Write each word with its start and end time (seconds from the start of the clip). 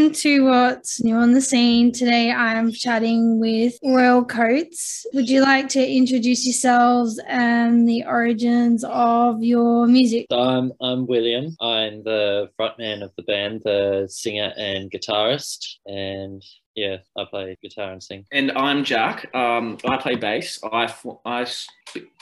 Welcome 0.00 0.14
to 0.14 0.44
What's 0.46 1.04
New 1.04 1.14
on 1.14 1.34
the 1.34 1.42
Scene. 1.42 1.92
Today 1.92 2.32
I'm 2.32 2.72
chatting 2.72 3.38
with 3.38 3.78
Royal 3.84 4.24
Coats. 4.24 5.04
Would 5.12 5.28
you 5.28 5.42
like 5.42 5.68
to 5.70 5.86
introduce 5.86 6.46
yourselves 6.46 7.20
and 7.28 7.86
the 7.86 8.04
origins 8.06 8.82
of 8.82 9.42
your 9.42 9.86
music? 9.86 10.24
So 10.30 10.40
I'm, 10.40 10.72
I'm 10.80 11.06
William. 11.06 11.54
I'm 11.60 12.02
the 12.02 12.48
frontman 12.58 13.02
of 13.02 13.12
the 13.16 13.24
band, 13.24 13.60
the 13.62 14.08
singer 14.10 14.54
and 14.56 14.90
guitarist. 14.90 15.66
And 15.84 16.42
yeah, 16.74 16.96
I 17.18 17.26
play 17.28 17.58
guitar 17.62 17.92
and 17.92 18.02
sing. 18.02 18.24
And 18.32 18.52
I'm 18.52 18.84
Jack. 18.84 19.28
Um, 19.34 19.76
I 19.84 19.98
play 19.98 20.14
bass. 20.14 20.60
I, 20.64 20.94
I 21.26 21.46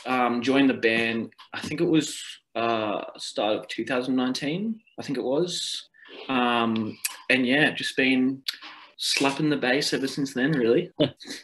um, 0.05 0.43
joined 0.43 0.69
the 0.69 0.75
band, 0.75 1.33
I 1.55 1.61
think 1.61 1.81
it 1.81 1.89
was 1.89 2.21
uh, 2.57 3.05
start 3.19 3.57
of 3.57 3.69
2019, 3.69 4.81
I 4.99 5.03
think 5.03 5.17
it 5.17 5.25
was. 5.25 5.88
Um, 6.29 6.99
and 7.31 7.47
yeah, 7.47 7.71
just 7.71 7.97
been 7.97 8.43
slapping 8.99 9.49
the 9.49 9.57
bass 9.57 9.93
ever 9.93 10.07
since 10.07 10.35
then, 10.35 10.53
really. 10.53 10.91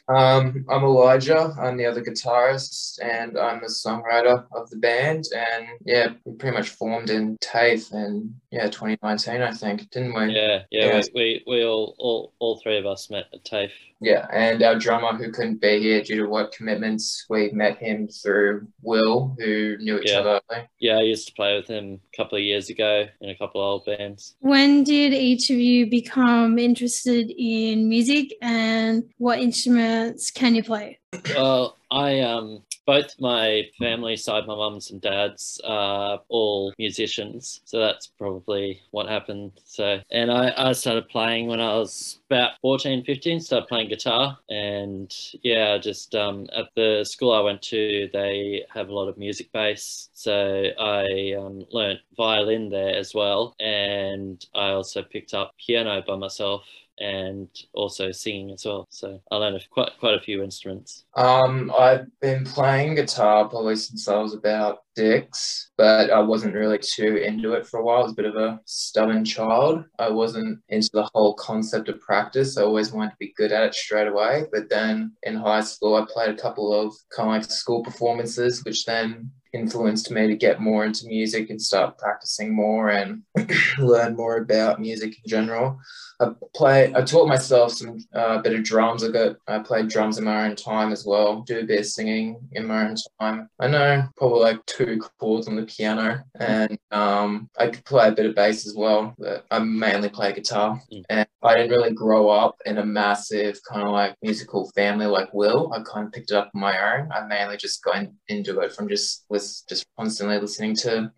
um, 0.08 0.64
I'm 0.68 0.84
Elijah. 0.84 1.54
I'm 1.58 1.76
the 1.76 1.86
other 1.86 2.02
guitarist, 2.02 2.98
and 3.00 3.38
I'm 3.38 3.60
the 3.60 3.68
songwriter 3.68 4.44
of 4.52 4.68
the 4.70 4.76
band. 4.76 5.24
And 5.34 5.66
yeah, 5.86 6.08
we 6.24 6.34
pretty 6.34 6.56
much 6.56 6.70
formed 6.70 7.10
in 7.10 7.38
TAFE 7.40 7.92
in 7.92 8.34
yeah 8.50 8.66
2019, 8.66 9.40
I 9.40 9.52
think, 9.52 9.88
didn't 9.90 10.14
we? 10.14 10.34
Yeah, 10.34 10.62
yeah. 10.70 10.86
yeah. 10.86 11.02
We, 11.14 11.42
we, 11.46 11.58
we 11.58 11.64
all, 11.64 11.94
all 11.98 12.34
all 12.40 12.60
three 12.60 12.78
of 12.78 12.86
us 12.86 13.08
met 13.08 13.26
at 13.32 13.44
TAFE. 13.44 13.72
Yeah, 14.00 14.26
and 14.32 14.62
our 14.62 14.78
drummer 14.78 15.16
who 15.16 15.32
couldn't 15.32 15.62
be 15.62 15.80
here 15.80 16.02
due 16.02 16.16
to 16.16 16.26
work 16.26 16.52
commitments, 16.52 17.24
we 17.30 17.50
met 17.52 17.78
him 17.78 18.06
through 18.08 18.66
Will, 18.82 19.34
who 19.38 19.78
knew 19.78 19.98
each 19.98 20.10
yeah. 20.10 20.18
other. 20.18 20.40
Yeah, 20.78 20.98
I 20.98 21.02
used 21.02 21.26
to 21.28 21.34
play 21.34 21.56
with 21.56 21.68
him 21.68 22.00
a 22.12 22.16
couple 22.16 22.36
of 22.36 22.44
years 22.44 22.68
ago 22.68 23.06
in 23.22 23.30
a 23.30 23.36
couple 23.36 23.62
of 23.62 23.66
old 23.66 23.86
bands. 23.86 24.36
When 24.40 24.84
did 24.84 25.14
each 25.14 25.48
of 25.48 25.56
you 25.56 25.88
become 25.88 26.58
interested 26.58 27.30
in 27.44 27.88
music, 27.88 28.34
and 28.40 29.04
what 29.18 29.38
instruments 29.38 30.30
can 30.30 30.54
you 30.54 30.62
play? 30.62 30.98
Well, 31.36 31.76
I 31.90 32.20
um 32.20 32.62
both 32.86 33.18
my 33.18 33.62
family 33.78 34.16
side, 34.16 34.46
my 34.46 34.54
mums 34.54 34.90
and 34.90 35.00
dads, 35.00 35.60
are 35.64 36.20
all 36.28 36.72
musicians. 36.78 37.60
So 37.64 37.78
that's 37.78 38.06
probably 38.06 38.82
what 38.90 39.08
happened. 39.08 39.52
So, 39.64 40.00
and 40.10 40.30
I, 40.30 40.52
I 40.56 40.72
started 40.72 41.08
playing 41.08 41.46
when 41.46 41.60
I 41.60 41.74
was 41.74 42.20
about 42.30 42.52
14, 42.60 43.04
15, 43.04 43.40
started 43.40 43.68
playing 43.68 43.88
guitar. 43.88 44.38
And 44.50 45.14
yeah, 45.42 45.78
just 45.78 46.14
um, 46.14 46.46
at 46.54 46.66
the 46.76 47.04
school 47.04 47.32
I 47.32 47.40
went 47.40 47.62
to, 47.62 48.08
they 48.12 48.64
have 48.72 48.88
a 48.88 48.94
lot 48.94 49.08
of 49.08 49.16
music 49.16 49.50
base. 49.52 50.10
So 50.12 50.66
I 50.78 51.34
um, 51.38 51.64
learned 51.70 52.00
violin 52.16 52.68
there 52.68 52.94
as 52.96 53.14
well. 53.14 53.54
And 53.60 54.44
I 54.54 54.70
also 54.70 55.02
picked 55.02 55.34
up 55.34 55.54
piano 55.64 56.02
by 56.06 56.16
myself 56.16 56.64
and 56.98 57.48
also 57.72 58.12
singing 58.12 58.50
as 58.52 58.64
well. 58.64 58.86
So 58.90 59.20
I 59.30 59.36
learned 59.36 59.64
quite 59.70 59.90
quite 59.98 60.14
a 60.14 60.20
few 60.20 60.42
instruments. 60.42 61.04
Um, 61.14 61.72
I've 61.78 62.06
been 62.20 62.44
playing 62.44 62.96
guitar 62.96 63.48
probably 63.48 63.76
since 63.76 64.08
I 64.08 64.18
was 64.18 64.34
about 64.34 64.78
six, 64.96 65.70
but 65.76 66.10
I 66.10 66.20
wasn't 66.20 66.54
really 66.54 66.78
too 66.78 67.16
into 67.16 67.54
it 67.54 67.66
for 67.66 67.80
a 67.80 67.84
while. 67.84 67.98
I 67.98 68.02
was 68.02 68.12
a 68.12 68.16
bit 68.16 68.26
of 68.26 68.36
a 68.36 68.60
stubborn 68.64 69.24
child. 69.24 69.84
I 69.98 70.10
wasn't 70.10 70.60
into 70.68 70.90
the 70.92 71.08
whole 71.14 71.34
concept 71.34 71.88
of 71.88 72.00
practice. 72.00 72.56
I 72.56 72.62
always 72.62 72.92
wanted 72.92 73.10
to 73.10 73.16
be 73.18 73.34
good 73.36 73.52
at 73.52 73.64
it 73.64 73.74
straight 73.74 74.08
away. 74.08 74.44
But 74.52 74.70
then 74.70 75.12
in 75.22 75.36
high 75.36 75.62
school, 75.62 75.96
I 75.96 76.06
played 76.08 76.30
a 76.30 76.40
couple 76.40 76.72
of 76.72 76.94
kind 77.14 77.28
of 77.28 77.34
like 77.42 77.50
school 77.50 77.82
performances, 77.82 78.62
which 78.64 78.84
then 78.84 79.30
influenced 79.54 80.10
me 80.10 80.26
to 80.26 80.36
get 80.36 80.60
more 80.60 80.84
into 80.84 81.06
music 81.06 81.48
and 81.50 81.62
start 81.62 81.98
practicing 81.98 82.54
more 82.54 82.90
and 82.90 83.22
learn 83.78 84.16
more 84.16 84.38
about 84.38 84.80
music 84.80 85.16
in 85.24 85.28
general. 85.28 85.78
I 86.20 86.30
play. 86.54 86.92
I 86.94 87.02
taught 87.02 87.28
myself 87.28 87.72
some 87.72 87.98
uh, 88.14 88.38
bit 88.38 88.54
of 88.54 88.64
drums. 88.64 89.02
I 89.04 89.08
got. 89.08 89.36
I 89.48 89.58
played 89.58 89.88
drums 89.88 90.18
in 90.18 90.24
my 90.24 90.46
own 90.46 90.56
time 90.56 90.92
as 90.92 91.04
well. 91.04 91.42
Do 91.42 91.60
a 91.60 91.64
bit 91.64 91.80
of 91.80 91.86
singing 91.86 92.38
in 92.52 92.66
my 92.66 92.88
own 92.88 92.96
time. 93.20 93.48
I 93.58 93.66
know 93.66 94.04
probably 94.16 94.40
like 94.40 94.64
two 94.66 95.00
chords 95.18 95.48
on 95.48 95.56
the 95.56 95.64
piano, 95.64 96.22
and 96.38 96.78
um, 96.90 97.50
I 97.58 97.68
could 97.68 97.84
play 97.84 98.08
a 98.08 98.12
bit 98.12 98.26
of 98.26 98.34
bass 98.34 98.66
as 98.66 98.74
well. 98.76 99.14
But 99.18 99.44
I 99.50 99.58
mainly 99.58 100.08
play 100.08 100.32
guitar, 100.32 100.80
mm. 100.92 101.02
and 101.10 101.26
I 101.42 101.56
didn't 101.56 101.70
really 101.70 101.92
grow 101.92 102.28
up 102.28 102.56
in 102.64 102.78
a 102.78 102.86
massive 102.86 103.58
kind 103.68 103.82
of 103.82 103.92
like 103.92 104.16
musical 104.22 104.70
family 104.74 105.06
like 105.06 105.34
Will. 105.34 105.72
I 105.72 105.82
kind 105.82 106.06
of 106.06 106.12
picked 106.12 106.30
it 106.30 106.36
up 106.36 106.50
on 106.54 106.60
my 106.60 106.96
own. 106.96 107.10
I 107.12 107.26
mainly 107.26 107.56
just 107.56 107.82
got 107.82 108.06
into 108.28 108.60
it 108.60 108.72
from 108.72 108.88
just 108.88 109.24
was 109.44 109.64
just 109.68 109.86
constantly 109.98 110.38
listening 110.38 110.74
to 110.76 111.12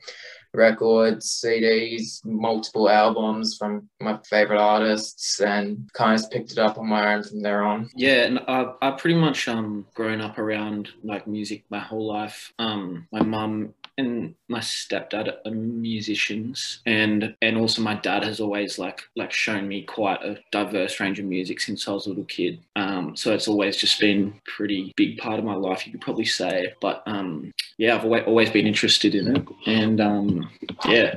records, 0.52 1.42
CDs, 1.44 2.24
multiple 2.24 2.88
albums 2.88 3.56
from 3.56 3.88
my 4.00 4.18
favorite 4.28 4.60
artists, 4.60 5.40
and 5.40 5.88
kind 5.92 6.18
of 6.18 6.30
picked 6.30 6.52
it 6.52 6.58
up 6.58 6.78
on 6.78 6.88
my 6.88 7.14
own 7.14 7.22
from 7.22 7.42
there 7.42 7.62
on. 7.62 7.90
Yeah, 7.94 8.24
and 8.24 8.38
I've, 8.48 8.74
I've 8.82 8.98
pretty 8.98 9.18
much 9.18 9.48
um 9.48 9.86
grown 9.94 10.20
up 10.20 10.38
around 10.38 10.88
like 11.04 11.26
music 11.26 11.64
my 11.70 11.80
whole 11.80 12.06
life. 12.06 12.52
Um, 12.58 13.06
my 13.12 13.22
mum 13.22 13.74
and 13.98 14.34
my 14.48 14.58
stepdad 14.58 15.34
are 15.44 15.50
musicians 15.50 16.80
and 16.86 17.34
and 17.40 17.56
also 17.56 17.80
my 17.80 17.94
dad 17.94 18.22
has 18.24 18.40
always 18.40 18.78
like 18.78 19.02
like 19.16 19.32
shown 19.32 19.66
me 19.66 19.82
quite 19.82 20.22
a 20.22 20.38
diverse 20.52 21.00
range 21.00 21.18
of 21.18 21.24
music 21.24 21.60
since 21.60 21.88
I 21.88 21.92
was 21.92 22.06
a 22.06 22.10
little 22.10 22.24
kid. 22.24 22.60
Um, 22.76 23.16
so 23.16 23.32
it's 23.32 23.48
always 23.48 23.76
just 23.76 23.98
been 24.00 24.34
pretty 24.44 24.92
big 24.96 25.18
part 25.18 25.38
of 25.38 25.44
my 25.44 25.54
life 25.54 25.86
you 25.86 25.92
could 25.92 26.02
probably 26.02 26.26
say. 26.26 26.74
But 26.80 27.02
um, 27.06 27.52
yeah 27.78 27.96
I've 27.96 28.04
always 28.04 28.24
always 28.26 28.50
been 28.50 28.66
interested 28.66 29.14
in 29.14 29.36
it. 29.36 29.46
And 29.66 30.00
um, 30.00 30.50
yeah 30.86 31.16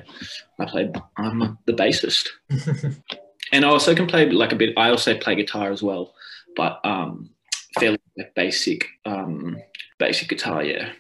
I 0.60 0.66
played 0.66 0.96
I'm 1.18 1.58
the 1.66 1.74
bassist. 1.74 2.30
And 3.52 3.66
I 3.66 3.70
also 3.70 3.96
can 3.96 4.06
play 4.06 4.30
like 4.30 4.52
a 4.52 4.56
bit 4.56 4.78
I 4.78 4.92
also 4.92 5.18
play 5.18 5.34
guitar 5.34 5.72
as 5.72 5.82
well. 5.82 6.14
But 6.56 6.80
um, 6.84 7.32
fairly 7.80 7.98
basic 8.36 8.86
um, 9.06 9.58
basic 9.98 10.30
guitar 10.30 10.64
yeah 10.64 10.92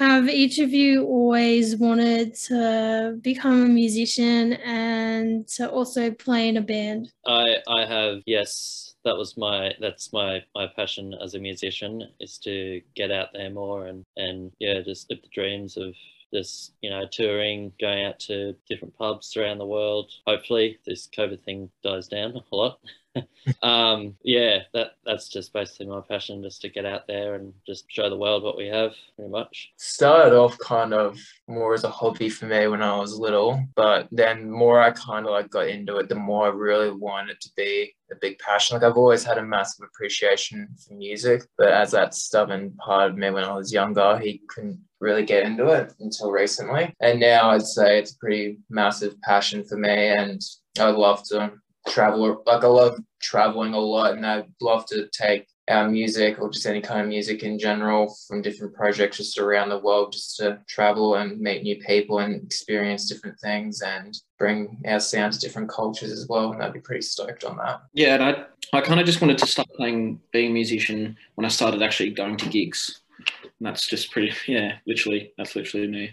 have 0.00 0.30
each 0.30 0.58
of 0.58 0.72
you 0.72 1.04
always 1.04 1.76
wanted 1.76 2.34
to 2.34 3.18
become 3.20 3.62
a 3.62 3.68
musician 3.68 4.54
and 4.54 5.46
to 5.48 5.68
also 5.70 6.10
play 6.10 6.48
in 6.48 6.56
a 6.56 6.62
band? 6.62 7.12
I 7.26 7.56
I 7.68 7.84
have 7.84 8.22
yes. 8.24 8.94
That 9.04 9.16
was 9.16 9.36
my 9.36 9.74
that's 9.78 10.10
my 10.12 10.42
my 10.54 10.68
passion 10.74 11.14
as 11.22 11.34
a 11.34 11.38
musician 11.38 12.02
is 12.18 12.38
to 12.38 12.80
get 12.96 13.10
out 13.10 13.28
there 13.34 13.50
more 13.50 13.86
and 13.88 14.04
and 14.16 14.52
yeah 14.58 14.80
just 14.80 15.10
live 15.10 15.20
the 15.22 15.28
dreams 15.28 15.76
of 15.76 15.94
this 16.32 16.72
you 16.80 16.90
know 16.90 17.06
touring 17.10 17.72
going 17.80 18.04
out 18.04 18.18
to 18.20 18.54
different 18.68 18.96
pubs 18.96 19.36
around 19.36 19.58
the 19.58 19.66
world 19.66 20.12
hopefully 20.26 20.78
this 20.86 21.08
covid 21.16 21.42
thing 21.44 21.70
dies 21.82 22.08
down 22.08 22.40
a 22.52 22.56
lot 22.56 22.78
um, 23.62 24.16
yeah, 24.22 24.60
that 24.74 24.92
that's 25.04 25.28
just 25.28 25.52
basically 25.52 25.86
my 25.86 26.00
passion, 26.08 26.42
just 26.42 26.60
to 26.62 26.68
get 26.68 26.86
out 26.86 27.06
there 27.06 27.34
and 27.34 27.52
just 27.66 27.84
show 27.88 28.08
the 28.08 28.16
world 28.16 28.42
what 28.42 28.56
we 28.56 28.66
have, 28.66 28.92
pretty 29.16 29.30
much. 29.30 29.72
Started 29.76 30.36
off 30.36 30.58
kind 30.58 30.94
of 30.94 31.18
more 31.48 31.74
as 31.74 31.84
a 31.84 31.90
hobby 31.90 32.28
for 32.28 32.46
me 32.46 32.66
when 32.68 32.82
I 32.82 32.96
was 32.96 33.18
little, 33.18 33.62
but 33.74 34.08
then 34.10 34.50
more 34.50 34.80
I 34.80 34.90
kind 34.92 35.26
of 35.26 35.32
like 35.32 35.50
got 35.50 35.68
into 35.68 35.96
it, 35.96 36.08
the 36.08 36.14
more 36.14 36.46
I 36.46 36.50
really 36.50 36.90
wanted 36.90 37.32
it 37.32 37.40
to 37.42 37.50
be 37.56 37.94
a 38.12 38.16
big 38.16 38.38
passion. 38.38 38.74
Like 38.74 38.84
I've 38.84 38.96
always 38.96 39.24
had 39.24 39.38
a 39.38 39.42
massive 39.42 39.86
appreciation 39.86 40.68
for 40.86 40.94
music, 40.94 41.42
but 41.56 41.68
as 41.68 41.92
that 41.92 42.14
stubborn 42.14 42.72
part 42.84 43.10
of 43.10 43.16
me 43.16 43.30
when 43.30 43.44
I 43.44 43.54
was 43.54 43.72
younger, 43.72 44.18
he 44.18 44.42
couldn't 44.48 44.80
really 45.00 45.24
get 45.24 45.44
into 45.44 45.66
it 45.68 45.92
until 46.00 46.30
recently. 46.30 46.94
And 47.00 47.20
now 47.20 47.50
I'd 47.50 47.62
say 47.62 47.98
it's 47.98 48.12
a 48.12 48.18
pretty 48.18 48.58
massive 48.68 49.20
passion 49.22 49.64
for 49.64 49.76
me 49.76 50.08
and 50.08 50.40
I'd 50.78 50.94
love 50.94 51.24
to 51.28 51.52
travel. 51.88 52.42
Like 52.46 52.64
I 52.64 52.68
love 52.68 52.98
traveling 53.20 53.74
a 53.74 53.78
lot, 53.78 54.14
and 54.14 54.26
I'd 54.26 54.52
love 54.60 54.86
to 54.86 55.08
take 55.08 55.46
our 55.68 55.88
music 55.88 56.40
or 56.40 56.50
just 56.50 56.66
any 56.66 56.80
kind 56.80 57.00
of 57.00 57.06
music 57.06 57.44
in 57.44 57.58
general 57.58 58.16
from 58.26 58.42
different 58.42 58.74
projects 58.74 59.18
just 59.18 59.38
around 59.38 59.68
the 59.68 59.78
world, 59.78 60.12
just 60.12 60.36
to 60.36 60.60
travel 60.68 61.14
and 61.14 61.40
meet 61.40 61.62
new 61.62 61.76
people 61.76 62.18
and 62.18 62.42
experience 62.42 63.08
different 63.08 63.38
things 63.38 63.80
and 63.80 64.18
bring 64.38 64.82
our 64.86 64.98
sound 64.98 65.32
to 65.32 65.38
different 65.38 65.70
cultures 65.70 66.10
as 66.10 66.26
well. 66.28 66.52
And 66.52 66.62
I'd 66.62 66.72
be 66.72 66.80
pretty 66.80 67.02
stoked 67.02 67.44
on 67.44 67.56
that. 67.58 67.82
Yeah, 67.92 68.14
and 68.14 68.24
I 68.24 68.44
I 68.72 68.80
kind 68.80 69.00
of 69.00 69.06
just 69.06 69.20
wanted 69.20 69.38
to 69.38 69.46
start 69.46 69.68
playing, 69.76 70.20
being 70.32 70.50
a 70.50 70.54
musician 70.54 71.16
when 71.34 71.44
I 71.44 71.48
started 71.48 71.82
actually 71.82 72.10
going 72.10 72.36
to 72.36 72.48
gigs. 72.48 73.00
And 73.18 73.66
that's 73.66 73.86
just 73.86 74.10
pretty, 74.12 74.32
yeah, 74.46 74.76
literally, 74.86 75.32
that's 75.36 75.56
literally 75.56 75.88
me. 75.88 76.10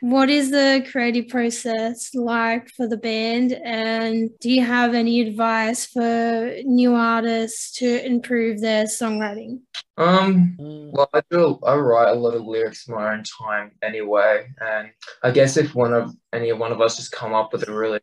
What 0.00 0.28
is 0.30 0.50
the 0.50 0.86
creative 0.90 1.28
process 1.28 2.14
like 2.14 2.68
for 2.70 2.86
the 2.86 2.96
band? 2.96 3.52
And 3.52 4.30
do 4.40 4.50
you 4.50 4.64
have 4.64 4.94
any 4.94 5.20
advice 5.20 5.86
for 5.86 6.56
new 6.64 6.94
artists 6.94 7.72
to 7.78 8.04
improve 8.04 8.60
their 8.60 8.84
songwriting? 8.84 9.60
Um 9.98 10.56
well 10.58 11.08
i 11.12 11.22
do 11.30 11.58
i 11.64 11.74
write 11.74 12.10
a 12.10 12.14
lot 12.14 12.34
of 12.34 12.42
lyrics 12.42 12.88
in 12.88 12.94
my 12.94 13.12
own 13.12 13.24
time 13.24 13.72
anyway. 13.82 14.46
And 14.60 14.90
i 15.22 15.30
guess 15.30 15.56
if 15.56 15.74
one 15.74 15.92
of 15.92 16.14
any 16.32 16.52
one 16.52 16.72
of 16.72 16.80
us 16.80 16.96
just 16.96 17.12
come 17.12 17.34
up 17.34 17.52
with 17.52 17.68
a 17.68 17.72
really 17.72 18.00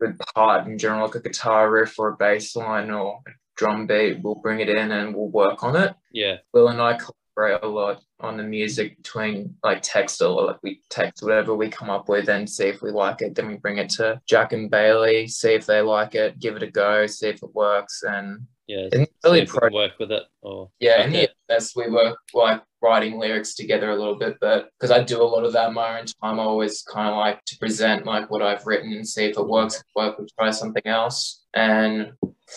good 0.00 0.18
part 0.34 0.66
in 0.66 0.78
general 0.78 1.06
like 1.06 1.14
a 1.14 1.20
guitar 1.20 1.70
riff 1.70 1.98
or 1.98 2.08
a 2.08 2.16
bass 2.16 2.56
line 2.56 2.90
or 2.90 3.20
drum 3.56 3.86
beat 3.86 4.18
we'll 4.22 4.36
bring 4.36 4.60
it 4.60 4.68
in 4.70 4.90
and 4.92 5.14
we'll 5.14 5.28
work 5.28 5.62
on 5.62 5.76
it. 5.76 5.94
Yeah. 6.12 6.36
Will 6.52 6.68
and 6.68 6.80
i 6.80 6.98
collaborate 7.34 7.62
a 7.64 7.68
lot 7.68 8.02
on 8.20 8.36
the 8.36 8.42
music 8.42 8.96
between 8.98 9.54
like 9.64 9.80
text 9.82 10.20
or 10.22 10.46
like 10.46 10.58
we 10.62 10.80
text 10.90 11.22
whatever 11.22 11.54
we 11.54 11.68
come 11.68 11.90
up 11.90 12.08
with 12.08 12.28
and 12.28 12.48
see 12.48 12.66
if 12.66 12.82
we 12.82 12.90
like 12.90 13.22
it. 13.22 13.34
Then 13.34 13.48
we 13.48 13.56
bring 13.56 13.78
it 13.78 13.90
to 13.90 14.20
Jack 14.26 14.52
and 14.52 14.70
Bailey, 14.70 15.26
see 15.26 15.54
if 15.54 15.66
they 15.66 15.80
like 15.80 16.14
it, 16.14 16.38
give 16.38 16.56
it 16.56 16.62
a 16.62 16.70
go, 16.70 17.06
see 17.06 17.28
if 17.28 17.42
it 17.42 17.54
works, 17.54 18.02
and 18.02 18.46
Yeah. 18.66 18.88
and 18.92 19.06
really 19.24 19.46
pro- 19.46 19.70
work 19.70 19.92
with 19.98 20.12
it 20.12 20.24
or 20.42 20.70
yeah, 20.80 21.02
and 21.02 21.12
Okay. 21.12 21.22
yeah, 21.22 21.28
that's 21.48 21.74
we 21.74 21.88
were 21.88 22.14
like 22.34 22.62
writing 22.82 23.18
lyrics 23.18 23.54
together 23.54 23.90
a 23.90 23.96
little 23.96 24.14
bit, 24.16 24.36
but 24.40 24.70
because 24.78 24.90
I 24.90 25.02
do 25.02 25.20
a 25.22 25.24
lot 25.24 25.44
of 25.44 25.52
that 25.54 25.68
in 25.68 25.74
my 25.74 25.98
own 25.98 26.06
time, 26.06 26.40
I 26.40 26.44
always 26.44 26.82
kind 26.82 27.08
of 27.08 27.16
like 27.16 27.44
to 27.46 27.58
present 27.58 28.06
like 28.06 28.30
what 28.30 28.42
I've 28.42 28.66
written 28.66 28.92
and 28.92 29.06
see 29.06 29.24
if 29.26 29.36
it 29.36 29.46
works. 29.46 29.76
If 29.76 29.80
it 29.82 29.86
works, 29.96 30.16
we'll 30.18 30.28
try 30.38 30.50
something 30.50 30.86
else. 30.86 31.44
And 31.52 32.12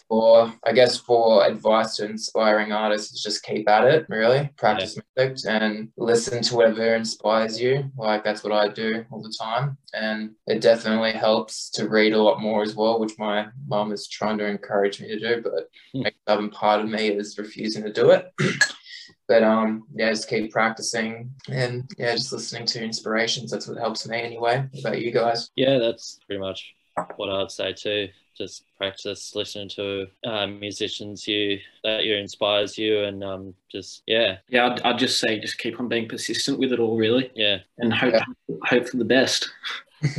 for 0.08 0.54
I 0.66 0.72
guess 0.72 0.98
for 0.98 1.46
advice 1.46 1.98
to 1.98 2.06
inspiring 2.06 2.72
artists 2.72 3.14
is 3.14 3.24
just 3.24 3.44
keep 3.44 3.70
at 3.70 3.86
it, 3.86 4.06
really. 4.10 4.50
Practice 4.58 4.98
music 5.18 5.46
and 5.48 5.90
listen 5.98 6.42
to 6.44 6.56
whatever 6.56 6.96
inspires 6.96 7.60
you. 7.60 7.92
Like 7.98 8.24
that's 8.24 8.44
what 8.44 8.54
I 8.54 8.68
do 8.68 9.06
all 9.12 9.22
the 9.22 9.36
time. 9.40 9.78
And 9.94 10.32
it 10.48 10.62
definitely 10.62 11.12
helps 11.12 11.70
to 11.72 11.88
read 11.88 12.14
a 12.14 12.22
lot 12.22 12.42
more 12.42 12.64
as 12.64 12.76
well, 12.76 13.00
which 13.00 13.18
my 13.20 13.48
mom 13.68 13.92
is 13.92 14.08
trying 14.08 14.38
to 14.40 14.48
encourage 14.48 15.00
me 15.00 15.08
to 15.10 15.20
do, 15.20 15.42
but 15.42 15.70
a 16.06 16.12
stubborn 16.24 16.50
part 16.50 16.82
of 16.82 16.90
me 16.90 17.10
is 17.10 17.38
refusing 17.38 17.84
to 17.84 17.94
do 17.94 18.12
it. 18.12 18.32
but 19.28 19.44
um 19.44 19.84
yeah, 19.96 20.10
just 20.10 20.30
keep 20.30 20.52
practicing 20.52 21.32
and 21.50 21.90
yeah, 21.98 22.14
just 22.14 22.32
listening 22.32 22.66
to 22.68 22.84
inspirations. 22.84 23.52
That's 23.52 23.68
what 23.68 23.78
helps 23.78 24.08
me 24.08 24.22
anyway. 24.22 24.68
What 24.72 24.80
about 24.80 25.02
you 25.02 25.12
guys? 25.12 25.50
yeah, 25.56 25.78
that's 25.78 26.20
pretty 26.28 26.40
much 26.42 26.74
what 27.16 27.30
I'd 27.30 27.52
say 27.52 27.74
too. 27.74 28.10
Just 28.36 28.64
practice 28.78 29.36
listening 29.36 29.70
to 29.70 30.08
uh, 30.26 30.48
musicians 30.48 31.28
you 31.28 31.60
that 31.84 32.04
you 32.04 32.16
inspires 32.16 32.78
you, 32.80 33.04
and 33.04 33.24
um, 33.24 33.54
just 33.72 34.02
yeah, 34.08 34.38
Yeah, 34.50 34.70
I'd, 34.72 34.82
I'd 34.82 34.98
just 34.98 35.20
say 35.20 35.40
just 35.40 35.60
keep 35.60 35.80
on 35.80 35.88
being 35.88 36.08
persistent 36.10 36.58
with 36.58 36.74
it 36.74 36.80
all, 36.80 36.98
really, 36.98 37.32
yeah. 37.36 37.58
and 37.78 37.94
hope 37.94 38.14
Yeah. 38.14 38.26
hope 38.66 38.88
for 38.90 38.98
the 38.98 39.06
best. 39.06 39.50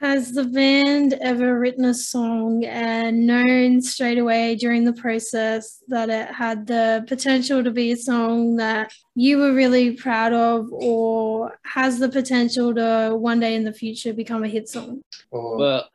Has 0.00 0.32
the 0.32 0.42
band 0.42 1.12
ever 1.20 1.56
written 1.60 1.84
a 1.84 1.94
song 1.94 2.64
and 2.64 3.24
known 3.24 3.80
straight 3.80 4.18
away 4.18 4.56
during 4.56 4.82
the 4.82 4.92
process 4.94 5.80
that 5.86 6.10
it 6.10 6.26
had 6.34 6.66
the 6.66 7.04
potential 7.06 7.62
to 7.62 7.70
be 7.70 7.92
a 7.92 7.96
song 7.96 8.56
that 8.56 8.92
you 9.14 9.38
were 9.38 9.54
really 9.54 9.92
proud 9.92 10.32
of 10.32 10.66
or 10.72 11.56
has 11.64 12.00
the 12.00 12.08
potential 12.08 12.74
to 12.74 13.14
one 13.16 13.38
day 13.38 13.54
in 13.54 13.62
the 13.62 13.72
future 13.72 14.12
become 14.12 14.42
a 14.42 14.48
hit 14.48 14.68
song? 14.68 15.02
Well, 15.30 15.88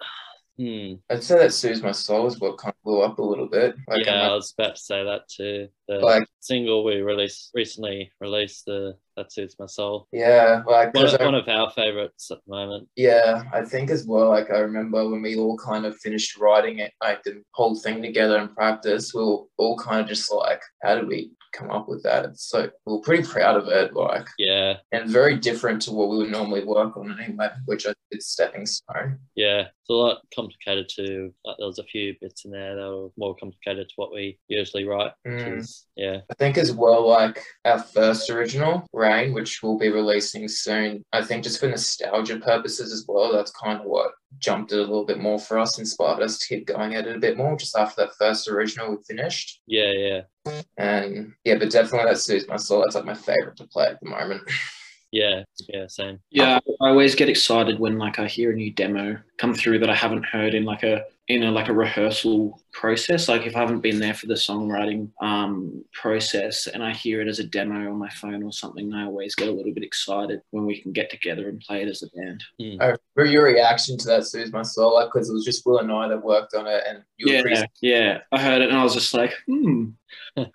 hmm. 0.58 0.94
I'd 1.10 1.24
say 1.24 1.38
that 1.40 1.54
Soothes 1.54 1.82
My 1.82 1.92
Soul 1.92 2.28
is 2.28 2.40
what 2.40 2.58
kind 2.58 2.74
of 2.74 2.84
blew 2.84 3.02
up 3.02 3.20
a 3.20 3.24
little 3.24 3.48
bit. 3.48 3.76
Like, 3.88 4.06
yeah, 4.06 4.30
I 4.30 4.34
was 4.34 4.54
about 4.58 4.76
to 4.76 4.82
say 4.82 5.04
that 5.04 5.28
too. 5.30 5.68
The 5.88 6.00
Like- 6.00 6.28
single 6.40 6.84
we 6.84 6.96
released 7.02 7.52
recently 7.54 8.12
released, 8.20 8.66
the 8.66 8.98
that 9.18 9.32
Soothes 9.34 9.56
My 9.60 9.66
Soul. 9.66 10.08
yeah, 10.14 10.62
like 10.66 10.94
One, 10.94 11.08
I- 11.08 11.26
one 11.26 11.36
of 11.36 11.48
our 11.50 11.70
favorites 11.72 12.32
at 12.32 12.38
the 12.48 12.52
moment. 12.56 12.88
Yeah, 12.96 13.44
I 13.52 13.64
think 13.64 13.90
as 13.90 14.06
well. 14.06 14.30
Like 14.30 14.50
I 14.52 14.60
remember 14.60 15.10
when 15.10 15.22
we 15.22 15.36
all 15.36 15.58
kind 15.58 15.86
of 15.86 15.98
finished 15.98 16.38
writing 16.38 16.80
it, 16.80 16.94
like 17.04 17.24
the 17.24 17.42
whole 17.54 17.76
thing 17.76 18.02
together 18.02 18.38
in 18.40 18.48
practice, 18.50 19.14
we 19.14 19.22
were 19.22 19.40
all 19.58 19.78
kind 19.78 20.00
of 20.02 20.08
just 20.08 20.32
like, 20.32 20.62
how 20.84 20.96
did 20.96 21.08
we 21.08 21.32
come 21.54 21.72
up 21.72 21.90
with 21.90 22.04
that? 22.04 22.26
It's 22.26 22.48
so 22.50 22.70
we 22.86 22.94
we're 22.94 23.00
pretty 23.02 23.24
proud 23.24 23.56
of 23.58 23.68
it, 23.68 23.94
like, 23.94 24.28
Yeah, 24.38 24.76
and 24.92 25.10
very 25.10 25.38
different 25.38 25.82
to 25.84 25.92
what 25.92 26.10
we 26.10 26.18
would 26.18 26.30
normally 26.32 26.64
work 26.64 26.96
on 26.98 27.20
anyway, 27.20 27.50
which 27.66 27.86
is 28.12 28.28
stepping 28.28 28.66
stone. 28.66 29.20
yeah. 29.36 29.64
It's 29.82 29.90
a 29.90 29.94
lot 29.94 30.18
complicated 30.36 30.90
to. 30.98 31.34
Like, 31.46 31.56
there 31.58 31.66
was 31.68 31.80
a 31.80 31.84
few 31.86 32.14
bits 32.20 32.44
in 32.44 32.52
there 32.52 32.76
that 32.76 32.82
were 32.90 33.08
more 33.18 33.36
complicated 33.38 33.88
to 33.88 33.94
what 33.96 34.12
we 34.14 34.38
usually 34.50 34.84
write. 34.86 35.14
Mm. 35.26 35.60
is, 35.60 35.86
yeah, 35.96 36.18
I 36.30 36.34
think 36.34 36.58
as 36.58 36.74
well, 36.74 37.08
like 37.08 37.42
our 37.64 37.80
first 37.80 38.30
original, 38.30 38.86
Rain, 39.08 39.34
which 39.34 39.62
we'll 39.64 39.78
be 39.78 39.90
releasing 39.90 40.48
soon. 40.48 41.04
I 41.14 41.24
think 41.24 41.44
just 41.44 41.60
for 41.60 41.68
nostalgia 41.68 42.38
purposes 42.38 42.92
as 42.92 43.06
well, 43.08 43.32
that's 43.32 43.52
kind 43.52 43.80
of 43.80 43.86
what 43.86 44.12
jumped 44.40 44.72
it 44.72 44.80
a 44.80 44.82
little 44.82 45.06
bit 45.06 45.20
more 45.20 45.40
for 45.40 45.58
us, 45.58 45.80
inspired 45.80 46.22
us 46.22 46.38
to 46.40 46.48
keep 46.48 46.68
going 46.68 46.96
at 46.96 47.08
it 47.08 47.16
a 47.16 47.20
bit 47.20 47.38
more 47.38 47.56
just 47.58 47.78
after 47.78 48.02
that 48.02 48.16
first 48.20 48.48
original 48.48 48.92
we 48.92 48.98
finished. 49.08 49.62
yeah, 49.68 49.92
yeah, 49.92 50.62
And 50.78 51.34
yeah, 51.44 51.56
but 51.58 51.72
definitely 51.72 52.10
that 52.10 52.20
Soothes 52.20 52.48
My 52.48 52.58
Soul. 52.58 52.82
That's 52.82 52.96
like 52.96 53.06
my 53.06 53.14
favorite 53.14 53.58
to 53.58 53.68
play 53.68 53.88
at 53.88 54.00
the 54.02 54.10
moment. 54.10 54.42
yeah, 55.12 55.44
yeah. 55.70 55.88
Same. 55.88 56.20
Yeah, 56.30 56.60
I 56.82 56.90
always 56.90 57.16
get 57.16 57.30
excited 57.30 57.80
when 57.80 57.98
like 57.98 58.20
I 58.20 58.28
hear 58.28 58.52
a 58.52 58.56
new 58.56 58.72
demo 58.74 59.18
come 59.38 59.54
through 59.54 59.80
that 59.80 59.90
I 59.90 59.96
haven't 59.96 60.26
heard 60.26 60.54
in 60.54 60.66
like 60.66 60.84
a 60.84 61.04
in 61.28 61.44
a 61.44 61.52
like 61.52 61.68
a 61.68 61.74
rehearsal 61.74 62.62
process. 62.72 63.28
Like 63.28 63.46
if 63.46 63.56
I 63.56 63.60
haven't 63.60 63.82
been 63.82 64.00
there 64.00 64.14
for 64.14 64.28
the 64.28 64.36
songwriting 64.36 65.10
um, 65.22 65.84
process 65.94 66.68
and 66.68 66.84
I 66.84 66.94
hear 66.94 67.22
it 67.22 67.28
as 67.28 67.40
a 67.40 67.44
demo 67.44 67.92
on 67.92 67.98
my 67.98 68.10
phone 68.10 68.44
or 68.44 68.54
something, 68.54 68.94
I 68.94 69.06
always 69.06 69.36
get 69.36 69.50
a 69.50 69.52
little 69.52 69.74
bit 69.74 69.84
excited 69.84 70.42
when 70.52 70.66
we 70.66 70.82
can 70.82 70.94
get 70.94 71.10
together 71.10 71.50
and 71.50 71.60
play 71.60 71.82
it 71.82 71.90
as 71.90 72.04
a 72.04 72.08
band. 72.18 72.44
Hmm. 72.62 72.82
I 72.82 73.24
your 73.24 73.44
reaction 73.44 73.98
to 73.98 74.08
that 74.08 74.26
Soothes 74.26 74.54
My 74.54 74.62
Soul, 74.62 74.94
like 74.94 75.10
because 75.12 75.30
it 75.30 75.34
was 75.34 75.44
just 75.44 75.66
Will 75.66 75.80
and 75.80 75.92
I 75.92 76.08
that 76.08 76.24
worked 76.24 76.54
on 76.54 76.68
it, 76.68 76.84
and 76.88 77.04
you 77.18 77.34
Yeah, 77.34 77.42
pretty 77.42 77.62
yeah. 77.82 78.20
I 78.32 78.42
heard 78.42 78.62
it 78.62 78.70
and 78.70 78.78
I 78.78 78.84
was 78.84 78.94
just 78.94 79.14
like, 79.14 79.34
hmm, 79.48 79.90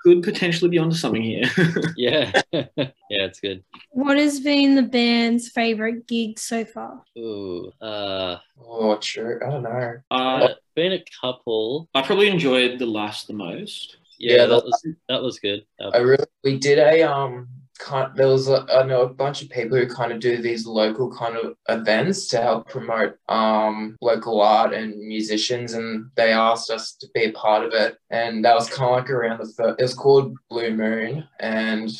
could 0.00 0.22
potentially 0.22 0.70
be 0.70 0.78
onto 0.78 0.96
something 0.96 1.22
here. 1.22 1.44
Yeah, 1.96 2.32
yeah. 2.52 2.88
It's 3.10 3.40
good. 3.40 3.62
What 3.90 4.16
has 4.16 4.40
been 4.40 4.74
the 4.74 4.82
band's 4.82 5.48
favorite 5.48 6.06
gig 6.06 6.38
so 6.38 6.64
far? 6.64 7.02
Ooh, 7.18 7.70
uh, 7.80 8.38
oh, 8.64 8.96
true. 8.96 9.38
I 9.44 9.50
don't 9.50 9.62
know. 9.62 9.94
uh, 10.10 10.14
uh, 10.14 10.54
been 10.74 10.92
a 10.92 11.04
couple. 11.20 11.88
I 11.94 12.02
probably 12.02 12.28
enjoyed 12.28 12.78
the 12.78 12.86
last 12.86 13.26
the 13.26 13.34
most. 13.34 13.96
Yeah, 14.18 14.36
Yeah, 14.36 14.46
that 14.46 14.64
was 14.64 14.86
that 15.08 15.22
was 15.22 15.38
good. 15.38 15.64
Uh, 15.80 15.90
I 15.94 15.98
really 15.98 16.24
we 16.44 16.58
did 16.58 16.78
a 16.78 17.02
um 17.02 17.48
kind 17.82 18.16
there 18.16 18.28
was 18.28 18.48
a, 18.48 18.66
I 18.72 18.84
know 18.84 19.02
a 19.02 19.08
bunch 19.08 19.42
of 19.42 19.50
people 19.50 19.76
who 19.76 19.86
kind 19.86 20.12
of 20.12 20.20
do 20.20 20.40
these 20.40 20.66
local 20.66 21.10
kind 21.12 21.36
of 21.36 21.56
events 21.68 22.28
to 22.28 22.40
help 22.40 22.68
promote 22.68 23.16
um 23.28 23.96
local 24.00 24.40
art 24.40 24.72
and 24.72 24.96
musicians 25.00 25.74
and 25.74 26.10
they 26.14 26.32
asked 26.32 26.70
us 26.70 26.92
to 26.94 27.06
be 27.14 27.24
a 27.24 27.32
part 27.32 27.64
of 27.64 27.72
it. 27.72 27.98
And 28.10 28.44
that 28.44 28.54
was 28.54 28.68
kind 28.68 28.90
of 28.90 28.96
like 28.96 29.10
around 29.10 29.38
the 29.38 29.52
first 29.56 29.80
it 29.80 29.82
was 29.82 29.94
called 29.94 30.36
Blue 30.48 30.74
Moon 30.74 31.26
and 31.40 31.90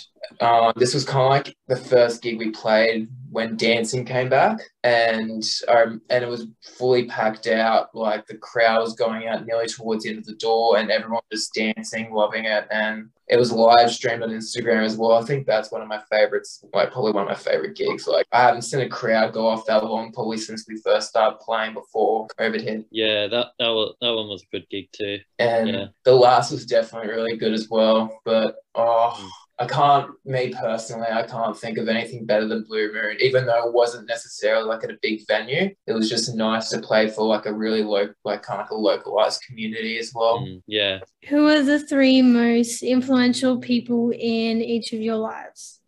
uh, 0.41 0.73
this 0.77 0.95
was 0.95 1.05
kind 1.05 1.25
of 1.25 1.31
like 1.31 1.57
the 1.69 1.77
first 1.77 2.23
gig 2.23 2.39
we 2.39 2.51
played 2.51 3.09
when 3.31 3.57
dancing 3.57 4.05
came 4.05 4.29
back. 4.29 4.61
And 4.85 5.45
um, 5.69 6.01
and 6.11 6.25
it 6.25 6.29
was 6.29 6.47
fully 6.63 7.07
packed 7.07 7.47
out 7.47 7.95
like 7.95 8.27
the 8.27 8.37
crowd 8.37 8.83
was 8.83 8.95
going 8.95 9.27
out 9.27 9.47
nearly 9.47 9.67
towards 9.67 10.05
the 10.05 10.11
end 10.11 10.19
of 10.19 10.27
the 10.27 10.35
door 10.35 10.79
and 10.79 10.91
everyone 10.91 11.23
was 11.31 11.49
dancing 11.49 12.13
loving 12.13 12.45
it 12.45 12.67
and 12.71 13.09
it 13.33 13.39
was 13.39 13.51
live 13.51 13.91
streamed 13.91 14.23
on 14.23 14.29
instagram 14.31 14.85
as 14.85 14.97
well 14.97 15.13
i 15.15 15.23
think 15.23 15.47
that's 15.47 15.73
one 15.73 15.81
of 15.83 15.89
my 15.89 16.01
favorites 16.11 16.65
like 16.75 16.93
probably 16.93 17.13
one 17.13 17.23
of 17.23 17.29
my 17.29 17.35
favorite 17.35 17.75
gigs 17.75 18.07
like 18.07 18.27
i 18.33 18.41
haven't 18.43 18.63
seen 18.63 18.81
a 18.81 18.89
crowd 18.89 19.33
go 19.33 19.47
off 19.49 19.65
that 19.67 19.83
long 19.85 20.13
probably 20.13 20.37
since 20.37 20.67
we 20.69 20.77
first 20.83 21.09
started 21.09 21.39
playing 21.41 21.73
before 21.75 22.27
covid 22.39 22.61
hit 22.61 22.85
yeah, 22.91 23.27
that 23.29 23.47
that 23.59 23.69
was 23.69 23.95
that 24.01 24.13
one 24.15 24.29
was 24.29 24.43
a 24.43 24.47
good 24.57 24.67
gig 24.71 24.87
too. 24.93 25.19
and 25.39 25.69
Yeah. 25.69 25.87
the 26.05 26.15
last 26.15 26.53
was 26.53 26.67
definitely 26.67 27.11
really 27.11 27.37
good 27.37 27.53
as 27.55 27.69
well 27.71 28.21
but 28.25 28.57
oh 28.75 29.17
Mm. 29.19 29.29
I 29.59 29.67
can't, 29.67 30.11
me 30.25 30.53
personally, 30.53 31.07
I 31.11 31.23
can't 31.25 31.57
think 31.57 31.79
of 31.79 31.89
anything 31.89 32.25
better 32.27 32.49
than 32.49 32.65
Blue 32.65 32.93
Moon, 32.93 33.17
even 33.21 33.47
though 33.47 33.69
it 33.69 33.73
wasn't 33.73 34.09
necessarily 34.09 34.65
like 34.65 34.83
at 34.83 34.91
a 34.91 34.99
big 35.03 35.27
venue. 35.29 35.75
It 35.87 35.93
was 35.93 36.09
just 36.09 36.35
nice 36.35 36.71
to 36.71 36.81
play 36.81 37.09
for 37.09 37.25
like 37.25 37.47
a 37.47 37.53
really 37.53 37.83
low, 37.83 38.09
like 38.25 38.43
kind 38.43 38.61
of 38.61 38.67
like 38.67 38.71
a 38.71 38.75
localized 38.75 39.43
community 39.47 39.99
as 39.99 40.13
well. 40.15 40.41
Mm, 40.41 40.63
yeah. 40.67 40.99
Who 41.29 41.47
are 41.49 41.63
the 41.63 41.81
three 41.81 42.23
most 42.23 42.83
influential 42.83 43.59
people 43.59 44.11
in 44.11 44.63
each 44.63 44.93
of 44.93 45.01
your 45.01 45.17
lives? 45.17 45.81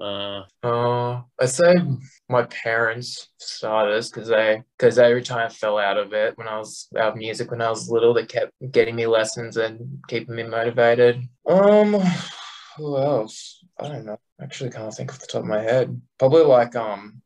Uh, 0.00 0.42
Uh, 0.62 1.20
I 1.40 1.46
say 1.46 1.74
my 2.28 2.44
parents 2.44 3.28
for 3.38 3.46
starters 3.46 4.10
because 4.10 4.28
they 4.28 4.62
because 4.78 4.98
every 4.98 5.22
time 5.22 5.46
I 5.46 5.48
fell 5.48 5.78
out 5.78 5.98
of 5.98 6.12
it 6.12 6.36
when 6.38 6.48
I 6.48 6.56
was 6.56 6.88
out 6.96 7.12
of 7.12 7.16
music 7.16 7.50
when 7.50 7.60
I 7.60 7.68
was 7.68 7.90
little, 7.90 8.14
they 8.14 8.24
kept 8.24 8.52
getting 8.70 8.96
me 8.96 9.06
lessons 9.06 9.56
and 9.56 9.98
keeping 10.08 10.34
me 10.34 10.44
motivated. 10.44 11.22
Um, 11.46 12.02
who 12.76 12.96
else? 12.98 13.64
I 13.80 13.88
don't 13.88 14.04
know. 14.04 14.18
Actually, 14.40 14.70
can't 14.70 14.92
think 14.92 15.12
off 15.12 15.20
the 15.20 15.26
top 15.26 15.42
of 15.42 15.48
my 15.48 15.60
head. 15.60 16.00
Probably 16.18 16.42
like 16.42 16.74
um 16.76 17.22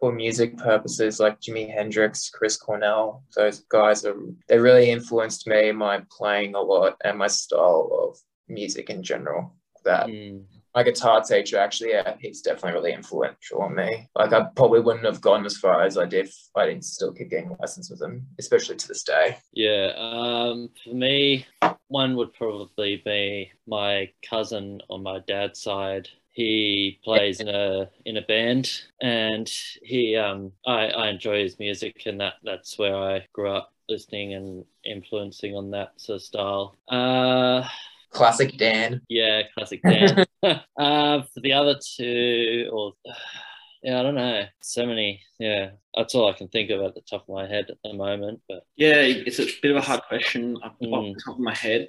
for 0.00 0.12
music 0.12 0.56
purposes, 0.56 1.20
like 1.20 1.40
Jimi 1.40 1.72
Hendrix, 1.72 2.30
Chris 2.30 2.56
Cornell. 2.56 3.22
Those 3.36 3.60
guys 3.68 4.04
are 4.04 4.16
they 4.48 4.58
really 4.58 4.90
influenced 4.90 5.46
me, 5.46 5.72
my 5.72 6.02
playing 6.10 6.54
a 6.54 6.60
lot, 6.60 6.96
and 7.04 7.18
my 7.18 7.26
style 7.26 7.90
of 8.02 8.18
music 8.48 8.90
in 8.90 9.02
general. 9.02 9.54
That 9.84 10.06
mm, 10.06 10.44
my 10.74 10.82
guitar 10.82 11.22
teacher 11.22 11.58
actually 11.58 11.90
yeah 11.90 12.14
he's 12.20 12.40
definitely 12.40 12.72
really 12.72 12.92
influential 12.92 13.62
on 13.62 13.74
me 13.74 14.08
like 14.16 14.32
i 14.32 14.44
probably 14.56 14.80
wouldn't 14.80 15.04
have 15.04 15.20
gone 15.20 15.44
as 15.44 15.56
far 15.56 15.82
as 15.82 15.96
i 15.96 16.04
did 16.04 16.26
if 16.26 16.36
i 16.56 16.66
didn't 16.66 16.84
still 16.84 17.12
keep 17.12 17.30
getting 17.30 17.56
lessons 17.60 17.90
with 17.90 18.00
him 18.00 18.26
especially 18.38 18.76
to 18.76 18.88
this 18.88 19.02
day 19.02 19.36
yeah. 19.54 19.92
Um, 19.96 20.70
for 20.82 20.94
me, 20.94 21.46
one 21.88 22.16
would 22.16 22.34
probably 22.34 23.00
be 23.04 23.52
my 23.66 24.10
cousin 24.28 24.80
on 24.90 25.02
my 25.02 25.20
dad's 25.26 25.62
side. 25.62 26.08
He 26.30 27.00
plays 27.04 27.40
in 27.40 27.48
a 27.48 27.88
in 28.04 28.16
a 28.16 28.22
band, 28.22 28.70
and 29.00 29.48
he 29.82 30.16
um 30.16 30.52
I, 30.66 30.88
I 30.88 31.08
enjoy 31.08 31.42
his 31.42 31.58
music, 31.58 32.02
and 32.06 32.20
that 32.20 32.34
that's 32.42 32.76
where 32.78 32.96
I 32.96 33.26
grew 33.32 33.50
up 33.50 33.72
listening 33.88 34.34
and 34.34 34.64
influencing 34.84 35.54
on 35.54 35.70
that 35.70 35.92
sort 36.00 36.16
of 36.16 36.22
style. 36.22 36.76
Uh, 36.88 37.66
Classic 38.14 38.56
Dan. 38.56 39.00
Yeah, 39.08 39.42
classic 39.56 39.82
Dan. 39.86 40.24
uh, 40.78 41.22
for 41.22 41.40
the 41.42 41.52
other 41.52 41.76
two, 41.96 42.70
or 42.72 42.92
yeah, 43.82 44.00
I 44.00 44.02
don't 44.02 44.14
know. 44.14 44.44
So 44.62 44.86
many. 44.86 45.20
Yeah, 45.38 45.70
that's 45.96 46.14
all 46.14 46.28
I 46.30 46.32
can 46.32 46.48
think 46.48 46.70
of 46.70 46.80
at 46.82 46.94
the 46.94 47.02
top 47.02 47.28
of 47.28 47.34
my 47.34 47.46
head 47.46 47.66
at 47.70 47.76
the 47.84 47.92
moment. 47.92 48.40
But 48.48 48.62
Yeah, 48.76 49.00
it's 49.02 49.40
a 49.40 49.46
bit 49.60 49.72
of 49.72 49.76
a 49.78 49.80
hard 49.82 50.02
question 50.08 50.56
off 50.62 50.78
the 50.80 50.86
Mm. 50.86 51.14
top 51.24 51.34
of 51.34 51.40
my 51.40 51.54
head, 51.54 51.88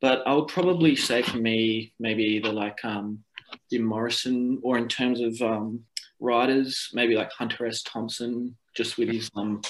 but 0.00 0.22
I 0.26 0.32
would 0.34 0.48
probably 0.48 0.96
say 0.96 1.22
for 1.22 1.36
me, 1.38 1.92
maybe 1.98 2.22
either 2.24 2.52
like 2.52 2.82
um, 2.84 3.24
Jim 3.70 3.82
Morrison 3.82 4.60
or 4.62 4.78
in 4.78 4.88
terms 4.88 5.20
of 5.20 5.40
um, 5.42 5.80
writers, 6.20 6.88
maybe 6.94 7.14
like 7.16 7.30
Hunter 7.32 7.66
S. 7.66 7.82
Thompson, 7.82 8.56
just 8.76 8.96
with 8.96 9.08
his 9.08 9.28
um, 9.36 9.60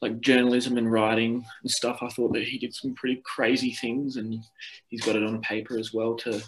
like 0.00 0.20
journalism 0.20 0.78
and 0.78 0.90
writing 0.90 1.44
and 1.62 1.70
stuff. 1.70 1.98
I 2.02 2.08
thought 2.08 2.32
that 2.34 2.44
he 2.44 2.58
did 2.58 2.74
some 2.74 2.94
pretty 2.94 3.20
crazy 3.24 3.72
things, 3.72 4.16
and 4.16 4.42
he's 4.88 5.02
got 5.02 5.16
it 5.16 5.24
on 5.24 5.40
paper 5.40 5.78
as 5.78 5.92
well 5.92 6.16
to 6.16 6.42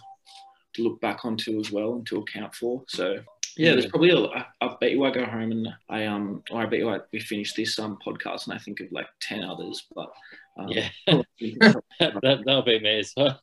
to 0.75 0.83
look 0.83 1.01
back 1.01 1.25
onto 1.25 1.59
as 1.59 1.73
well 1.73 1.95
and 1.95 2.07
to 2.07 2.19
account 2.19 2.55
for. 2.55 2.83
So 2.89 3.19
yeah, 3.57 3.73
there's 3.73 3.87
probably 3.87 4.11
a. 4.11 4.19
I, 4.19 4.47
I 4.61 4.77
bet 4.81 4.93
you 4.93 5.05
I 5.05 5.11
go 5.11 5.25
home 5.25 5.51
and 5.51 5.69
I 5.89 6.07
um, 6.07 6.43
or 6.51 6.63
I 6.63 6.67
bet 6.67 6.79
you 6.79 6.89
I, 6.89 7.01
we 7.13 7.21
finish 7.21 7.53
this 7.55 7.79
um 7.79 7.99
podcast 8.05 8.47
and 8.47 8.55
I 8.55 8.59
think 8.59 8.81
of 8.81 8.93
like 8.93 9.09
ten 9.21 9.43
others, 9.43 9.87
but 9.95 10.11
um, 10.59 10.69
yeah, 10.69 10.89
yeah. 11.39 11.73
that, 12.01 12.43
that'll 12.45 12.63
be 12.63 12.79
me 12.81 13.01
as 13.01 13.13
well. 13.17 13.41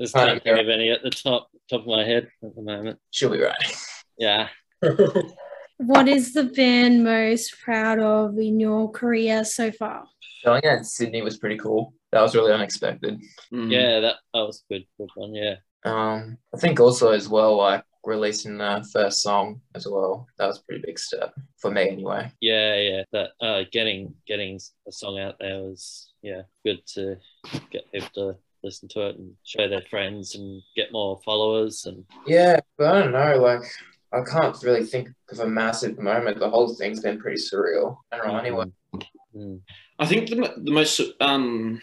Just 0.00 0.14
Right, 0.14 0.28
can't 0.28 0.42
think 0.42 0.58
of 0.58 0.68
any 0.68 0.90
at 0.90 1.02
the 1.02 1.10
top 1.10 1.48
top 1.68 1.80
of 1.80 1.86
my 1.86 2.04
head 2.04 2.28
at 2.42 2.54
the 2.54 2.62
moment. 2.62 2.98
She'll 3.10 3.30
be 3.30 3.40
right. 3.40 3.76
Yeah. 4.18 4.48
What 5.78 6.08
is 6.08 6.32
the 6.32 6.44
band 6.44 7.04
most 7.04 7.58
proud 7.60 7.98
of 7.98 8.38
in 8.38 8.58
your 8.58 8.90
career 8.90 9.44
so 9.44 9.70
far? 9.70 10.06
Showing 10.42 10.62
it 10.64 10.78
in 10.78 10.84
Sydney 10.84 11.22
was 11.22 11.36
pretty 11.36 11.58
cool. 11.58 11.92
That 12.12 12.22
was 12.22 12.34
really 12.34 12.52
unexpected. 12.52 13.20
Mm. 13.52 13.70
Yeah, 13.70 14.00
that, 14.00 14.16
that 14.32 14.40
was 14.40 14.62
a 14.70 14.74
good, 14.74 14.86
good 14.98 15.10
one. 15.14 15.34
Yeah. 15.34 15.56
Um, 15.84 16.38
I 16.54 16.58
think 16.58 16.80
also 16.80 17.12
as 17.12 17.28
well, 17.28 17.56
like 17.56 17.84
releasing 18.04 18.56
the 18.56 18.88
first 18.92 19.20
song 19.20 19.60
as 19.74 19.86
well. 19.86 20.26
That 20.38 20.46
was 20.46 20.58
a 20.58 20.62
pretty 20.64 20.82
big 20.86 20.98
step 20.98 21.34
for 21.58 21.70
me 21.70 21.90
anyway. 21.90 22.32
Yeah, 22.40 22.76
yeah. 22.76 23.02
That 23.12 23.30
uh, 23.40 23.64
getting 23.70 24.14
getting 24.26 24.58
a 24.88 24.92
song 24.92 25.18
out 25.18 25.36
there 25.38 25.62
was 25.62 26.10
yeah 26.22 26.42
good 26.64 26.84
to 26.94 27.16
get 27.70 27.90
people 27.92 28.08
to 28.14 28.38
listen 28.62 28.88
to 28.88 29.08
it 29.08 29.16
and 29.16 29.34
show 29.44 29.68
their 29.68 29.82
friends 29.82 30.34
and 30.34 30.62
get 30.74 30.92
more 30.92 31.20
followers 31.24 31.84
and 31.86 32.04
Yeah, 32.26 32.58
but 32.78 32.94
I 32.94 33.02
don't 33.02 33.12
know, 33.12 33.40
like 33.40 33.62
I 34.12 34.22
can't 34.22 34.56
really 34.62 34.84
think 34.84 35.08
of 35.30 35.40
a 35.40 35.46
massive 35.46 35.98
moment. 35.98 36.38
The 36.38 36.50
whole 36.50 36.74
thing's 36.74 37.00
been 37.00 37.18
pretty 37.18 37.40
surreal. 37.40 37.98
I 38.12 38.18
don't 38.18 38.28
know 38.28 38.38
anyway. 38.38 38.64
Mm. 39.34 39.60
I 39.98 40.06
think 40.06 40.28
the, 40.28 40.54
the 40.56 40.70
most 40.70 41.00
um, 41.20 41.80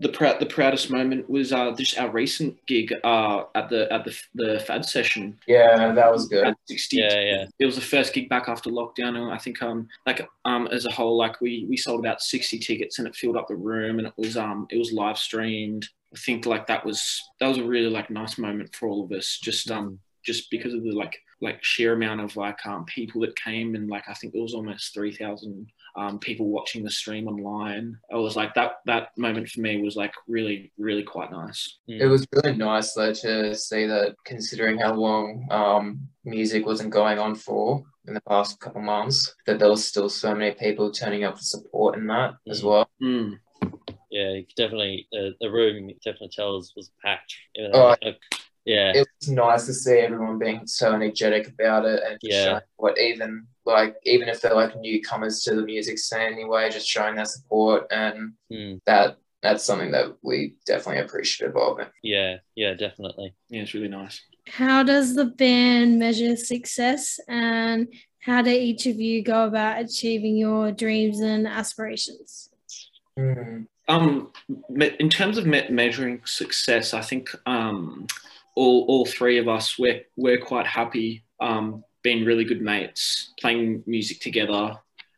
the 0.00 0.08
proud 0.08 0.40
the 0.40 0.46
proudest 0.46 0.90
moment 0.90 1.28
was 1.28 1.52
uh, 1.52 1.72
just 1.72 1.98
our 1.98 2.10
recent 2.10 2.56
gig 2.66 2.92
uh, 3.04 3.44
at 3.54 3.68
the 3.68 3.92
at 3.92 4.04
the 4.04 4.18
the 4.34 4.60
Fad 4.60 4.84
session. 4.84 5.38
Yeah, 5.46 5.92
that 5.92 6.12
was 6.12 6.26
good. 6.26 6.46
At 6.46 6.56
60. 6.68 6.96
Yeah, 6.96 7.20
yeah. 7.20 7.44
It 7.58 7.66
was 7.66 7.74
the 7.74 7.82
first 7.82 8.14
gig 8.14 8.28
back 8.28 8.48
after 8.48 8.70
lockdown, 8.70 9.16
and 9.16 9.30
I 9.30 9.38
think 9.38 9.62
um 9.62 9.88
like 10.06 10.26
um 10.44 10.68
as 10.68 10.86
a 10.86 10.90
whole 10.90 11.16
like 11.16 11.40
we 11.40 11.66
we 11.68 11.76
sold 11.76 12.00
about 12.00 12.22
sixty 12.22 12.58
tickets 12.58 12.98
and 12.98 13.06
it 13.06 13.14
filled 13.14 13.36
up 13.36 13.48
the 13.48 13.56
room 13.56 13.98
and 13.98 14.08
it 14.08 14.14
was 14.16 14.36
um 14.36 14.66
it 14.70 14.78
was 14.78 14.92
live 14.92 15.18
streamed. 15.18 15.88
I 16.14 16.18
think 16.18 16.46
like 16.46 16.66
that 16.66 16.84
was 16.84 17.22
that 17.38 17.46
was 17.46 17.58
a 17.58 17.64
really 17.64 17.90
like 17.90 18.10
nice 18.10 18.38
moment 18.38 18.74
for 18.74 18.88
all 18.88 19.04
of 19.04 19.12
us. 19.12 19.38
Just 19.40 19.70
um 19.70 20.00
just 20.24 20.50
because 20.50 20.74
of 20.74 20.82
the 20.82 20.92
like 20.92 21.16
like 21.42 21.58
sheer 21.64 21.94
amount 21.94 22.20
of 22.20 22.36
like 22.36 22.58
um 22.66 22.84
people 22.84 23.20
that 23.22 23.34
came 23.36 23.74
and 23.74 23.88
like 23.88 24.04
I 24.08 24.14
think 24.14 24.32
there 24.32 24.42
was 24.42 24.54
almost 24.54 24.92
three 24.92 25.14
thousand 25.14 25.66
um, 25.96 26.20
people 26.20 26.46
watching 26.48 26.84
the 26.84 26.90
stream 26.90 27.26
online. 27.26 27.96
I 28.12 28.16
was 28.16 28.36
like 28.36 28.54
that 28.54 28.74
that 28.86 29.08
moment 29.18 29.48
for 29.48 29.60
me 29.60 29.82
was 29.82 29.96
like 29.96 30.12
really 30.28 30.70
really 30.78 31.02
quite 31.02 31.32
nice. 31.32 31.78
It 31.88 32.06
was 32.06 32.26
really 32.32 32.56
nice 32.56 32.92
though 32.94 33.12
to 33.12 33.54
see 33.56 33.86
that 33.86 34.14
considering 34.24 34.78
how 34.78 34.94
long 34.94 35.48
um, 35.50 36.08
music 36.24 36.64
wasn't 36.64 36.90
going 36.92 37.18
on 37.18 37.34
for 37.34 37.82
in 38.06 38.14
the 38.14 38.20
past 38.22 38.60
couple 38.60 38.80
months, 38.82 39.34
that 39.46 39.58
there 39.58 39.68
was 39.68 39.84
still 39.84 40.08
so 40.08 40.34
many 40.34 40.52
people 40.54 40.90
turning 40.92 41.24
up 41.24 41.36
for 41.36 41.42
support 41.42 41.96
in 41.98 42.06
that 42.06 42.34
as 42.48 42.62
Mm. 42.62 42.64
well. 42.64 42.90
Mm. 43.02 43.38
Yeah, 44.10 44.40
definitely 44.56 45.06
uh, 45.12 45.30
the 45.40 45.50
room 45.50 45.88
definitely 46.04 46.30
tell 46.34 46.54
was, 46.54 46.72
was 46.76 46.90
packed. 47.04 47.34
You 47.54 47.64
know, 47.68 47.70
Oh, 47.74 47.96
like, 48.02 48.16
yeah, 48.64 48.92
It 48.94 49.06
was 49.20 49.28
nice 49.30 49.66
to 49.66 49.74
see 49.74 49.98
everyone 49.98 50.38
being 50.38 50.66
so 50.66 50.92
energetic 50.92 51.48
about 51.48 51.84
it 51.86 52.02
and 52.06 52.18
Yeah. 52.22 52.44
showing 52.44 52.62
what 52.76 52.98
even 52.98 53.46
like 53.66 53.96
even 54.04 54.28
if 54.28 54.40
they're 54.40 54.54
like 54.54 54.76
newcomers 54.80 55.42
to 55.44 55.54
the 55.54 55.62
music 55.62 55.98
scene 55.98 56.20
anyway, 56.32 56.70
just 56.70 56.88
showing 56.88 57.14
their 57.16 57.24
support 57.26 57.86
and 57.90 58.32
Mm. 58.52 58.80
that 58.86 59.16
that's 59.42 59.64
something 59.64 59.90
that 59.92 60.16
we 60.22 60.54
definitely 60.66 61.02
appreciate 61.02 61.52
of. 61.54 61.78
yeah, 62.02 62.36
yeah, 62.56 62.74
definitely. 62.74 63.34
Yeah, 63.48 63.62
it's 63.62 63.72
really 63.74 63.88
nice. 63.88 64.20
How 64.48 64.82
does 64.82 65.14
the 65.14 65.24
band 65.26 65.98
measure 65.98 66.36
success 66.36 67.18
and 67.28 67.88
how 68.18 68.42
do 68.42 68.50
each 68.50 68.86
of 68.86 69.00
you 69.00 69.22
go 69.22 69.44
about 69.46 69.80
achieving 69.80 70.36
your 70.36 70.72
dreams 70.72 71.20
and 71.20 71.46
aspirations? 71.48 72.50
Mm. 73.18 73.66
Um, 73.88 74.32
in 75.00 75.08
terms 75.08 75.36
of 75.38 75.46
me- 75.46 75.68
measuring 75.70 76.20
success, 76.24 76.92
I 76.94 77.00
think 77.00 77.30
um, 77.46 78.06
all 78.60 78.84
all 78.90 79.06
three 79.06 79.38
of 79.38 79.46
us 79.56 79.78
we're 79.78 80.02
we're 80.16 80.44
quite 80.50 80.66
happy 80.66 81.08
um, 81.40 81.82
being 82.02 82.24
really 82.24 82.44
good 82.44 82.62
mates, 82.62 83.32
playing 83.40 83.82
music 83.86 84.20
together, 84.20 84.76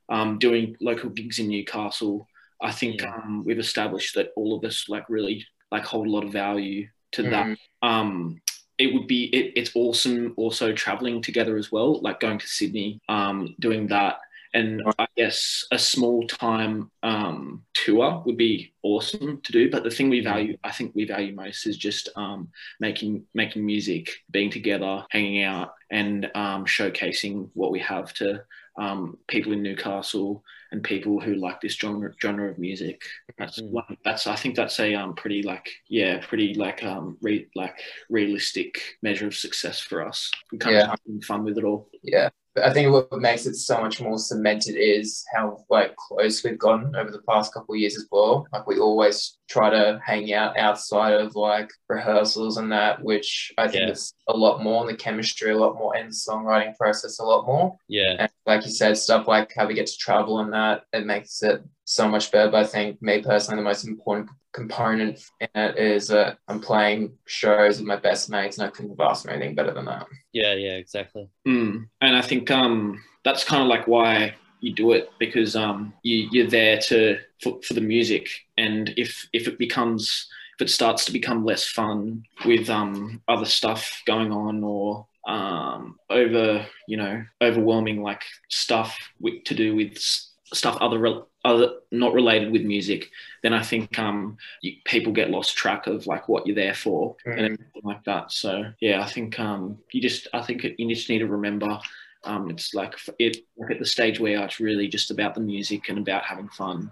um, 0.09 0.39
doing 0.39 0.77
local 0.81 1.11
gigs 1.11 1.39
in 1.41 1.49
Newcastle. 1.49 2.29
I 2.61 2.71
think 2.71 3.01
Yeah. 3.01 3.15
um, 3.15 3.43
we've 3.45 3.59
established 3.69 4.15
that 4.15 4.31
all 4.37 4.51
of 4.57 4.65
us 4.65 4.89
like 4.89 5.07
really 5.09 5.37
like 5.75 5.85
hold 5.85 6.07
a 6.07 6.11
lot 6.11 6.25
of 6.25 6.33
value 6.33 6.87
to 7.13 7.23
that. 7.35 7.47
Mm. 7.47 7.57
Um, 7.91 8.41
it 8.79 8.89
would 8.95 9.07
be 9.07 9.25
it, 9.39 9.53
it's 9.57 9.73
awesome 9.75 10.35
also 10.37 10.73
traveling 10.73 11.21
together 11.23 11.57
as 11.57 11.73
well, 11.75 12.01
like 12.01 12.21
going 12.21 12.39
to 12.39 12.47
Sydney, 12.47 13.01
um, 13.09 13.55
doing 13.59 13.89
that 13.89 14.15
and 14.55 14.83
I 14.99 15.07
guess 15.17 15.67
a 15.73 15.79
small 15.79 16.27
time 16.27 16.91
um, 17.03 17.65
tour 17.75 18.23
would 18.27 18.37
be 18.37 18.75
awesome 18.83 19.41
to 19.43 19.53
do. 19.53 19.71
But 19.71 19.85
the 19.85 19.91
thing 19.91 20.11
we 20.11 20.21
value, 20.21 20.57
I 20.65 20.73
think 20.73 20.95
we 20.95 21.05
value 21.07 21.35
most, 21.35 21.67
is 21.67 21.77
just 21.77 22.09
um, 22.17 22.49
making 22.81 23.25
making 23.35 23.65
music, 23.65 24.11
being 24.31 24.51
together, 24.51 25.05
hanging 25.11 25.43
out, 25.43 25.75
and 25.91 26.31
um, 26.35 26.65
showcasing 26.67 27.51
what 27.55 27.71
we 27.73 27.81
have 27.81 28.13
to 28.15 28.43
um, 28.79 29.19
people 29.29 29.53
in 29.53 29.63
Newcastle 29.63 30.43
and 30.71 30.83
people 30.83 31.21
who 31.21 31.35
like 31.35 31.61
this 31.61 31.75
genre 31.75 32.13
genre 32.21 32.51
of 32.51 32.59
music. 32.59 33.03
That's 33.39 33.61
Mm. 33.61 33.71
one. 33.71 33.97
That's 34.05 34.27
I 34.27 34.37
think 34.37 34.57
that's 34.57 34.79
a 34.81 34.95
um, 34.95 35.15
pretty 35.15 35.43
like 35.43 35.69
yeah, 35.89 36.25
pretty 36.27 36.55
like 36.55 36.83
um 36.83 37.19
re- 37.21 37.49
like 37.55 37.79
realistic 38.09 38.81
measure 39.03 39.27
of 39.27 39.35
success 39.35 39.81
for 39.81 40.07
us. 40.07 40.31
We 40.51 40.59
kind 40.59 40.77
Yeah. 40.77 40.85
of 40.85 40.99
having 41.07 41.21
fun 41.23 41.45
with 41.45 41.59
it 41.59 41.65
all. 41.65 41.89
Yeah. 42.03 42.31
I 42.63 42.71
think 42.73 42.93
what 42.93 43.11
makes 43.19 43.47
it 43.47 43.55
so 43.55 43.81
much 43.81 44.01
more 44.01 44.19
cemented 44.19 44.77
is 44.77 45.25
how 45.33 45.65
like 45.71 45.97
close 45.97 46.45
we've 46.45 46.59
gotten 46.59 46.95
over 46.95 47.11
the 47.11 47.23
past 47.29 47.55
couple 47.55 47.75
of 47.75 47.79
years 47.81 47.97
as 47.97 48.07
well. 48.13 48.47
Like 48.53 48.67
we 48.67 48.79
always 48.79 49.39
try 49.49 49.71
to 49.71 50.01
hang 50.05 50.33
out 50.35 50.59
outside 50.59 51.15
of 51.15 51.35
like 51.35 51.71
rehearsals 51.89 52.59
and 52.59 52.71
that, 52.73 53.03
which 53.03 53.53
I 53.57 53.69
think 53.69 53.85
Yeah. 53.85 53.91
is 53.93 54.13
a 54.29 54.37
lot 54.37 54.63
more 54.63 54.83
in 54.83 54.89
the 54.89 54.97
chemistry, 54.99 55.51
a 55.53 55.57
lot 55.57 55.77
more 55.77 55.97
in 55.97 56.09
the 56.09 56.13
songwriting 56.13 56.77
process, 56.77 57.19
a 57.21 57.25
lot 57.25 57.47
more. 57.47 57.77
Yeah, 57.89 58.17
And 58.19 58.31
like 58.47 58.65
you 58.65 58.71
said, 58.71 58.97
stuff 58.97 59.29
like 59.29 59.53
how 59.57 59.67
we 59.67 59.75
get 59.75 59.87
to 59.87 59.97
travel 59.97 60.41
and 60.41 60.53
that, 60.53 60.85
it 60.93 61.07
makes 61.07 61.43
it 61.43 61.63
so 61.85 62.09
much 62.09 62.31
better. 62.33 62.51
But 62.51 62.65
I 62.65 62.67
think 62.67 63.01
me 63.01 63.23
personally, 63.23 63.61
the 63.61 63.69
most 63.69 63.87
important 63.87 64.31
component 64.53 65.21
in 65.41 65.49
it 65.55 65.79
is 65.79 66.09
that 66.09 66.39
I'm 66.49 66.61
playing 66.61 67.13
shows 67.27 67.79
with 67.79 67.87
my 67.87 67.97
best 67.97 68.31
mates 68.31 68.59
and 68.59 68.67
I 68.67 68.71
couldn't 68.71 68.91
have 68.91 69.01
asked 69.01 69.25
for 69.25 69.31
anything 69.31 69.55
better 69.55 69.73
than 69.73 69.87
that. 69.87 70.07
yeah, 70.33 70.55
yeah, 70.55 70.75
exactly. 70.75 71.29
Mm. 71.47 71.89
And 72.01 72.17
I 72.17 72.23
think 72.23 72.51
um, 72.51 73.03
that's 73.25 73.45
kind 73.45 73.63
of 73.63 73.69
like 73.69 73.87
why 73.87 74.35
you 74.61 74.73
do 74.73 74.93
it 74.93 75.11
because 75.19 75.57
um, 75.57 75.93
you, 76.03 76.29
you're 76.31 76.47
there 76.47 76.79
to 76.79 77.19
for, 77.43 77.61
for 77.63 77.75
the 77.75 77.81
music, 77.81 78.29
and 78.57 78.95
if 78.97 79.29
if 79.33 79.49
it 79.49 79.59
becomes 79.59 80.29
if 80.55 80.67
it 80.67 80.71
starts 80.71 81.05
to 81.07 81.13
become 81.13 81.45
less 81.45 81.67
fun 81.67 82.23
with 82.45 82.71
um, 82.71 83.21
other 83.27 83.45
stuff 83.45 84.03
going 84.07 84.31
on 84.31 84.63
or 84.63 85.07
um, 85.27 85.99
over 86.11 86.67
you 86.89 86.97
know 86.97 87.23
overwhelming 87.41 88.03
like 88.03 88.23
stuff 88.49 88.97
with, 89.21 89.45
to 89.45 89.55
do 89.55 89.75
with 89.77 89.99
stuff 89.99 90.77
other 90.81 90.99
rel- 90.99 91.29
other 91.45 91.73
not 91.91 92.13
related 92.13 92.53
with 92.53 92.63
music, 92.63 93.11
then 93.43 93.53
I 93.53 93.63
think 93.63 93.99
um, 93.99 94.37
you, 94.61 94.75
people 94.85 95.13
get 95.13 95.31
lost 95.31 95.57
track 95.57 95.87
of 95.87 96.07
like 96.07 96.29
what 96.29 96.47
you're 96.47 96.55
there 96.57 96.75
for 96.75 97.17
and 97.25 97.35
Mm. 97.35 97.45
everything 97.45 97.83
like 97.83 98.05
that. 98.05 98.31
So 98.33 98.65
yeah, 98.81 99.03
I 99.03 99.07
think 99.07 99.41
um, 99.41 99.79
you 99.93 100.01
just 100.01 100.29
I 100.33 100.43
think 100.43 100.65
you 100.79 100.95
just 100.95 101.09
need 101.09 101.21
to 101.21 101.27
remember 101.27 101.81
um, 102.25 102.49
it's 102.51 102.75
like 102.75 102.95
it 103.19 103.39
like 103.57 103.73
at 103.73 103.79
the 103.81 103.87
stage 103.87 104.21
where 104.21 104.45
it's 104.45 104.61
really 104.61 104.87
just 104.87 105.11
about 105.11 105.35
the 105.35 105.41
music 105.41 105.89
and 105.89 105.99
about 105.99 106.23
having 106.25 106.49
fun 106.51 106.91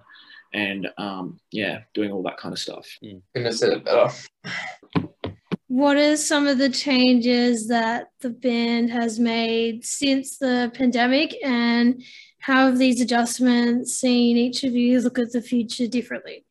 and 0.53 0.89
um, 0.99 1.39
yeah, 1.53 1.83
doing 1.95 2.11
all 2.11 2.23
that 2.25 2.37
kind 2.39 2.53
of 2.53 2.59
stuff. 2.59 2.89
Couldn't 3.01 3.23
have 3.37 3.55
said 3.55 3.73
it 3.75 3.85
better. 3.85 4.11
What 5.71 5.97
are 5.99 6.17
some 6.17 6.49
of 6.49 6.59
the 6.59 6.69
changes 6.69 7.69
that 7.69 8.09
the 8.19 8.31
band 8.31 8.91
has 8.91 9.21
made 9.21 9.85
since 9.85 10.37
the 10.37 10.73
pandemic, 10.75 11.37
and 11.45 12.03
how 12.41 12.67
have 12.67 12.77
these 12.77 13.01
adjustments 13.01 13.95
seen 13.95 14.37
each 14.37 14.65
of 14.65 14.75
you 14.75 15.01
look 15.01 15.21
at 15.21 15.31
the 15.31 15.41
future 15.41 15.87
differently? 15.87 16.45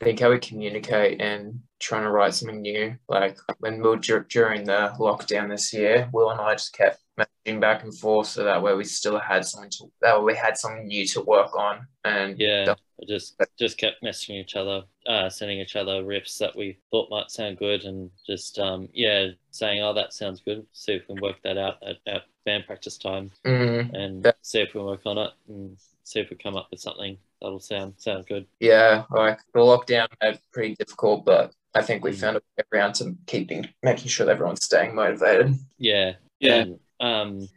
I 0.00 0.04
think 0.04 0.20
how 0.20 0.30
we 0.30 0.38
communicate 0.38 1.20
and 1.20 1.60
trying 1.78 2.04
to 2.04 2.10
write 2.10 2.32
something 2.32 2.62
new. 2.62 2.96
Like 3.06 3.36
when 3.58 3.82
we 3.82 3.88
were 3.90 3.96
dur- 3.96 4.26
during 4.30 4.64
the 4.64 4.94
lockdown 4.98 5.50
this 5.50 5.70
year, 5.74 6.08
Will 6.14 6.30
and 6.30 6.40
I 6.40 6.54
just 6.54 6.72
kept 6.72 7.00
messaging 7.20 7.60
back 7.60 7.84
and 7.84 7.94
forth 7.94 8.28
so 8.28 8.44
that 8.44 8.62
way 8.62 8.72
we 8.72 8.84
still 8.84 9.18
had 9.18 9.44
something 9.44 9.68
to 9.72 9.92
that 10.00 10.18
way 10.18 10.32
we 10.32 10.38
had 10.38 10.56
something 10.56 10.86
new 10.86 11.06
to 11.08 11.20
work 11.20 11.54
on. 11.54 11.86
And 12.02 12.38
Yeah, 12.38 12.64
I 12.70 12.76
just 13.06 13.40
just 13.58 13.78
kept 13.78 14.02
messaging 14.02 14.40
each 14.40 14.56
other, 14.56 14.82
uh, 15.06 15.28
sending 15.30 15.58
each 15.60 15.76
other 15.76 16.02
riffs 16.02 16.38
that 16.38 16.56
we 16.56 16.78
thought 16.90 17.10
might 17.10 17.30
sound 17.30 17.58
good, 17.58 17.84
and 17.84 18.10
just 18.26 18.58
um, 18.58 18.88
yeah, 18.92 19.28
saying, 19.50 19.82
"Oh, 19.82 19.92
that 19.94 20.12
sounds 20.12 20.40
good." 20.40 20.66
See 20.72 20.94
if 20.94 21.02
we 21.08 21.14
can 21.14 21.22
work 21.22 21.36
that 21.44 21.58
out 21.58 21.76
at, 21.82 21.96
at 22.06 22.22
band 22.44 22.66
practice 22.66 22.98
time, 22.98 23.30
mm, 23.44 23.92
and 23.94 24.24
Yeah. 24.24 24.32
see 24.42 24.60
if 24.60 24.68
we 24.74 24.80
can 24.80 24.84
work 24.86 25.02
on 25.06 25.18
it, 25.18 25.30
and 25.48 25.76
see 26.04 26.20
if 26.20 26.30
we 26.30 26.36
come 26.36 26.56
up 26.56 26.68
with 26.70 26.80
something 26.80 27.18
that'll 27.40 27.60
sound 27.60 27.94
sound 27.98 28.26
good. 28.26 28.46
yeah, 28.60 29.04
like 29.10 29.38
the 29.54 29.60
lockdown 29.60 30.08
made 30.22 30.34
it 30.34 30.40
pretty 30.52 30.74
difficult, 30.74 31.24
but 31.24 31.52
I 31.74 31.82
think 31.82 32.02
we 32.02 32.10
Mm. 32.10 32.20
found 32.20 32.36
a 32.38 32.40
way 32.56 32.64
around 32.72 32.94
to 32.94 33.14
keeping 33.26 33.68
making 33.82 34.08
sure 34.08 34.26
that 34.26 34.32
everyone's 34.32 34.64
staying 34.64 34.94
motivated. 34.94 35.54
Yeah, 35.78 36.14
Yeah, 36.40 36.54
and, 36.62 36.80
um, 37.00 37.48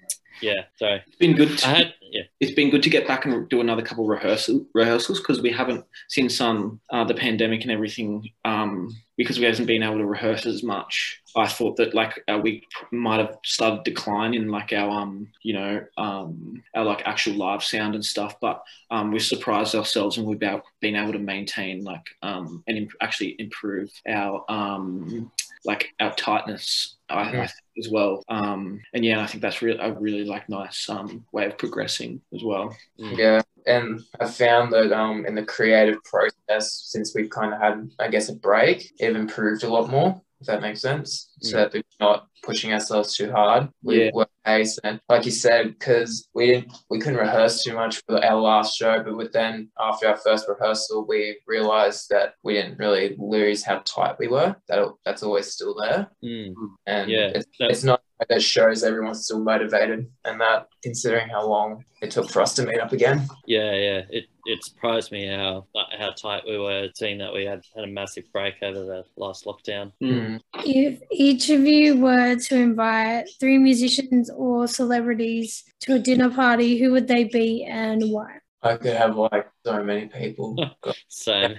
yeah. 0.42 0.66
Sorry, 0.78 1.02
it's 1.08 1.16
been 1.16 1.36
good. 1.36 1.58
To, 1.58 1.68
I 1.68 1.70
had 1.74 1.94
yeah. 2.02 2.24
It's 2.42 2.52
been 2.52 2.72
good 2.72 2.82
to 2.82 2.90
get 2.90 3.08
back 3.08 3.26
and 3.26 3.48
do 3.50 3.62
another 3.62 3.84
couple 3.84 4.06
rehearsal 4.06 4.66
rehearsals 4.74 5.20
because 5.20 5.42
we 5.42 5.52
haven't 5.52 5.86
since 6.10 6.42
um 6.42 6.82
uh, 6.90 7.04
the 7.04 7.14
pandemic 7.14 7.62
and 7.62 7.72
everything 7.72 8.30
um 8.44 8.90
because 9.16 9.38
we 9.38 9.46
haven't 9.46 9.68
been 9.68 9.84
able 9.84 10.00
to 10.00 10.06
rehearse 10.06 10.48
as 10.48 10.64
much. 10.64 11.22
I 11.36 11.48
thought 11.48 11.78
that 11.78 11.94
like 11.94 12.24
uh, 12.28 12.40
we 12.42 12.68
might 12.92 13.20
have 13.20 13.38
started 13.46 13.84
decline 13.84 14.34
in 14.34 14.50
like 14.50 14.74
our 14.74 14.90
um 14.90 15.28
you 15.44 15.54
know 15.54 15.86
um 15.98 16.64
our 16.76 16.84
like 16.84 17.04
actual 17.06 17.36
live 17.36 17.64
sound 17.64 17.94
and 17.94 18.04
stuff, 18.04 18.36
but 18.42 18.64
um 18.90 19.12
we've 19.12 19.22
surprised 19.22 19.76
ourselves 19.76 20.18
and 20.18 20.26
we've 20.26 20.40
been 20.40 20.96
able 20.96 21.14
to 21.14 21.20
maintain 21.20 21.84
like 21.84 22.06
um 22.24 22.64
and 22.68 22.78
imp- 22.78 23.02
actually 23.02 23.36
improve 23.38 23.92
our 24.10 24.44
um 24.50 25.32
like 25.64 25.94
our 26.00 26.14
tightness 26.16 26.96
I, 27.12 27.24
I 27.24 27.32
Mm. 27.32 27.32
think 27.32 27.52
as 27.80 27.90
well 27.92 28.24
um 28.30 28.82
and 28.94 29.04
yeah 29.06 29.22
I 29.22 29.28
think 29.28 29.42
that's 29.42 29.62
really 29.62 29.80
a 29.80 29.94
really 29.94 30.26
like 30.26 30.50
nice 30.50 30.90
um 30.90 31.26
way 31.32 31.46
of 31.46 31.58
progressing 31.58 32.22
as 32.34 32.44
well 32.44 32.76
Mm. 33.00 33.18
Yeah, 33.18 33.42
and 33.66 34.02
I 34.20 34.28
found 34.28 34.74
that 34.74 34.92
um 34.92 35.26
in 35.26 35.36
the 35.36 35.44
creative 35.46 36.04
process, 36.04 36.84
since 36.86 37.14
we've 37.16 37.30
kind 37.30 37.54
of 37.54 37.60
had, 37.62 37.90
I 38.00 38.08
guess, 38.10 38.30
a 38.30 38.36
break, 38.36 38.92
it 39.00 39.16
improved 39.16 39.64
a 39.64 39.70
lot 39.74 39.90
more. 39.90 40.22
If 40.42 40.48
that 40.48 40.62
makes 40.62 40.82
sense, 40.82 41.30
so 41.40 41.58
that 41.58 41.72
we're 41.74 41.84
not 42.00 42.28
pushing 42.42 42.74
ourselves 42.74 43.16
too 43.16 43.32
hard. 43.32 43.70
We 43.84 44.06
Yeah. 44.06 44.10
work 44.12 44.30
pace, 44.44 44.80
and 44.84 45.00
like 45.08 45.24
you 45.26 45.32
said, 45.32 45.78
because 45.78 46.28
we 46.34 46.48
didn't, 46.48 46.72
we 46.90 46.98
couldn't 46.98 47.20
rehearse 47.20 47.64
too 47.64 47.76
much 47.76 48.02
for 48.08 48.18
our 48.26 48.42
last 48.42 48.76
show, 48.76 49.04
but 49.04 49.16
with 49.16 49.32
then 49.34 49.70
after 49.80 50.08
our 50.08 50.18
first 50.18 50.48
rehearsal, 50.50 51.06
we 51.08 51.38
realized 51.46 52.10
that 52.10 52.34
we 52.42 52.54
didn't 52.56 52.80
really 52.80 53.16
lose 53.20 53.64
how 53.64 53.84
tight 53.86 54.16
we 54.18 54.28
were. 54.30 54.56
That 54.68 54.80
that's 55.06 55.22
always 55.22 55.46
still 55.54 55.76
there, 55.76 56.10
Mm. 56.24 56.56
and 56.88 57.12
Yeah, 57.12 57.32
it's, 57.36 57.46
it's 57.60 57.84
not 57.84 58.02
that 58.30 58.42
shows 58.42 58.84
everyone's 58.84 59.26
still 59.26 59.40
motivated, 59.40 60.10
and 60.26 60.40
that 60.42 60.68
considering 60.84 61.30
how 61.30 61.48
long 61.48 61.84
it 62.02 62.12
took 62.12 62.30
for 62.30 62.42
us 62.42 62.54
to 62.56 62.66
meet 62.66 62.80
up 62.80 62.92
again. 62.92 63.28
Yeah, 63.46 63.74
yeah. 63.74 64.02
It 64.10 64.26
it 64.46 64.64
surprised 64.64 65.12
me 65.12 65.28
how 65.28 65.68
how 65.98 66.12
tight 66.12 66.44
we 66.46 66.58
were, 66.58 66.90
seeing 66.96 67.18
that 67.20 67.34
we 67.34 67.46
had 67.46 67.64
had 67.76 67.84
a 67.84 67.88
massive 67.88 68.26
break 68.32 68.56
over 68.62 68.80
the 68.80 69.04
last 69.18 69.46
lockdown. 69.46 69.92
Mm. 70.02 70.42
If 70.66 71.02
each 71.12 71.50
of 71.50 71.62
you 71.62 72.00
were 72.00 72.36
to 72.36 72.56
invite 72.56 73.28
three 73.40 73.58
musicians 73.58 74.30
or 74.30 74.68
celebrities 74.68 75.64
to 75.82 75.96
a 75.96 76.00
dinner 76.00 76.30
party, 76.30 76.78
who 76.78 76.92
would 76.92 77.08
they 77.08 77.26
be 77.26 77.64
and 77.64 78.12
why? 78.12 78.38
I 78.64 78.78
could 78.78 78.96
have 78.96 79.18
like 79.18 79.50
so 79.66 79.84
many 79.84 80.08
people. 80.08 80.56
God, 80.82 80.96
Same. 81.08 81.56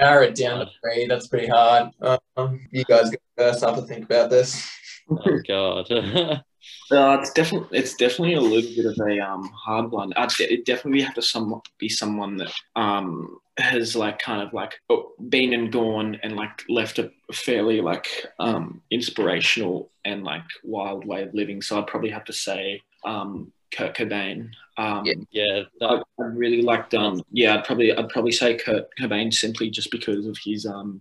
Narrow 0.00 0.24
it 0.24 0.34
down 0.34 0.60
to 0.60 0.70
three. 0.80 1.06
That's 1.06 1.26
pretty 1.26 1.48
hard. 1.48 1.90
Um, 2.36 2.66
you 2.70 2.84
guys 2.84 3.10
go 3.10 3.16
first. 3.36 3.62
I 3.62 3.70
have 3.70 3.78
to 3.78 3.86
think 3.86 4.04
about 4.04 4.30
this. 4.30 4.66
Oh 5.10 5.38
God. 5.48 6.42
Uh, 6.90 7.16
it's 7.20 7.32
definitely 7.32 7.78
it's 7.78 7.94
definitely 7.94 8.34
a 8.34 8.40
little 8.40 8.68
bit 8.74 8.86
of 8.86 8.98
a 9.08 9.20
um 9.20 9.44
hard 9.50 9.88
one. 9.92 10.12
I'd 10.16 10.30
de- 10.30 10.52
it 10.52 10.64
definitely 10.64 11.00
have 11.02 11.14
to 11.14 11.22
some 11.22 11.60
be 11.78 11.88
someone 11.88 12.36
that 12.38 12.52
um 12.74 13.38
has 13.56 13.94
like 13.94 14.18
kind 14.18 14.42
of 14.42 14.52
like 14.52 14.80
oh, 14.90 15.12
been 15.28 15.52
and 15.52 15.70
gone 15.72 16.18
and 16.24 16.34
like 16.34 16.64
left 16.68 16.98
a 16.98 17.12
fairly 17.32 17.80
like 17.80 18.08
um 18.40 18.82
inspirational 18.90 19.90
and 20.04 20.24
like 20.24 20.42
wild 20.64 21.04
way 21.04 21.22
of 21.22 21.34
living. 21.34 21.62
So 21.62 21.78
I'd 21.78 21.86
probably 21.86 22.10
have 22.10 22.24
to 22.24 22.32
say 22.32 22.82
um 23.04 23.52
Kurt 23.72 23.96
Cobain. 23.96 24.50
Um, 24.76 25.04
Yeah. 25.04 25.14
yeah. 25.30 25.62
I, 25.82 26.02
I 26.20 26.24
really 26.24 26.62
liked 26.62 26.94
um 26.94 27.22
yeah 27.30 27.54
I'd 27.54 27.64
probably 27.64 27.96
I'd 27.96 28.08
probably 28.08 28.32
say 28.32 28.56
Kurt 28.56 28.88
Cobain 28.98 29.32
simply 29.32 29.70
just 29.70 29.92
because 29.92 30.26
of 30.26 30.36
his 30.44 30.66
um 30.66 31.00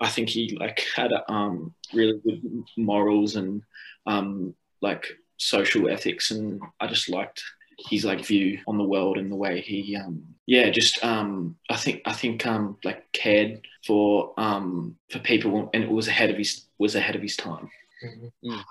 I 0.00 0.08
think 0.08 0.28
he 0.28 0.56
like 0.58 0.84
had 0.94 1.12
um 1.28 1.74
really 1.92 2.20
good 2.24 2.64
morals 2.76 3.36
and 3.36 3.62
um 4.06 4.54
like 4.80 5.06
social 5.38 5.88
ethics 5.88 6.30
and 6.30 6.60
I 6.80 6.86
just 6.86 7.08
liked 7.08 7.42
his 7.90 8.04
like 8.04 8.24
view 8.24 8.58
on 8.66 8.78
the 8.78 8.84
world 8.84 9.18
and 9.18 9.30
the 9.30 9.36
way 9.36 9.60
he 9.60 9.96
um 9.96 10.22
yeah 10.46 10.70
just 10.70 11.02
um 11.04 11.56
I 11.68 11.76
think 11.76 12.02
I 12.06 12.12
think 12.12 12.46
um 12.46 12.78
like 12.84 13.10
cared 13.12 13.66
for 13.86 14.32
um 14.38 14.96
for 15.10 15.18
people 15.18 15.70
and 15.74 15.84
it 15.84 15.90
was 15.90 16.08
ahead 16.08 16.30
of 16.30 16.36
his 16.36 16.66
was 16.78 16.94
ahead 16.94 17.16
of 17.16 17.22
his 17.22 17.36
time. 17.36 17.70
Mm. 18.44 18.64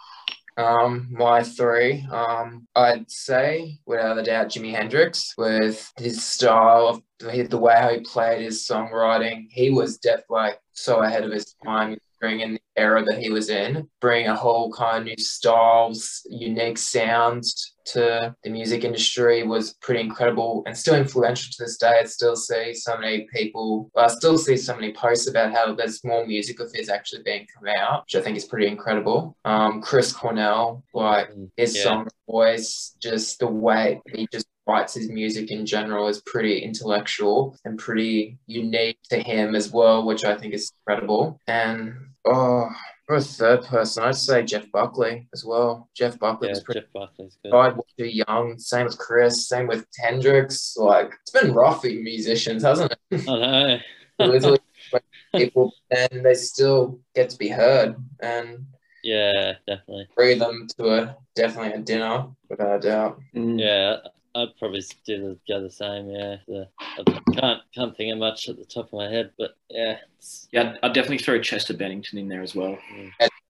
Um, 0.58 1.10
my 1.12 1.44
three, 1.44 2.06
um, 2.12 2.65
I'd 2.76 3.12
say 3.12 3.80
without 3.86 4.18
a 4.18 4.24
doubt 4.24 4.48
Jimi 4.48 4.74
Hendrix 4.74 5.34
with 5.38 5.91
his 5.98 6.24
style 6.24 6.88
of 6.88 7.02
the, 7.20 7.58
way 7.58 7.76
how 7.78 7.89
he 7.89 8.00
played 8.00 8.41
his 8.41 8.65
songwriting. 8.65 9.48
He 9.50 9.70
was 9.70 9.98
definitely 9.98 10.52
so 10.72 11.02
ahead 11.02 11.26
of 11.26 11.32
his 11.32 11.56
time 11.65 11.98
during 12.26 12.40
in 12.40 12.54
the 12.54 12.60
era 12.76 13.04
that 13.06 13.20
he 13.20 13.30
was 13.30 13.50
in, 13.50 13.88
bring 14.02 14.28
a 14.28 14.36
whole 14.36 14.72
kind 14.72 14.98
of 15.00 15.06
new 15.06 15.18
styles, 15.18 16.22
unique 16.30 16.78
sounds 16.78 17.74
to 17.86 18.36
the 18.44 18.50
music 18.50 18.84
industry 18.84 19.44
was 19.44 19.76
pretty 19.76 20.00
incredible 20.02 20.64
and 20.66 20.76
still 20.76 20.96
influential 20.96 21.52
to 21.52 21.64
this 21.64 21.78
day. 21.78 22.00
I 22.02 22.06
still 22.06 22.36
see 22.36 22.74
so 22.74 22.98
many 22.98 23.28
people, 23.32 23.92
I 23.96 24.08
still 24.08 24.40
see 24.40 24.58
so 24.58 24.74
many 24.76 24.92
posts 24.92 25.30
about 25.30 25.54
how 25.54 25.76
there's 25.76 26.04
more 26.04 26.26
music 26.26 26.60
of 26.60 26.72
his 26.74 26.90
actually 26.90 27.22
being 27.24 27.46
come 27.56 27.70
out, 27.78 28.06
which 28.06 28.16
I 28.16 28.22
think 28.22 28.38
is 28.38 28.46
pretty 28.46 28.68
incredible. 28.68 29.38
Um, 29.46 29.82
Chris 29.82 30.12
Cornell, 30.12 30.84
like 30.94 31.30
Mm, 31.30 31.50
his 31.58 31.76
yeah. 31.76 31.84
song 31.84 32.08
voice, 32.30 32.96
just 33.00 33.40
the 33.40 33.48
way 33.48 34.02
he 34.14 34.28
just 34.32 34.48
writes 34.67 34.93
his 34.93 35.10
music 35.10 35.51
in 35.51 35.65
general 35.65 36.08
is 36.08 36.21
pretty 36.21 36.60
intellectual 36.60 37.58
and 37.65 37.78
pretty 37.78 38.38
unique 38.47 38.97
to 39.10 39.19
him 39.19 39.56
as 39.56 39.71
well, 39.71 40.06
which 40.06 40.25
I 40.25 40.36
think 40.36 40.54
is 40.54 40.71
incredible. 40.80 41.39
And 41.47 41.93
oh, 42.25 42.69
for 43.06 43.15
a 43.17 43.21
third 43.21 43.63
person, 43.65 44.04
I'd 44.04 44.15
say 44.15 44.43
Jeff 44.43 44.71
Buckley 44.71 45.28
as 45.34 45.45
well. 45.45 45.89
Jeff 45.95 46.17
Buckley 46.17 46.47
yeah, 46.47 46.54
was 46.54 46.63
pretty 46.63 46.80
Jeff 46.82 46.89
Buckley's 46.93 47.38
good. 47.43 47.51
died 47.51 47.78
way 47.78 47.84
too 47.97 48.23
young. 48.28 48.58
Same 48.58 48.86
with 48.86 48.97
Chris. 48.97 49.47
Same 49.47 49.67
with 49.67 49.86
Hendrix. 49.97 50.75
Like 50.78 51.13
it's 51.21 51.32
been 51.32 51.54
rough 51.54 51.82
for 51.82 51.88
musicians, 51.88 52.63
hasn't 52.63 52.93
it? 53.12 53.30
I 53.30 53.38
know. 53.38 53.80
Literally, 54.19 54.60
people 55.36 55.73
and 55.91 56.25
they 56.25 56.34
still 56.34 56.99
get 57.13 57.30
to 57.30 57.38
be 57.38 57.49
heard 57.49 57.95
and 58.21 58.65
yeah, 59.04 59.54
definitely. 59.67 60.08
bring 60.15 60.39
them 60.39 60.67
to 60.78 60.89
a 60.89 61.17
definitely 61.36 61.73
a 61.73 61.80
dinner 61.80 62.28
without 62.49 62.78
a 62.78 62.80
doubt. 62.80 63.21
Mm. 63.36 63.60
Yeah, 63.60 63.97
I'd 64.36 64.56
probably 64.60 64.84
do 65.06 65.21
the, 65.21 65.38
go 65.48 65.62
the 65.62 65.69
same. 65.71 66.10
Yeah, 66.10 66.36
the, 66.48 66.67
I 66.80 67.04
can't 67.39 67.62
can't 67.74 67.95
think 67.98 68.12
of 68.13 68.19
much 68.19 68.50
at 68.50 68.58
the 68.58 68.65
top 68.65 68.88
of 68.88 68.93
my 68.93 69.10
head, 69.10 69.32
but 69.38 69.56
yeah, 69.69 69.98
it's, 70.17 70.48
Yeah, 70.52 70.74
I'd, 70.74 70.80
I'd 70.84 70.93
definitely 70.93 71.19
throw 71.19 71.39
Chester 71.41 71.74
Bennington 71.74 72.19
in 72.19 72.28
there 72.28 72.41
as 72.41 72.54
well. 72.54 72.78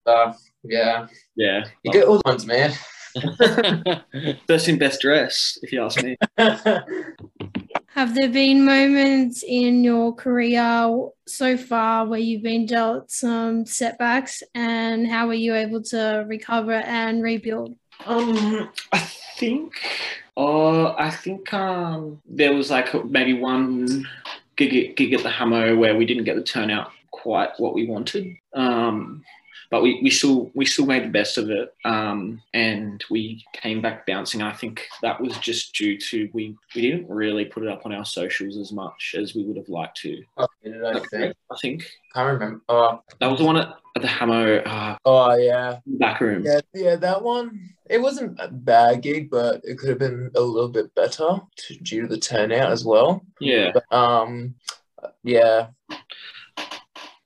Uh, 0.05 0.33
yeah, 0.63 1.07
Yeah. 1.35 1.63
you 1.83 1.93
get 1.93 2.05
all 2.05 2.17
the 2.17 2.29
ones, 2.29 2.45
man. 2.45 2.73
First 4.47 4.67
in 4.67 4.77
best 4.77 5.01
dress, 5.01 5.57
if 5.61 5.71
you 5.71 5.81
ask 5.83 6.03
me. 6.03 6.17
Have 7.87 8.15
there 8.15 8.29
been 8.29 8.65
moments 8.65 9.43
in 9.47 9.83
your 9.83 10.13
career 10.15 11.09
so 11.27 11.55
far 11.57 12.07
where 12.07 12.19
you've 12.19 12.41
been 12.41 12.65
dealt 12.65 13.11
some 13.11 13.67
setbacks 13.67 14.41
and 14.55 15.07
how 15.07 15.27
were 15.27 15.35
you 15.35 15.53
able 15.53 15.81
to 15.83 16.25
recover 16.27 16.73
and 16.73 17.21
rebuild? 17.21 17.75
Um, 18.07 18.69
I 18.91 18.97
think, 19.37 19.73
uh, 20.37 20.93
I 20.93 21.09
think 21.09 21.53
um, 21.53 22.21
there 22.25 22.53
was 22.53 22.69
like 22.69 22.93
maybe 23.05 23.33
one 23.33 24.07
gig, 24.55 24.95
gig 24.95 25.13
at 25.13 25.23
the 25.23 25.29
Hamo 25.29 25.75
where 25.75 25.95
we 25.95 26.05
didn't 26.05 26.23
get 26.23 26.35
the 26.35 26.43
turnout 26.43 26.91
quite 27.11 27.51
what 27.57 27.73
we 27.73 27.87
wanted. 27.87 28.35
Um, 28.53 29.23
but 29.73 29.81
we, 29.81 29.99
we 30.03 30.11
still 30.11 30.51
we 30.53 30.65
still 30.65 30.85
made 30.85 31.03
the 31.03 31.09
best 31.09 31.39
of 31.39 31.49
it, 31.49 31.73
um, 31.83 32.39
and 32.53 33.03
we 33.09 33.43
came 33.53 33.81
back 33.81 34.05
bouncing. 34.05 34.43
I 34.43 34.53
think 34.53 34.85
that 35.01 35.19
was 35.19 35.35
just 35.39 35.73
due 35.73 35.97
to 35.97 36.29
we 36.31 36.55
we 36.75 36.81
didn't 36.83 37.09
really 37.09 37.45
put 37.45 37.63
it 37.63 37.69
up 37.69 37.83
on 37.83 37.91
our 37.91 38.05
socials 38.05 38.55
as 38.55 38.71
much 38.71 39.15
as 39.17 39.33
we 39.33 39.43
would 39.43 39.57
have 39.57 39.69
liked 39.69 39.97
to. 40.01 40.23
Oh, 40.37 40.45
did 40.63 40.85
I 40.85 40.99
think? 40.99 41.35
I 41.51 41.55
think 41.59 41.89
Can't 42.13 42.39
remember. 42.39 42.61
Oh, 42.69 43.01
that 43.19 43.25
was 43.25 43.39
the 43.39 43.45
one 43.45 43.57
at, 43.57 43.73
at 43.95 44.03
the 44.03 44.07
Hamo 44.07 44.57
uh, 44.57 44.95
oh 45.05 45.33
yeah. 45.37 45.79
back 45.87 46.21
room. 46.21 46.43
Yeah, 46.45 46.61
yeah, 46.75 46.95
that 46.97 47.23
one. 47.23 47.73
It 47.89 47.99
wasn't 47.99 48.39
a 48.39 48.49
bad 48.49 49.01
gig, 49.01 49.31
but 49.31 49.61
it 49.63 49.79
could 49.79 49.89
have 49.89 49.97
been 49.97 50.29
a 50.35 50.39
little 50.39 50.69
bit 50.69 50.93
better 50.93 51.41
to, 51.55 51.75
due 51.77 52.03
to 52.03 52.07
the 52.07 52.19
turnout 52.19 52.71
as 52.71 52.85
well. 52.85 53.25
yeah. 53.39 53.71
But, 53.73 53.91
um, 53.91 54.53
yeah, 55.23 55.67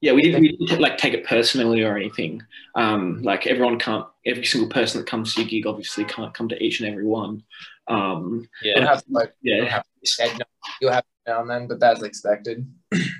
yeah, 0.07 0.13
we 0.13 0.21
didn't, 0.21 0.41
we 0.41 0.55
didn't 0.65 0.79
like 0.79 0.97
take 0.97 1.13
it 1.13 1.25
personally 1.25 1.83
or 1.83 1.97
anything. 1.97 2.41
Um, 2.75 3.21
like 3.23 3.45
everyone 3.45 3.77
can't, 3.77 4.05
every 4.25 4.45
single 4.45 4.69
person 4.69 5.01
that 5.01 5.09
comes 5.09 5.33
to 5.35 5.41
your 5.41 5.49
gig 5.49 5.67
obviously 5.67 6.05
can't 6.05 6.33
come 6.33 6.47
to 6.47 6.63
each 6.63 6.79
and 6.79 6.89
every 6.89 7.05
one. 7.05 7.43
Um, 7.89 8.47
Yeah. 8.63 8.77
You'll 8.77 8.87
have 8.87 9.03
to, 9.03 9.11
like, 9.11 9.33
yeah, 9.41 9.57
you'll 9.57 9.65
have 9.67 9.83
to 9.83 9.89
be 10.01 10.07
said 10.07 10.31
no, 10.39 10.45
you'll 10.81 10.91
have 10.93 11.03
to 11.03 11.09
now 11.31 11.41
and 11.41 11.49
then, 11.49 11.67
but 11.67 11.79
that's 11.81 12.03
expected. 12.03 12.65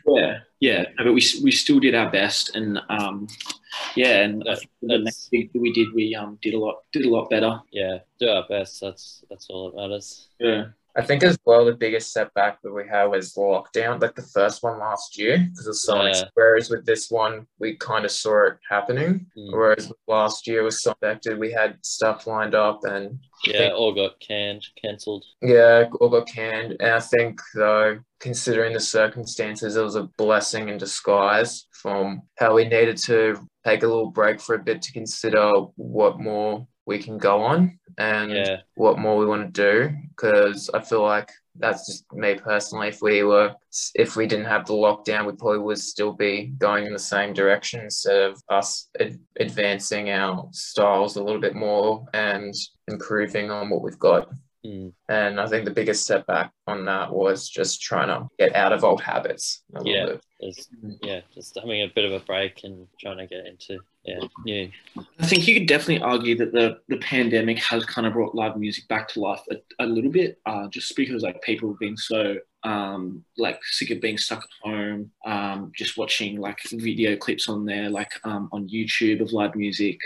yeah, 0.08 0.40
yeah. 0.62 0.84
No, 0.98 1.04
but 1.06 1.14
we 1.14 1.22
we 1.44 1.52
still 1.52 1.80
did 1.82 1.94
our 1.94 2.10
best, 2.10 2.56
and 2.56 2.80
um, 2.90 3.28
yeah, 3.96 4.22
and 4.24 4.44
I 4.48 4.52
That- 4.52 4.60
think 4.60 4.72
the 4.82 4.98
next 5.00 5.30
gig 5.30 5.52
that 5.52 5.62
we 5.62 5.74
did, 5.74 5.88
we 5.94 6.16
um 6.16 6.40
did 6.42 6.54
a 6.54 6.60
lot 6.60 6.76
did 6.94 7.06
a 7.06 7.10
lot 7.10 7.30
better. 7.30 7.60
Yeah. 7.72 7.98
Do 8.20 8.30
our 8.30 8.46
best. 8.48 8.80
That's 8.80 9.26
that's 9.30 9.48
all 9.50 9.72
that 9.72 9.78
matters. 9.78 10.30
Yeah, 10.40 10.68
I 10.98 11.04
think 11.04 11.22
as 11.24 11.38
well 11.46 11.64
the 11.64 11.74
biggest 11.74 12.12
setback 12.12 12.60
that 12.64 12.74
we 12.74 12.88
had 12.88 13.06
was 13.06 13.36
lockdown, 13.36 14.02
like 14.02 14.16
the 14.16 14.24
first 14.24 14.64
one 14.64 14.80
last 14.80 15.18
year, 15.18 15.38
because 15.50 15.68
of 15.68 15.76
so 15.78 16.04
Yeah. 16.04 16.24
Whereas 16.34 16.70
with 16.72 16.86
this 16.86 17.12
one, 17.12 17.46
we 17.60 17.76
kind 17.78 18.04
of 18.04 18.10
saw 18.12 18.48
it 18.48 18.58
happening. 18.68 19.28
Mm. 19.38 19.52
Whereas 19.52 19.92
last 20.08 20.48
year 20.48 20.64
was 20.64 20.82
so 20.82 20.92
affected, 20.92 21.38
we 21.38 21.52
had 21.52 21.78
stuff 21.86 22.26
lined 22.26 22.56
up 22.56 22.84
and 22.84 23.20
Yeah. 23.46 23.70
All 23.74 23.94
got 23.94 24.20
canned, 24.20 24.66
cancelled. 24.82 25.24
yeah, 25.42 25.86
all 26.02 26.10
got 26.10 26.28
canned. 26.28 26.76
And 26.80 26.92
I 26.94 27.00
think 27.00 27.40
though, 27.54 28.00
considering 28.20 28.74
the 28.74 28.80
circumstances, 28.80 29.76
it 29.76 29.84
was 29.84 29.96
a 29.96 30.10
blessing 30.18 30.70
in 30.70 30.80
disguise 30.80 31.68
from 31.74 32.24
how 32.40 32.56
we 32.56 32.64
needed 32.64 32.98
to 32.98 33.48
take 33.64 33.84
a 33.84 33.88
little 33.88 34.10
break 34.10 34.40
for 34.42 34.56
a 34.56 34.60
bit 34.64 34.82
to 34.82 34.92
consider 34.94 35.52
what 35.76 36.20
more 36.20 36.68
we 36.88 36.98
can 36.98 37.18
go 37.18 37.42
on 37.42 37.78
and 37.98 38.32
Yeah. 38.32 38.62
what 38.76 38.98
more 38.98 39.18
we 39.18 39.26
want 39.28 39.54
to 39.54 39.62
do 39.72 39.96
because 40.10 40.70
I 40.74 40.82
feel 40.82 41.04
like 41.04 41.30
that's 41.60 41.86
just 41.88 42.06
me 42.14 42.36
personally. 42.36 42.88
If 42.88 43.02
we 43.02 43.24
were, 43.24 43.54
if 43.96 44.16
we 44.16 44.26
didn't 44.28 44.46
have 44.46 44.66
the 44.66 44.74
lockdown, 44.74 45.26
we 45.26 45.34
probably 45.34 45.60
would 45.60 45.80
still 45.80 46.14
be 46.14 46.54
going 46.58 46.86
in 46.86 46.94
the 46.94 47.00
same 47.00 47.34
direction 47.34 47.82
instead 47.82 48.22
of 48.30 48.42
us 48.50 48.90
ad- 49.00 49.20
advancing 49.40 50.10
our 50.12 50.48
styles 50.54 51.18
a 51.18 51.24
little 51.24 51.42
bit 51.42 51.56
more 51.56 52.06
and 52.14 52.54
improving 52.88 53.52
on 53.52 53.70
what 53.70 53.82
we've 53.82 54.00
got. 54.00 54.30
Mm. 54.66 54.94
And 55.10 55.40
I 55.40 55.48
think 55.48 55.66
the 55.66 55.72
biggest 55.72 56.06
setback 56.06 56.52
on 56.68 56.86
that 56.86 57.12
was 57.12 57.50
just 57.50 57.82
trying 57.82 58.08
to 58.10 58.28
get 58.40 58.56
out 58.56 58.72
of 58.74 58.84
old 58.84 59.02
habits. 59.02 59.64
A 59.76 59.82
little 59.82 59.94
Yeah. 59.94 60.06
bit. 60.40 60.68
Yeah. 61.02 61.22
Just 61.34 61.58
having 61.60 61.82
a 61.82 61.88
bit 61.94 62.06
of 62.06 62.12
a 62.14 62.24
break 62.26 62.64
and 62.64 62.88
trying 63.00 63.18
to 63.18 63.28
get 63.28 63.46
into 63.46 63.80
yeah 64.08 64.20
new. 64.46 64.72
I 65.20 65.26
think 65.26 65.48
you 65.48 65.54
could 65.54 65.68
definitely 65.68 66.02
argue 66.02 66.36
that 66.38 66.54
the 66.54 66.80
the 66.88 66.98
pandemic 66.98 67.60
has 67.60 67.86
kind 67.86 68.08
of 68.08 68.14
brought 68.14 68.36
live 68.36 68.58
music 68.58 68.88
back 68.88 69.08
to 69.10 69.20
life 69.20 69.42
a, 69.52 69.58
a 69.80 69.86
little 69.86 70.12
bit, 70.12 70.40
uh, 70.46 70.68
just 70.70 70.96
because 70.96 71.24
like 71.24 71.42
people 71.42 71.70
have 71.70 71.80
been 71.80 71.98
so 71.98 72.38
um, 72.64 73.24
like 73.38 73.60
sick 73.64 73.92
of 73.92 74.02
being 74.02 74.18
stuck 74.18 74.44
at 74.44 74.70
home, 74.70 75.12
um, 75.26 75.72
just 75.76 75.98
watching 75.98 76.40
like 76.40 76.60
video 76.72 77.16
clips 77.16 77.48
on 77.48 77.66
there, 77.66 77.90
like 77.90 78.12
um, 78.24 78.50
on 78.52 78.68
YouTube 78.68 79.22
of 79.22 79.32
live 79.32 79.56
music. 79.56 80.00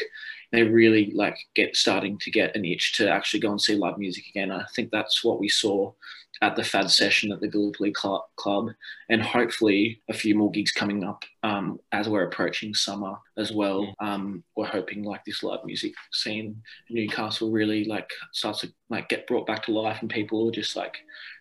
They 0.51 0.63
really 0.63 1.11
like 1.15 1.37
get 1.55 1.77
starting 1.77 2.17
to 2.19 2.31
get 2.31 2.55
an 2.55 2.65
itch 2.65 2.93
to 2.93 3.09
actually 3.09 3.39
go 3.39 3.51
and 3.51 3.61
see 3.61 3.75
live 3.75 3.97
music 3.97 4.25
again. 4.29 4.51
I 4.51 4.65
think 4.75 4.91
that's 4.91 5.23
what 5.23 5.39
we 5.39 5.47
saw 5.47 5.93
at 6.41 6.55
the 6.55 6.63
FAD 6.63 6.89
session 6.89 7.31
at 7.31 7.39
the 7.39 7.47
Gallipoli 7.47 7.93
Cl- 7.95 8.29
Club, 8.35 8.69
and 9.09 9.21
hopefully 9.21 10.01
a 10.09 10.13
few 10.13 10.35
more 10.35 10.51
gigs 10.51 10.71
coming 10.71 11.03
up 11.03 11.23
um, 11.43 11.79
as 11.91 12.09
we're 12.09 12.23
approaching 12.23 12.73
summer 12.73 13.15
as 13.37 13.51
well. 13.51 13.93
Um, 13.99 14.43
we're 14.55 14.65
hoping 14.65 15.03
like 15.03 15.23
this 15.25 15.43
live 15.43 15.63
music 15.65 15.93
scene 16.11 16.61
in 16.89 16.95
Newcastle 16.95 17.51
really 17.51 17.85
like 17.85 18.09
starts 18.31 18.61
to 18.61 18.73
like 18.89 19.09
get 19.09 19.27
brought 19.27 19.45
back 19.45 19.63
to 19.65 19.71
life, 19.71 20.01
and 20.01 20.09
people 20.09 20.47
are 20.47 20.51
just 20.51 20.75
like 20.75 20.97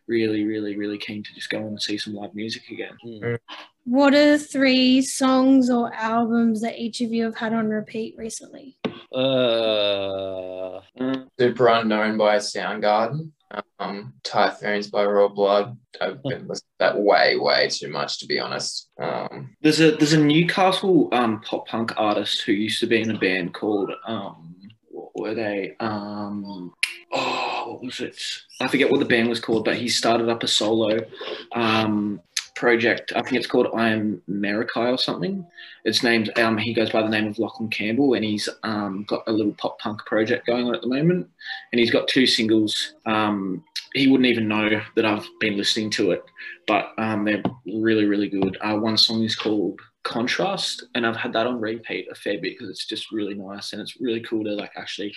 really, 0.06 0.44
really, 0.44 0.76
really 0.76 0.98
keen 0.98 1.22
to 1.22 1.34
just 1.34 1.50
go 1.50 1.58
and 1.58 1.80
see 1.80 1.96
some 1.96 2.14
live 2.14 2.34
music 2.34 2.68
again. 2.70 2.96
Mm. 3.04 3.38
What 3.84 4.14
are 4.14 4.36
three 4.36 5.00
songs 5.02 5.70
or 5.70 5.92
albums 5.94 6.60
that 6.60 6.78
each 6.78 7.00
of 7.00 7.12
you 7.12 7.24
have 7.24 7.36
had 7.36 7.52
on 7.52 7.68
repeat 7.68 8.14
recently? 8.18 8.76
Uh. 9.12 10.50
Uh, 10.98 11.14
Superunknown 11.38 12.18
by 12.18 12.36
Soundgarden. 12.36 13.30
Um, 13.78 14.14
Typhoons 14.22 14.88
by 14.88 15.04
Royal 15.04 15.28
Blood. 15.28 15.76
I've 16.00 16.22
been 16.22 16.46
listening 16.46 16.56
to 16.56 16.78
that 16.78 16.98
way, 16.98 17.36
way 17.36 17.68
too 17.68 17.88
much 17.88 18.20
to 18.20 18.26
be 18.26 18.38
honest. 18.38 18.90
Um, 19.00 19.56
there's 19.60 19.80
a 19.80 19.92
there's 19.92 20.12
a 20.12 20.20
Newcastle 20.20 21.08
um, 21.12 21.40
pop 21.40 21.66
punk 21.66 21.92
artist 21.96 22.42
who 22.42 22.52
used 22.52 22.80
to 22.80 22.86
be 22.86 23.00
in 23.00 23.10
a 23.10 23.18
band 23.18 23.54
called 23.54 23.90
um, 24.06 24.54
what 24.90 25.10
were 25.14 25.34
they? 25.34 25.74
Um, 25.80 26.72
oh, 27.12 27.64
what 27.68 27.82
was 27.82 28.00
it? 28.00 28.22
I 28.60 28.68
forget 28.68 28.90
what 28.90 29.00
the 29.00 29.06
band 29.06 29.28
was 29.28 29.40
called, 29.40 29.64
but 29.64 29.76
he 29.76 29.88
started 29.88 30.28
up 30.28 30.42
a 30.42 30.48
solo 30.48 31.00
um, 31.52 32.20
project. 32.60 33.12
I 33.16 33.22
think 33.22 33.36
it's 33.36 33.46
called 33.46 33.68
I 33.74 33.88
Am 33.88 34.20
Marikai 34.28 34.92
or 34.92 34.98
something. 34.98 35.44
It's 35.84 36.02
named. 36.02 36.30
Um, 36.38 36.58
he 36.58 36.74
goes 36.74 36.90
by 36.90 37.02
the 37.02 37.08
name 37.08 37.26
of 37.26 37.38
Lachlan 37.38 37.70
Campbell, 37.70 38.12
and 38.12 38.22
he's 38.22 38.50
um, 38.62 39.04
got 39.08 39.22
a 39.26 39.32
little 39.32 39.54
pop 39.54 39.78
punk 39.78 40.04
project 40.04 40.46
going 40.46 40.66
on 40.66 40.74
at 40.74 40.82
the 40.82 40.86
moment. 40.86 41.26
And 41.72 41.80
he's 41.80 41.90
got 41.90 42.06
two 42.06 42.26
singles. 42.26 42.94
Um, 43.06 43.64
he 43.94 44.08
wouldn't 44.08 44.28
even 44.28 44.46
know 44.46 44.68
that 44.94 45.06
I've 45.06 45.26
been 45.40 45.56
listening 45.56 45.90
to 45.92 46.10
it, 46.12 46.22
but 46.66 46.92
um, 46.98 47.24
they're 47.24 47.42
really, 47.66 48.04
really 48.04 48.28
good. 48.28 48.58
Uh, 48.60 48.76
one 48.76 48.98
song 48.98 49.24
is 49.24 49.34
called 49.34 49.80
Contrast, 50.02 50.84
and 50.94 51.06
I've 51.06 51.16
had 51.16 51.32
that 51.32 51.46
on 51.46 51.60
repeat 51.60 52.08
a 52.12 52.14
fair 52.14 52.34
bit 52.34 52.58
because 52.58 52.68
it's 52.68 52.86
just 52.86 53.10
really 53.10 53.34
nice, 53.34 53.72
and 53.72 53.80
it's 53.80 54.00
really 54.00 54.20
cool 54.20 54.44
to 54.44 54.50
like 54.50 54.72
actually 54.76 55.14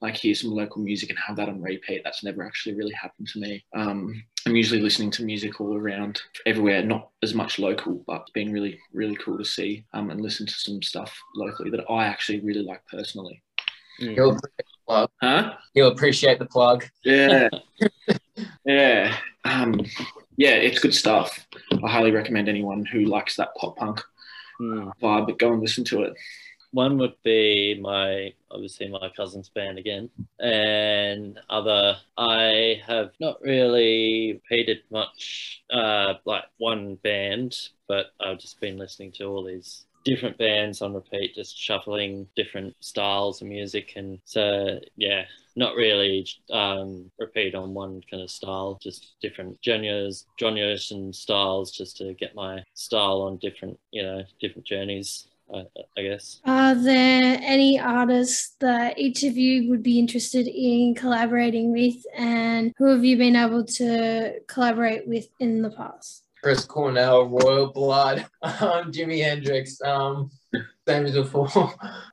like 0.00 0.16
hear 0.16 0.34
some 0.34 0.50
local 0.50 0.82
music 0.82 1.10
and 1.10 1.18
have 1.18 1.36
that 1.36 1.48
on 1.48 1.60
repeat. 1.60 2.02
That's 2.04 2.22
never 2.22 2.44
actually 2.44 2.74
really 2.74 2.92
happened 2.92 3.28
to 3.28 3.40
me. 3.40 3.64
Um, 3.74 4.22
I'm 4.46 4.54
usually 4.54 4.80
listening 4.80 5.10
to 5.12 5.24
music 5.24 5.60
all 5.60 5.76
around 5.76 6.20
everywhere, 6.44 6.82
not 6.82 7.08
as 7.22 7.34
much 7.34 7.58
local, 7.58 8.04
but 8.06 8.22
it's 8.22 8.30
been 8.32 8.52
really, 8.52 8.78
really 8.92 9.16
cool 9.16 9.38
to 9.38 9.44
see 9.44 9.84
um, 9.94 10.10
and 10.10 10.20
listen 10.20 10.46
to 10.46 10.52
some 10.52 10.82
stuff 10.82 11.18
locally 11.34 11.70
that 11.70 11.84
I 11.90 12.04
actually 12.06 12.40
really 12.40 12.62
like 12.62 12.82
personally. 12.90 13.42
Mm. 14.00 14.14
you'll 14.14 14.30
appreciate 14.32 14.58
the 14.58 14.86
plug. 14.86 15.10
Huh? 15.22 15.54
You'll 15.74 15.92
appreciate 15.92 16.38
the 16.38 16.44
plug. 16.46 16.84
Yeah. 17.02 17.48
yeah. 18.66 19.16
Um, 19.44 19.80
yeah, 20.36 20.50
it's 20.50 20.78
good 20.78 20.94
stuff. 20.94 21.46
I 21.82 21.90
highly 21.90 22.10
recommend 22.10 22.48
anyone 22.50 22.84
who 22.84 23.06
likes 23.06 23.36
that 23.36 23.54
pop 23.56 23.76
punk 23.76 24.02
Mm. 24.60 24.90
vibe, 25.02 25.26
but 25.26 25.38
go 25.38 25.52
and 25.52 25.60
listen 25.60 25.84
to 25.84 26.02
it. 26.04 26.14
One 26.72 26.98
would 26.98 27.14
be 27.22 27.78
my 27.80 28.32
obviously 28.50 28.88
my 28.88 29.10
cousin's 29.16 29.48
band 29.48 29.78
again, 29.78 30.10
and 30.38 31.38
other 31.48 31.96
I 32.16 32.82
have 32.86 33.10
not 33.20 33.40
really 33.40 34.32
repeated 34.34 34.78
much 34.90 35.62
uh, 35.70 36.14
like 36.24 36.44
one 36.58 36.96
band, 36.96 37.56
but 37.88 38.06
I've 38.20 38.38
just 38.38 38.60
been 38.60 38.76
listening 38.76 39.12
to 39.12 39.24
all 39.24 39.44
these 39.44 39.86
different 40.04 40.38
bands 40.38 40.82
on 40.82 40.94
repeat, 40.94 41.34
just 41.34 41.58
shuffling 41.58 42.28
different 42.36 42.76
styles 42.80 43.42
of 43.42 43.48
music, 43.48 43.94
and 43.96 44.20
so 44.24 44.78
yeah, 44.96 45.24
not 45.56 45.74
really 45.74 46.26
um, 46.52 47.10
repeat 47.18 47.54
on 47.54 47.74
one 47.74 48.02
kind 48.10 48.22
of 48.22 48.30
style, 48.30 48.78
just 48.80 49.16
different 49.20 49.58
genres, 49.64 50.26
genres 50.38 50.90
and 50.92 51.14
styles, 51.14 51.72
just 51.72 51.96
to 51.96 52.14
get 52.14 52.34
my 52.34 52.62
style 52.74 53.22
on 53.22 53.38
different, 53.38 53.78
you 53.90 54.02
know, 54.02 54.22
different 54.40 54.66
journeys. 54.66 55.28
I, 55.54 55.64
I 55.96 56.02
guess. 56.02 56.40
Are 56.44 56.74
there 56.74 57.38
any 57.42 57.78
artists 57.78 58.56
that 58.60 58.98
each 58.98 59.22
of 59.22 59.36
you 59.36 59.68
would 59.70 59.82
be 59.82 59.98
interested 59.98 60.48
in 60.48 60.94
collaborating 60.94 61.72
with, 61.72 61.96
and 62.16 62.72
who 62.76 62.86
have 62.90 63.04
you 63.04 63.16
been 63.16 63.36
able 63.36 63.64
to 63.64 64.40
collaborate 64.48 65.06
with 65.06 65.28
in 65.40 65.62
the 65.62 65.70
past? 65.70 66.24
Chris 66.42 66.64
Cornell, 66.64 67.26
Royal 67.26 67.72
Blood, 67.72 68.26
um, 68.42 68.92
Jimi 68.92 69.22
Hendrix, 69.22 69.80
um, 69.82 70.30
same 70.86 71.06
as 71.06 71.14
before. 71.14 71.48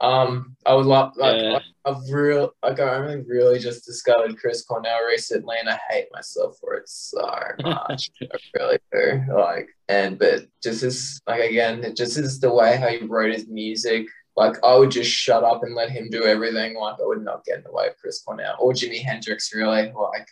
Um, 0.02 0.56
I 0.66 0.74
would 0.74 0.86
love, 0.86 1.14
like, 1.16 1.42
Yeah. 1.42 1.60
I've 1.86 1.98
real, 2.10 2.54
like, 2.64 2.80
I 2.80 2.96
only 2.96 3.22
really 3.28 3.60
just 3.60 3.86
discovered 3.86 4.38
Chris 4.38 4.64
Cornell 4.64 5.04
recently, 5.08 5.58
and 5.60 5.70
I 5.70 5.78
hate 5.90 6.08
myself 6.14 6.58
for 6.60 6.76
it 6.76 6.88
so 6.88 7.22
much. 7.62 8.10
I 8.22 8.38
really 8.56 8.78
do. 8.92 9.22
Like, 9.36 9.68
and 9.90 10.18
but 10.18 10.46
just 10.64 10.84
as, 10.84 11.20
like, 11.28 11.42
again, 11.50 11.84
it 11.84 11.96
just 11.96 12.18
is 12.18 12.40
the 12.40 12.54
way 12.54 12.78
how 12.78 12.88
he 12.88 13.06
wrote 13.06 13.34
his 13.34 13.48
music. 13.48 14.08
Like, 14.36 14.56
I 14.64 14.76
would 14.76 14.92
just 14.92 15.12
shut 15.12 15.44
up 15.44 15.64
and 15.64 15.76
let 15.76 15.90
him 15.92 16.10
do 16.10 16.24
everything. 16.26 16.76
Like, 16.76 16.96
I 17.00 17.06
would 17.06 17.24
not 17.24 17.46
get 17.46 17.58
in 17.58 17.64
the 17.64 17.72
way 17.72 17.88
of 17.88 17.98
Chris 17.98 18.22
Cornell 18.24 18.56
or 18.60 18.72
Jimi 18.74 19.04
Hendrix, 19.04 19.54
really. 19.54 19.92
Like, 19.92 20.28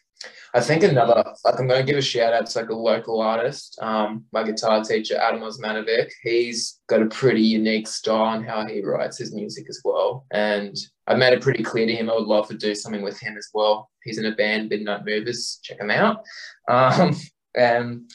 I 0.53 0.59
think 0.59 0.83
another, 0.83 1.23
like 1.45 1.59
I'm 1.59 1.67
going 1.67 1.85
to 1.85 1.89
give 1.89 1.97
a 1.97 2.01
shout 2.01 2.33
out 2.33 2.45
to 2.47 2.59
like 2.59 2.69
a 2.69 2.75
local 2.75 3.21
artist, 3.21 3.79
um, 3.81 4.25
my 4.33 4.43
guitar 4.43 4.83
teacher, 4.83 5.17
Adam 5.17 5.41
Osmanovic. 5.41 6.11
He's 6.23 6.81
got 6.87 7.01
a 7.01 7.07
pretty 7.07 7.41
unique 7.41 7.87
style 7.87 8.21
on 8.21 8.43
how 8.43 8.65
he 8.65 8.83
writes 8.83 9.17
his 9.17 9.33
music 9.33 9.65
as 9.69 9.81
well. 9.85 10.25
And 10.31 10.75
I 11.07 11.15
made 11.15 11.33
it 11.33 11.41
pretty 11.41 11.63
clear 11.63 11.85
to 11.85 11.95
him 11.95 12.09
I 12.09 12.15
would 12.15 12.27
love 12.27 12.47
to 12.49 12.57
do 12.57 12.75
something 12.75 13.01
with 13.01 13.19
him 13.19 13.37
as 13.37 13.49
well. 13.53 13.89
He's 14.03 14.17
in 14.17 14.25
a 14.25 14.35
band, 14.35 14.69
Midnight 14.69 15.05
Movers. 15.05 15.59
Check 15.63 15.79
him 15.79 15.91
out. 15.91 16.23
Um, 16.67 17.15
and 17.55 18.09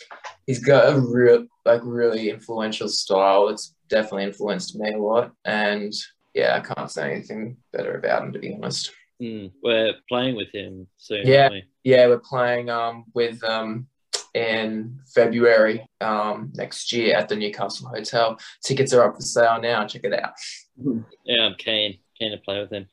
he's 0.46 0.64
got 0.64 0.94
a 0.94 1.00
real, 1.00 1.46
like 1.64 1.80
really 1.84 2.30
influential 2.30 2.88
style. 2.88 3.48
It's 3.48 3.74
definitely 3.88 4.24
influenced 4.24 4.76
me 4.76 4.92
a 4.92 4.98
lot. 4.98 5.32
And 5.44 5.92
yeah, 6.34 6.56
I 6.56 6.74
can't 6.74 6.90
say 6.90 7.12
anything 7.12 7.56
better 7.72 7.96
about 7.96 8.24
him, 8.24 8.32
to 8.32 8.38
be 8.38 8.54
honest. 8.54 8.92
Mm. 9.22 9.50
We're 9.62 9.94
playing 10.08 10.36
with 10.36 10.52
him 10.52 10.86
soon. 10.96 11.26
Yeah. 11.26 11.42
aren't 11.44 11.52
we? 11.54 11.64
Yeah, 11.84 12.06
we're 12.08 12.18
playing 12.18 12.68
um 12.70 13.04
with 13.14 13.42
um 13.44 13.86
in 14.34 15.00
February 15.14 15.86
um, 16.02 16.52
next 16.54 16.92
year 16.92 17.16
at 17.16 17.26
the 17.26 17.36
Newcastle 17.36 17.88
Hotel. 17.88 18.38
Tickets 18.62 18.92
are 18.92 19.02
up 19.08 19.14
for 19.16 19.22
sale 19.22 19.58
now. 19.62 19.86
Check 19.86 20.04
it 20.04 20.12
out. 20.12 20.32
Yeah, 21.24 21.46
I'm 21.46 21.54
keen. 21.56 21.98
Keen 22.18 22.30
to 22.32 22.36
play 22.38 22.60
with 22.60 22.70
him. 22.70 22.86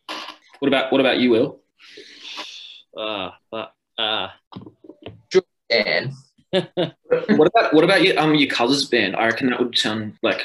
What 0.60 0.68
about 0.70 0.92
what 0.92 1.02
about 1.02 1.20
you, 1.20 1.30
Will? 1.32 1.60
Ah, 2.98 3.38
but 3.52 3.74
ah. 4.00 4.34
And 5.70 6.14
what 6.52 7.48
about 7.48 7.74
what 7.74 7.84
about 7.84 8.04
your 8.04 8.18
um 8.20 8.36
your 8.36 8.50
cousin's 8.50 8.86
band? 8.86 9.16
I 9.18 9.26
reckon 9.26 9.50
that 9.50 9.60
would 9.60 9.78
sound 9.78 10.14
like 10.24 10.42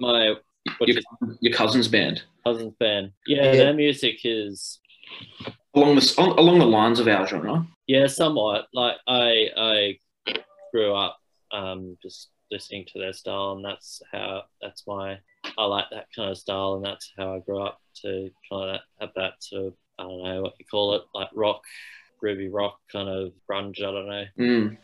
my 0.00 0.34
your, 0.80 0.88
your 0.88 1.00
your 1.40 1.52
cousin's 1.52 1.88
band 1.88 2.22
cousin's 2.46 2.74
band. 2.78 3.12
Yeah, 3.26 3.44
Yeah. 3.44 3.52
their 3.52 3.74
music 3.74 4.20
is 4.24 4.78
along 5.74 5.96
the 5.96 6.14
on, 6.18 6.38
along 6.38 6.58
the 6.58 6.66
lines 6.66 7.00
of 7.00 7.08
our 7.08 7.26
genre. 7.26 7.66
yeah, 7.86 8.06
somewhat. 8.06 8.66
Like 8.72 8.96
I 9.06 9.48
I 9.56 9.98
grew 10.72 10.94
up 10.94 11.18
um 11.52 11.96
just 12.02 12.28
listening 12.50 12.84
to 12.92 12.98
their 12.98 13.12
style 13.12 13.52
and 13.52 13.64
that's 13.64 14.02
how 14.12 14.42
that's 14.60 14.84
my 14.86 15.18
I 15.58 15.64
like 15.64 15.86
that 15.90 16.06
kind 16.14 16.30
of 16.30 16.38
style 16.38 16.74
and 16.74 16.84
that's 16.84 17.12
how 17.16 17.34
I 17.34 17.38
grew 17.40 17.62
up 17.62 17.80
to 18.02 18.30
kind 18.50 18.76
of 18.76 18.80
have 19.00 19.10
that 19.16 19.34
sort 19.40 19.66
of 19.66 19.74
I 19.98 20.02
don't 20.02 20.22
know 20.22 20.42
what 20.42 20.54
you 20.58 20.66
call 20.70 20.94
it, 20.94 21.02
like 21.14 21.28
rock, 21.34 21.62
groovy 22.22 22.48
rock 22.52 22.78
kind 22.92 23.08
of 23.08 23.32
grunge, 23.50 23.78
I 23.78 23.90
don't 23.90 24.08
know. 24.08 24.24
Mm. 24.38 24.76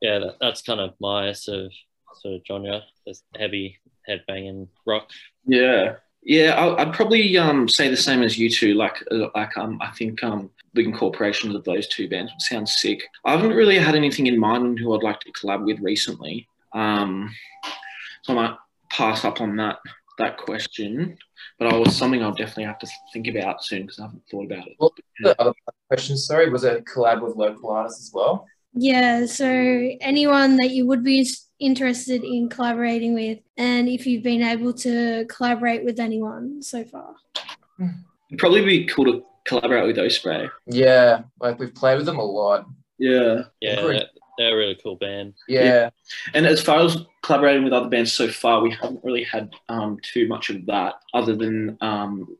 Yeah, 0.00 0.18
that, 0.18 0.36
that's 0.40 0.62
kind 0.62 0.80
of 0.80 0.94
my 1.00 1.32
sort 1.32 1.66
of 1.66 1.72
sort 2.20 2.34
of 2.34 2.42
genre. 2.46 2.82
This 3.06 3.22
heavy 3.36 3.78
headbanging 4.08 4.68
rock. 4.86 5.08
Yeah, 5.46 5.96
yeah. 6.26 6.54
I, 6.54 6.82
I'd 6.82 6.92
probably 6.92 7.36
um 7.38 7.68
say 7.68 7.88
the 7.88 7.96
same 7.96 8.22
as 8.22 8.38
you 8.38 8.50
two. 8.50 8.74
Like 8.74 9.02
uh, 9.10 9.28
like 9.34 9.56
um 9.56 9.78
I 9.80 9.90
think 9.92 10.22
um 10.22 10.50
the 10.74 10.84
incorporation 10.84 11.54
of 11.54 11.64
those 11.64 11.88
two 11.88 12.08
bands 12.08 12.32
would 12.32 12.42
sound 12.42 12.68
sick. 12.68 13.02
I 13.24 13.32
haven't 13.32 13.56
really 13.56 13.78
had 13.78 13.94
anything 13.94 14.26
in 14.26 14.38
mind 14.38 14.78
who 14.78 14.94
I'd 14.94 15.02
like 15.02 15.20
to 15.20 15.32
collab 15.32 15.64
with 15.64 15.80
recently. 15.80 16.46
Um, 16.72 17.34
so 18.22 18.32
I 18.32 18.36
might 18.36 18.56
pass 18.90 19.24
up 19.24 19.40
on 19.40 19.56
that 19.56 19.78
that 20.18 20.36
question. 20.36 21.16
But 21.58 21.72
I 21.72 21.76
was 21.76 21.96
something 21.96 22.22
I'll 22.22 22.32
definitely 22.32 22.64
have 22.64 22.78
to 22.80 22.88
think 23.12 23.28
about 23.28 23.64
soon 23.64 23.82
because 23.82 23.98
I 23.98 24.02
haven't 24.02 24.22
thought 24.30 24.44
about 24.44 24.66
it. 24.66 24.76
Well, 24.78 24.92
the 25.20 25.40
other 25.40 25.54
question, 25.88 26.16
sorry, 26.16 26.50
was 26.50 26.64
a 26.64 26.82
collab 26.82 27.22
with 27.22 27.36
local 27.36 27.70
artists 27.70 28.08
as 28.08 28.12
well? 28.12 28.46
Yeah, 28.76 29.24
so 29.26 29.46
anyone 29.46 30.56
that 30.56 30.70
you 30.70 30.86
would 30.86 31.02
be 31.02 31.26
interested 31.58 32.22
in 32.22 32.50
collaborating 32.50 33.14
with, 33.14 33.38
and 33.56 33.88
if 33.88 34.06
you've 34.06 34.22
been 34.22 34.42
able 34.42 34.74
to 34.74 35.24
collaborate 35.28 35.84
with 35.84 35.98
anyone 35.98 36.62
so 36.62 36.84
far. 36.84 37.14
It'd 37.78 38.38
probably 38.38 38.64
be 38.64 38.84
cool 38.84 39.06
to 39.06 39.24
collaborate 39.46 39.86
with 39.86 39.98
Osprey. 39.98 40.50
Yeah, 40.66 41.22
like 41.40 41.58
we've 41.58 41.74
played 41.74 41.96
with 41.96 42.06
them 42.06 42.18
a 42.18 42.24
lot. 42.24 42.66
Yeah. 42.98 43.44
Yeah, 43.60 43.76
they're, 43.76 44.06
they're 44.38 44.54
a 44.54 44.56
really 44.56 44.78
cool 44.82 44.96
band. 44.96 45.34
Yeah, 45.48 45.90
And 46.34 46.46
as 46.46 46.60
far 46.60 46.80
as 46.80 46.98
collaborating 47.22 47.64
with 47.64 47.72
other 47.72 47.88
bands 47.88 48.12
so 48.12 48.28
far, 48.28 48.60
we 48.60 48.70
haven't 48.70 49.02
really 49.02 49.24
had 49.24 49.54
um, 49.68 49.98
too 50.02 50.28
much 50.28 50.50
of 50.50 50.66
that, 50.66 50.96
other 51.14 51.34
than 51.34 51.78
um, 51.80 52.36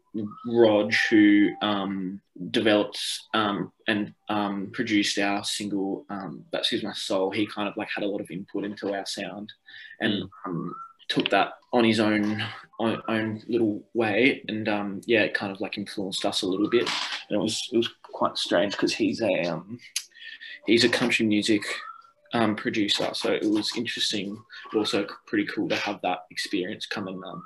Rog, 0.46 0.92
who 1.10 1.50
um, 1.62 2.20
developed 2.50 2.98
um, 3.34 3.72
and 3.88 4.14
um, 4.28 4.70
produced 4.72 5.18
our 5.18 5.44
single 5.44 6.04
um, 6.10 6.44
"That 6.52 6.66
Soothes 6.66 6.84
My 6.84 6.92
Soul." 6.92 7.30
He 7.30 7.46
kind 7.46 7.68
of 7.68 7.76
like 7.76 7.88
had 7.94 8.04
a 8.04 8.08
lot 8.08 8.20
of 8.20 8.30
input 8.30 8.64
into 8.64 8.92
our 8.94 9.06
sound, 9.06 9.52
and 10.00 10.24
um, 10.44 10.74
took 11.08 11.28
that 11.30 11.54
on 11.72 11.84
his 11.84 12.00
own 12.00 12.42
own, 12.80 13.02
own 13.08 13.42
little 13.48 13.82
way, 13.94 14.42
and 14.48 14.68
um, 14.68 15.00
yeah, 15.06 15.22
it 15.22 15.34
kind 15.34 15.52
of 15.52 15.60
like 15.60 15.78
influenced 15.78 16.24
us 16.24 16.42
a 16.42 16.46
little 16.46 16.68
bit. 16.68 16.88
And 17.28 17.40
it 17.40 17.42
was 17.42 17.68
it 17.72 17.76
was 17.76 17.88
quite 18.02 18.36
strange 18.38 18.72
because 18.72 18.94
he's 18.94 19.20
a 19.20 19.42
um, 19.44 19.78
he's 20.66 20.84
a 20.84 20.88
country 20.88 21.26
music 21.26 21.62
um, 22.32 22.56
producer. 22.56 23.10
So 23.12 23.32
it 23.32 23.44
was 23.44 23.76
interesting, 23.76 24.38
but 24.72 24.78
also 24.78 25.06
pretty 25.26 25.46
cool 25.46 25.68
to 25.68 25.76
have 25.76 26.00
that 26.02 26.20
experience 26.30 26.86
come 26.86 27.08
and 27.08 27.22
um, 27.24 27.42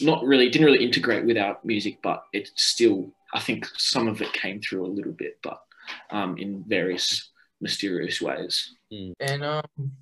not 0.00 0.24
really 0.24 0.48
didn't 0.48 0.66
really 0.66 0.84
integrate 0.84 1.24
with 1.24 1.36
our 1.36 1.58
music, 1.64 1.98
but 2.02 2.24
it 2.32 2.50
still 2.54 3.12
I 3.32 3.40
think 3.40 3.66
some 3.76 4.08
of 4.08 4.20
it 4.20 4.32
came 4.32 4.60
through 4.60 4.86
a 4.86 4.88
little 4.88 5.12
bit, 5.12 5.38
but 5.42 5.60
um, 6.10 6.36
in 6.38 6.64
various 6.66 7.30
mysterious 7.60 8.20
ways. 8.20 8.74
and 9.20 9.44
um, 9.44 9.92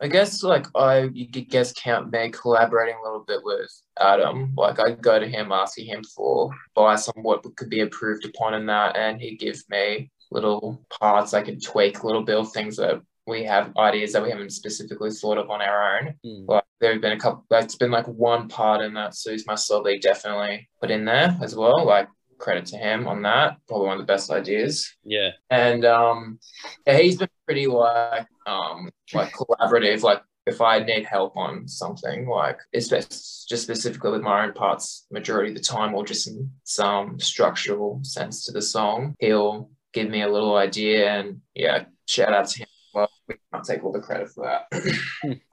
I 0.00 0.08
guess 0.08 0.42
like 0.42 0.66
I 0.74 1.10
you 1.12 1.28
could 1.30 1.48
guess 1.48 1.72
count 1.72 2.12
me 2.12 2.30
collaborating 2.30 2.96
a 3.00 3.04
little 3.04 3.24
bit 3.24 3.40
with 3.44 3.70
Adam. 4.00 4.52
Like 4.56 4.80
I'd 4.80 5.02
go 5.02 5.18
to 5.18 5.28
him 5.28 5.52
asking 5.52 5.86
him 5.86 6.02
for 6.04 6.50
advice 6.76 7.08
on 7.08 7.22
what 7.22 7.44
could 7.56 7.70
be 7.70 7.80
improved 7.80 8.24
upon 8.24 8.54
in 8.54 8.66
that, 8.66 8.96
and 8.96 9.20
he'd 9.20 9.38
give 9.38 9.62
me 9.68 10.10
little 10.30 10.84
parts 10.98 11.34
I 11.34 11.42
could 11.42 11.62
tweak, 11.62 12.04
little 12.04 12.24
build 12.24 12.52
things 12.52 12.76
that 12.78 13.00
we 13.26 13.44
have 13.44 13.76
ideas 13.76 14.12
that 14.12 14.22
we 14.22 14.30
haven't 14.30 14.50
specifically 14.50 15.10
thought 15.10 15.38
of 15.38 15.50
on 15.50 15.62
our 15.62 15.98
own. 15.98 16.14
Mm. 16.26 16.48
Like 16.48 16.64
there 16.82 16.92
have 16.92 17.00
been 17.00 17.12
a 17.12 17.18
couple. 17.18 17.46
Like, 17.48 17.64
it's 17.64 17.76
been 17.76 17.92
like 17.92 18.06
one 18.06 18.48
part 18.48 18.82
in 18.82 18.92
that 18.94 19.14
soul. 19.14 19.82
They 19.82 19.98
definitely 19.98 20.68
put 20.80 20.90
in 20.90 21.04
there 21.04 21.38
as 21.40 21.54
well. 21.54 21.86
Like 21.86 22.08
credit 22.42 22.66
to 22.66 22.76
him 22.76 23.06
on 23.06 23.22
that. 23.22 23.56
Probably 23.68 23.86
one 23.86 23.98
of 23.98 24.06
the 24.06 24.12
best 24.12 24.30
ideas. 24.30 24.92
Yeah, 25.04 25.30
And 25.48 25.84
um, 25.84 26.40
yeah, 26.86 26.98
he's 26.98 27.16
been 27.16 27.28
pretty 27.46 27.66
like 27.68 28.26
um 28.46 28.90
like 29.14 29.32
collaborative. 29.32 30.02
Like 30.02 30.22
if 30.46 30.60
I 30.60 30.80
need 30.80 31.04
help 31.04 31.36
on 31.36 31.68
something, 31.68 32.28
like 32.28 32.58
it's 32.72 32.88
just 32.88 33.62
specifically 33.62 34.10
with 34.10 34.22
my 34.22 34.44
own 34.44 34.52
parts, 34.52 35.06
majority 35.10 35.50
of 35.50 35.56
the 35.56 35.62
time, 35.62 35.94
or 35.94 36.04
just 36.04 36.26
in 36.26 36.50
some 36.64 37.18
structural 37.20 38.00
sense 38.02 38.44
to 38.44 38.52
the 38.52 38.62
song, 38.62 39.14
he'll 39.20 39.70
give 39.92 40.10
me 40.10 40.22
a 40.22 40.28
little 40.28 40.56
idea. 40.56 41.10
And 41.10 41.40
yeah, 41.54 41.84
shout 42.06 42.32
out 42.32 42.48
to 42.48 42.58
him. 42.58 42.66
Well, 42.92 43.08
we 43.28 43.36
can't 43.52 43.64
take 43.64 43.84
all 43.84 43.92
the 43.92 44.00
credit 44.00 44.30
for 44.30 44.44
that. 44.44 45.40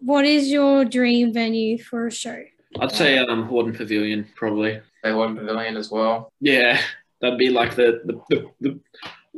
What 0.00 0.24
is 0.24 0.48
your 0.48 0.84
dream 0.84 1.32
venue 1.32 1.78
for 1.78 2.06
a 2.08 2.12
show? 2.12 2.42
I'd 2.80 2.92
say 2.92 3.18
um, 3.18 3.48
Hordern 3.48 3.76
Pavilion 3.76 4.26
probably. 4.34 4.80
they 5.02 5.12
won 5.12 5.36
Pavilion 5.36 5.76
as 5.76 5.90
well. 5.90 6.32
Yeah, 6.40 6.80
that'd 7.20 7.38
be 7.38 7.50
like 7.50 7.74
the 7.76 8.00
the 8.04 8.20
the, 8.60 8.80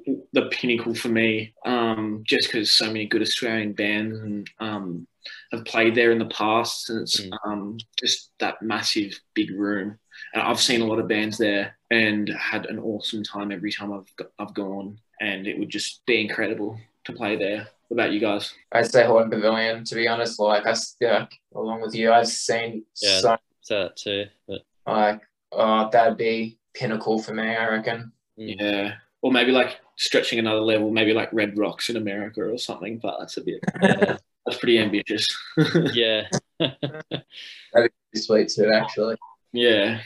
the, 0.07 0.23
the 0.33 0.43
pinnacle 0.51 0.95
for 0.95 1.09
me. 1.09 1.53
Um, 1.65 2.23
just 2.27 2.49
because 2.49 2.71
so 2.73 2.87
many 2.87 3.07
good 3.07 3.23
Australian 3.23 3.75
bands 3.75 4.19
and 4.19 4.51
um, 4.61 5.07
have 5.53 5.65
played 5.67 5.95
there 5.95 6.11
in 6.11 6.19
the 6.19 6.27
past, 6.27 6.91
and 6.91 7.03
it's 7.03 7.21
Mm. 7.21 7.31
um, 7.47 7.79
just 7.99 8.31
that 8.41 8.63
massive 8.63 9.13
big 9.35 9.51
room. 9.51 9.99
And 10.35 10.43
I've 10.43 10.61
seen 10.61 10.81
a 10.81 10.87
lot 10.87 10.99
of 10.99 11.07
bands 11.09 11.39
there 11.39 11.77
and 11.91 12.29
had 12.31 12.67
an 12.67 12.79
awesome 12.79 13.23
time 13.23 13.53
every 13.53 13.71
time 13.73 13.93
I've 13.93 14.11
I've 14.39 14.55
gone, 14.55 14.99
and 15.21 15.47
it 15.47 15.59
would 15.59 15.69
just 15.71 16.05
be 16.07 16.21
incredible 16.21 16.79
to 17.05 17.13
play 17.13 17.37
there. 17.37 17.69
What 17.89 17.95
about 18.03 18.13
you 18.13 18.21
guys? 18.21 18.55
I'd 18.73 18.91
say 18.91 19.03
Hordern 19.05 19.31
Pavilion, 19.31 19.85
to 19.85 19.95
be 19.95 20.07
honest. 20.09 20.39
Like 20.39 20.67
I, 20.67 20.75
yeah, 21.01 21.27
along 21.55 21.81
with 21.81 21.95
you, 21.95 22.13
I've 22.13 22.29
seen 22.29 22.85
Yeah. 23.01 23.21
so 23.21 23.39
that 23.71 23.97
too. 23.97 24.25
But 24.47 24.61
like 24.87 25.23
uh 25.53 25.89
that'd 25.89 26.19
be 26.19 26.59
pinnacle 26.75 27.21
for 27.23 27.33
me, 27.35 27.43
I 27.57 27.69
reckon. 27.69 28.13
mm. 28.39 28.55
Yeah, 28.59 28.95
or 29.23 29.33
maybe 29.33 29.53
like 29.53 29.81
stretching 29.97 30.39
another 30.39 30.61
level, 30.61 30.91
maybe 30.91 31.13
like 31.15 31.33
Red 31.33 31.57
Rocks 31.59 31.89
in 31.89 31.97
America 31.97 32.43
or 32.43 32.59
something. 32.59 32.99
But 32.99 33.19
that's 33.21 33.37
a 33.39 33.41
bit 33.43 33.61
yeah, 33.83 34.17
that's 34.45 34.59
pretty 34.59 34.79
ambitious. 34.79 35.27
yeah. 35.93 36.25
That'd 36.61 37.25
Pretty 37.73 37.91
sweet 38.17 38.49
too, 38.49 38.71
actually. 38.73 39.17
yeah. 39.53 40.01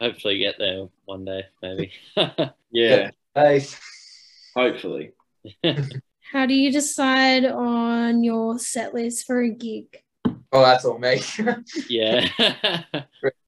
Hopefully 0.00 0.38
get 0.38 0.56
there 0.58 0.86
one 1.04 1.24
day, 1.24 1.42
maybe. 1.62 1.92
Yeah, 2.70 3.10
Hey. 3.34 3.64
hopefully. 4.56 5.12
How 6.34 6.46
do 6.46 6.54
you 6.54 6.72
decide 6.72 7.44
on 7.44 8.24
your 8.24 8.58
set 8.58 8.92
list 8.92 9.24
for 9.24 9.40
a 9.40 9.50
gig? 9.50 10.02
Oh, 10.50 10.62
that's 10.62 10.84
all 10.84 10.98
me. 10.98 11.22
yeah. 11.88 12.28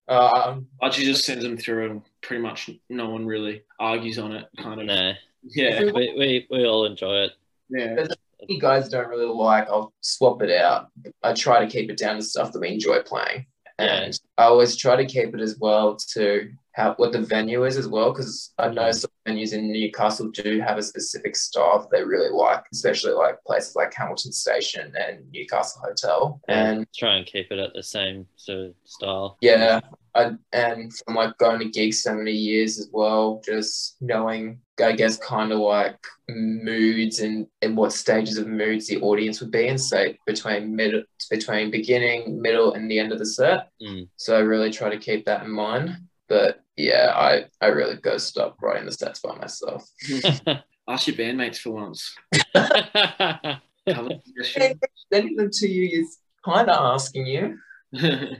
um, 0.08 0.68
Archie 0.80 1.04
just 1.04 1.24
sends 1.24 1.42
them 1.42 1.56
through, 1.56 1.90
and 1.90 2.02
pretty 2.22 2.44
much 2.44 2.70
no 2.88 3.10
one 3.10 3.26
really 3.26 3.64
argues 3.80 4.20
on 4.20 4.30
it. 4.30 4.46
Kind 4.58 4.82
of. 4.82 4.86
no, 4.86 5.12
Yeah, 5.42 5.90
we, 5.92 6.14
we 6.16 6.46
we 6.48 6.64
all 6.64 6.84
enjoy 6.84 7.24
it. 7.24 7.32
yeah, 7.70 8.06
you 8.48 8.60
guys 8.60 8.88
don't 8.88 9.08
really 9.08 9.26
like, 9.26 9.66
I'll 9.68 9.92
swap 10.00 10.40
it 10.42 10.52
out. 10.52 10.86
I 11.24 11.32
try 11.32 11.64
to 11.64 11.70
keep 11.70 11.90
it 11.90 11.98
down 11.98 12.14
to 12.14 12.22
stuff 12.22 12.52
that 12.52 12.60
we 12.60 12.68
enjoy 12.68 13.02
playing. 13.02 13.46
And 13.78 14.18
I 14.38 14.44
always 14.44 14.76
try 14.76 14.96
to 14.96 15.04
keep 15.04 15.34
it 15.34 15.40
as 15.40 15.58
well 15.58 15.96
to 16.14 16.50
how 16.72 16.94
what 16.94 17.12
the 17.12 17.20
venue 17.20 17.64
is 17.64 17.76
as 17.76 17.88
well, 17.88 18.12
because 18.12 18.52
I 18.58 18.68
know 18.68 18.82
mm. 18.82 18.94
some 18.94 19.10
venues 19.26 19.52
in 19.52 19.72
Newcastle 19.72 20.30
do 20.30 20.60
have 20.60 20.78
a 20.78 20.82
specific 20.82 21.36
style 21.36 21.80
that 21.80 21.90
they 21.90 22.04
really 22.04 22.30
like, 22.30 22.64
especially 22.72 23.12
like 23.12 23.42
places 23.44 23.76
like 23.76 23.94
Hamilton 23.94 24.32
Station 24.32 24.92
and 24.98 25.30
Newcastle 25.30 25.82
Hotel. 25.82 26.40
And 26.48 26.86
Try 26.94 27.16
and 27.16 27.26
keep 27.26 27.50
it 27.50 27.58
at 27.58 27.74
the 27.74 27.82
same 27.82 28.26
sort 28.36 28.58
of 28.60 28.74
style. 28.84 29.38
Yeah, 29.40 29.80
I, 30.16 30.32
and 30.52 30.92
from 30.92 31.14
like 31.14 31.36
going 31.38 31.58
to 31.60 31.68
gigs 31.68 32.02
so 32.02 32.14
many 32.14 32.32
years 32.32 32.78
as 32.78 32.88
well, 32.90 33.42
just 33.44 33.96
knowing, 34.00 34.60
I 34.82 34.92
guess, 34.92 35.18
kind 35.18 35.52
of 35.52 35.58
like 35.58 35.98
moods 36.28 37.20
and, 37.20 37.46
and 37.60 37.76
what 37.76 37.92
stages 37.92 38.38
of 38.38 38.46
moods 38.46 38.86
the 38.86 39.00
audience 39.00 39.40
would 39.40 39.50
be 39.50 39.66
in, 39.66 39.76
say 39.76 40.18
between 40.26 40.74
mid, 40.74 41.04
between 41.30 41.70
beginning, 41.70 42.40
middle, 42.40 42.72
and 42.72 42.90
the 42.90 42.98
end 42.98 43.12
of 43.12 43.18
the 43.18 43.26
set. 43.26 43.68
Mm. 43.82 44.08
So 44.16 44.36
I 44.36 44.40
really 44.40 44.70
try 44.70 44.88
to 44.88 44.98
keep 44.98 45.26
that 45.26 45.44
in 45.44 45.50
mind. 45.50 45.96
But 46.28 46.62
yeah, 46.76 47.12
I 47.14 47.44
I 47.60 47.68
really 47.68 47.96
go 47.96 48.18
stop 48.18 48.56
writing 48.60 48.86
the 48.86 48.92
sets 48.92 49.20
by 49.20 49.36
myself. 49.36 49.88
Ask 50.88 51.08
your 51.08 51.16
bandmates 51.16 51.58
for 51.58 51.70
once. 51.72 52.14
Sending 55.12 55.36
them 55.36 55.50
to 55.52 55.68
you 55.68 56.00
is 56.00 56.18
kind 56.44 56.68
of 56.68 56.94
asking 56.94 57.26
you. 57.26 57.58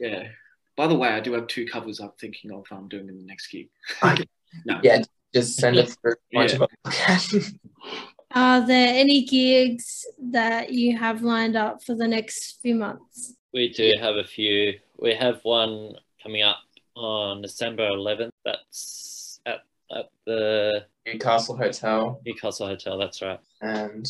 yeah. 0.00 0.28
By 0.76 0.86
the 0.86 0.94
way, 0.96 1.08
I 1.08 1.20
do 1.20 1.32
have 1.32 1.46
two 1.46 1.66
covers 1.66 2.00
I'm 2.00 2.10
thinking 2.20 2.52
of 2.52 2.66
um, 2.70 2.88
doing 2.88 3.08
in 3.08 3.16
the 3.18 3.24
next 3.24 3.48
gig. 3.48 3.68
No. 4.64 4.78
Yeah, 4.82 5.02
just 5.34 5.56
send 5.58 5.76
it 5.76 5.94
through. 6.00 6.12
a 6.12 6.36
bunch 6.38 6.54
Yeah. 6.54 7.18
of. 7.34 7.52
Are 8.34 8.66
there 8.66 8.94
any 8.94 9.24
gigs 9.24 10.06
that 10.30 10.72
you 10.72 10.96
have 10.96 11.20
lined 11.22 11.56
up 11.56 11.82
for 11.82 11.94
the 11.94 12.06
next 12.08 12.58
few 12.62 12.74
months? 12.74 13.34
We 13.52 13.68
do 13.72 13.92
have 14.00 14.16
a 14.16 14.24
few. 14.24 14.78
We 14.98 15.14
have 15.14 15.40
one 15.42 15.94
coming 16.22 16.42
up 16.42 16.58
on 16.94 17.42
December 17.42 17.88
11th. 17.90 18.30
That's 18.44 19.40
at, 19.46 19.60
at 19.94 20.06
the 20.26 20.84
Newcastle 21.06 21.56
Hotel 21.56 22.20
Newcastle 22.24 22.66
Hotel. 22.68 22.96
That's 22.98 23.20
right. 23.20 23.40
and 23.60 24.06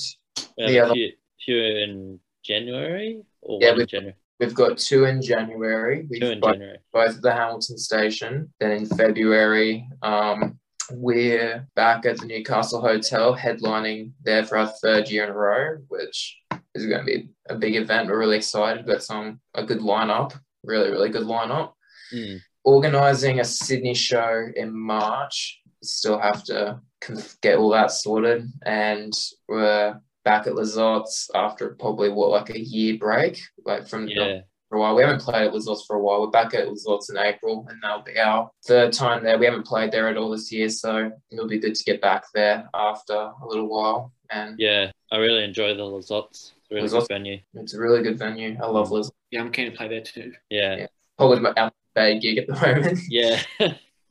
We 0.59 0.65
have 0.65 0.69
The 0.69 0.77
a 0.79 0.85
other- 0.85 0.95
few, 0.95 1.13
few 1.45 1.59
in 1.61 2.21
January 2.45 3.23
or 3.43 3.59
Yeah, 3.61 3.69
one 3.69 3.73
in 3.75 3.79
we've- 3.79 3.87
January. 3.91 4.17
We've 4.39 4.55
got 4.55 4.79
two 4.79 5.05
in 5.05 5.23
January. 5.23 6.07
We've 6.11 6.21
Two 6.21 6.31
in 6.33 6.41
got 6.41 6.55
January. 6.55 6.79
both 6.93 7.17
at 7.17 7.23
the 7.23 7.33
Hamilton 7.33 7.79
station. 7.79 8.53
Then 8.61 8.73
in 8.73 8.87
February, 8.87 9.89
um, 10.03 10.59
we're 10.93 11.67
back 11.75 12.05
at 12.07 12.19
the 12.19 12.27
Newcastle 12.27 12.81
Hotel, 12.81 13.35
headlining 13.35 14.13
there 14.23 14.45
for 14.45 14.59
our 14.59 14.69
third 14.83 15.09
year 15.11 15.25
in 15.25 15.31
a 15.31 15.35
row, 15.35 15.79
which 15.89 16.37
is 16.75 16.87
going 16.87 17.01
to 17.01 17.05
be 17.05 17.29
a 17.49 17.55
big 17.57 17.77
event. 17.77 18.09
We're 18.09 18.19
really 18.19 18.37
excited. 18.37 18.87
Got 18.87 19.03
some 19.03 19.41
a 19.55 19.65
good 19.65 19.81
lineup, 19.81 20.39
really, 20.63 20.91
really 20.91 21.09
good 21.09 21.27
lineup. 21.27 21.73
Mm. 22.15 22.39
Organizing 22.65 23.41
a 23.41 23.45
Sydney 23.45 23.95
show 23.95 24.47
in 24.55 24.77
March. 24.77 25.61
Still 25.83 26.19
have 26.19 26.45
to 26.45 26.81
conf- 27.01 27.37
get 27.41 27.59
all 27.59 27.71
that 27.71 27.91
sorted, 27.91 28.47
and 28.65 29.13
we're 29.49 29.99
back 30.27 30.47
at 30.49 30.53
Lizottes 30.55 31.31
after 31.35 31.71
probably 31.79 32.11
what 32.11 32.31
like 32.31 32.51
a 32.51 32.61
year 32.61 32.99
break, 32.99 33.41
like 33.65 33.87
from 33.89 34.09
Yeah. 34.09 34.41
for 34.69 34.77
a 34.77 34.81
while. 34.81 34.97
We 34.97 35.03
haven't 35.03 35.23
played 35.23 35.47
at 35.47 35.53
Lizottes 35.55 35.87
for 35.87 35.95
a 35.97 36.03
while. 36.03 36.21
We're 36.23 36.31
back 36.41 36.53
at 36.53 36.67
Lizottes 36.67 37.09
in 37.11 37.17
April, 37.17 37.65
and 37.71 37.79
that'll 37.83 38.03
be 38.03 38.19
our 38.19 38.51
third 38.67 38.93
time 38.93 39.23
there. 39.23 39.39
We 39.39 39.47
haven't 39.47 39.67
played 39.67 39.93
there 39.93 40.09
at 40.09 40.17
all 40.17 40.31
this 40.31 40.51
year, 40.51 40.69
so 40.69 41.11
it'll 41.31 41.47
be 41.49 41.61
good 41.61 41.77
to 41.77 41.85
get 41.85 42.01
back 42.03 42.25
there 42.35 42.69
after 42.75 43.15
a 43.15 43.47
little 43.47 43.69
while. 43.69 44.13
And 44.31 44.59
Yeah. 44.59 44.91
I 45.13 45.19
really 45.19 45.45
enjoy 45.45 45.75
the 45.75 45.85
Lizottes. 45.85 46.31
It's 46.31 46.53
a 46.73 46.75
really 46.75 46.89
Lizottes. 46.89 47.01
good 47.09 47.15
venue. 47.15 47.39
it's 47.55 47.75
a 47.75 47.81
really 47.81 48.03
good 48.03 48.19
venue. 48.19 48.59
I 48.61 48.67
love 48.67 48.89
mm. 48.89 48.93
Lizottes. 48.99 49.13
Yeah, 49.31 49.41
I'm 49.43 49.53
keen 49.53 49.71
to 49.71 49.77
play 49.77 49.87
there 49.89 50.01
too. 50.03 50.33
Yeah. 50.51 50.77
Yeah. 50.77 50.87
Probably 51.17 51.39
my 51.41 51.53
our 51.57 51.71
big 51.95 52.21
gig 52.21 52.39
at 52.39 52.47
the 52.49 52.55
moment, 52.67 52.99
Yeah. 53.09 53.41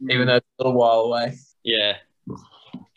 even 0.10 0.28
though 0.28 0.38
it's 0.38 0.48
a 0.60 0.64
little 0.64 0.80
while 0.80 1.02
away. 1.02 1.36
yeah. 1.64 1.98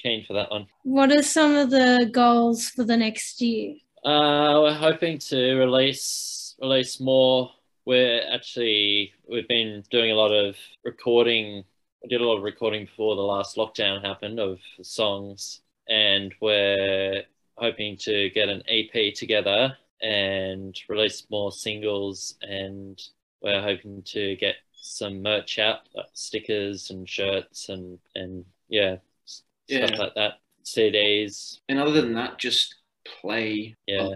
Keen 0.02 0.24
for 0.24 0.32
that 0.34 0.50
one. 0.50 0.66
What 0.84 1.10
are 1.10 1.22
some 1.22 1.54
of 1.56 1.70
the 1.70 2.08
goals 2.12 2.68
for 2.68 2.84
the 2.84 2.96
next 2.96 3.40
year? 3.40 3.74
Uh, 4.04 4.60
we're 4.62 4.74
hoping 4.74 5.18
to 5.18 5.56
release 5.56 6.54
release 6.60 7.00
more. 7.00 7.50
We're 7.84 8.22
actually 8.32 9.12
we've 9.28 9.48
been 9.48 9.82
doing 9.90 10.12
a 10.12 10.14
lot 10.14 10.30
of 10.30 10.56
recording. 10.84 11.64
We 12.02 12.08
did 12.08 12.20
a 12.20 12.24
lot 12.24 12.36
of 12.36 12.44
recording 12.44 12.84
before 12.84 13.16
the 13.16 13.22
last 13.22 13.56
lockdown 13.56 14.04
happened 14.04 14.38
of 14.38 14.60
songs, 14.82 15.62
and 15.88 16.32
we're 16.40 17.24
hoping 17.56 17.96
to 17.98 18.30
get 18.30 18.48
an 18.48 18.62
EP 18.68 19.14
together 19.14 19.76
and 20.00 20.78
release 20.88 21.26
more 21.28 21.50
singles. 21.50 22.36
And 22.42 23.00
we're 23.42 23.62
hoping 23.62 24.02
to 24.02 24.36
get 24.36 24.56
some 24.72 25.22
merch 25.22 25.58
out, 25.58 25.88
like 25.92 26.06
stickers 26.12 26.90
and 26.90 27.08
shirts, 27.08 27.68
and 27.68 27.98
and 28.14 28.44
yeah, 28.68 28.96
Yeah. 29.68 29.86
stuff 29.86 29.98
like 29.98 30.14
that. 30.14 30.34
CDs. 30.64 31.60
And 31.68 31.78
other 31.78 32.00
than 32.00 32.14
that, 32.14 32.38
just 32.38 32.76
play. 33.20 33.76
Yeah. 33.86 34.10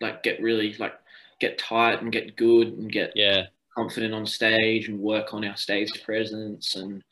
Like 0.00 0.22
get 0.22 0.40
really 0.40 0.74
like 0.74 0.94
get 1.38 1.58
tight 1.58 2.02
and 2.02 2.12
get 2.12 2.36
good 2.36 2.68
and 2.68 2.90
get 2.90 3.12
yeah. 3.14 3.46
confident 3.76 4.14
on 4.14 4.26
stage 4.26 4.88
and 4.88 4.98
work 4.98 5.32
on 5.34 5.44
our 5.44 5.56
stage 5.56 6.02
presence 6.04 6.76
and 6.76 7.02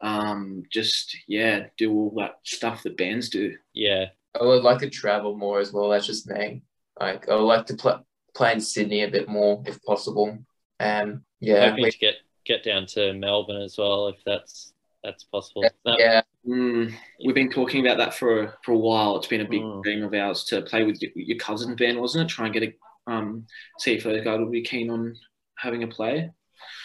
um, 0.00 0.62
just 0.70 1.16
yeah 1.26 1.66
do 1.76 1.92
all 1.92 2.12
that 2.16 2.38
stuff 2.42 2.82
that 2.82 2.96
bands 2.96 3.28
do. 3.28 3.56
Yeah, 3.74 4.06
I 4.38 4.44
would 4.44 4.62
like 4.62 4.78
to 4.78 4.90
travel 4.90 5.36
more 5.36 5.60
as 5.60 5.72
well. 5.72 5.90
That's 5.90 6.06
just 6.06 6.28
me. 6.28 6.62
Like 6.98 7.28
I 7.28 7.34
would 7.34 7.42
like 7.42 7.66
to 7.66 7.74
play 7.74 7.94
play 8.34 8.52
in 8.52 8.60
Sydney 8.60 9.02
a 9.02 9.10
bit 9.10 9.28
more 9.28 9.62
if 9.66 9.82
possible. 9.82 10.38
And 10.78 11.20
yeah, 11.40 11.68
hoping 11.70 11.84
we- 11.84 11.90
to 11.90 11.98
get 11.98 12.14
get 12.44 12.64
down 12.64 12.86
to 12.86 13.12
Melbourne 13.12 13.62
as 13.62 13.76
well 13.76 14.08
if 14.08 14.16
that's 14.24 14.72
that's 15.04 15.24
possible. 15.24 15.64
No, 15.84 15.96
yeah, 15.98 16.22
Mm, 16.46 16.94
we've 17.24 17.34
been 17.34 17.50
talking 17.50 17.84
about 17.86 17.98
that 17.98 18.14
for 18.14 18.54
for 18.64 18.72
a 18.72 18.78
while. 18.78 19.16
It's 19.16 19.26
been 19.26 19.42
a 19.42 19.48
big 19.48 19.60
Mm. 19.60 19.82
dream 19.82 20.02
of 20.04 20.14
ours 20.14 20.44
to 20.44 20.62
play 20.62 20.84
with 20.84 21.00
your, 21.02 21.10
your 21.14 21.36
cousin 21.38 21.76
Ben, 21.76 22.00
wasn't 22.00 22.24
it? 22.30 22.34
Try 22.34 22.46
and 22.46 22.54
get 22.54 22.62
a 22.62 22.74
um, 23.10 23.46
see 23.78 23.94
if 23.94 24.04
those 24.04 24.24
guys 24.24 24.38
would 24.38 24.52
be 24.52 24.62
keen 24.62 24.88
on 24.90 25.16
having 25.58 25.82
a 25.82 25.86
play. 25.88 26.30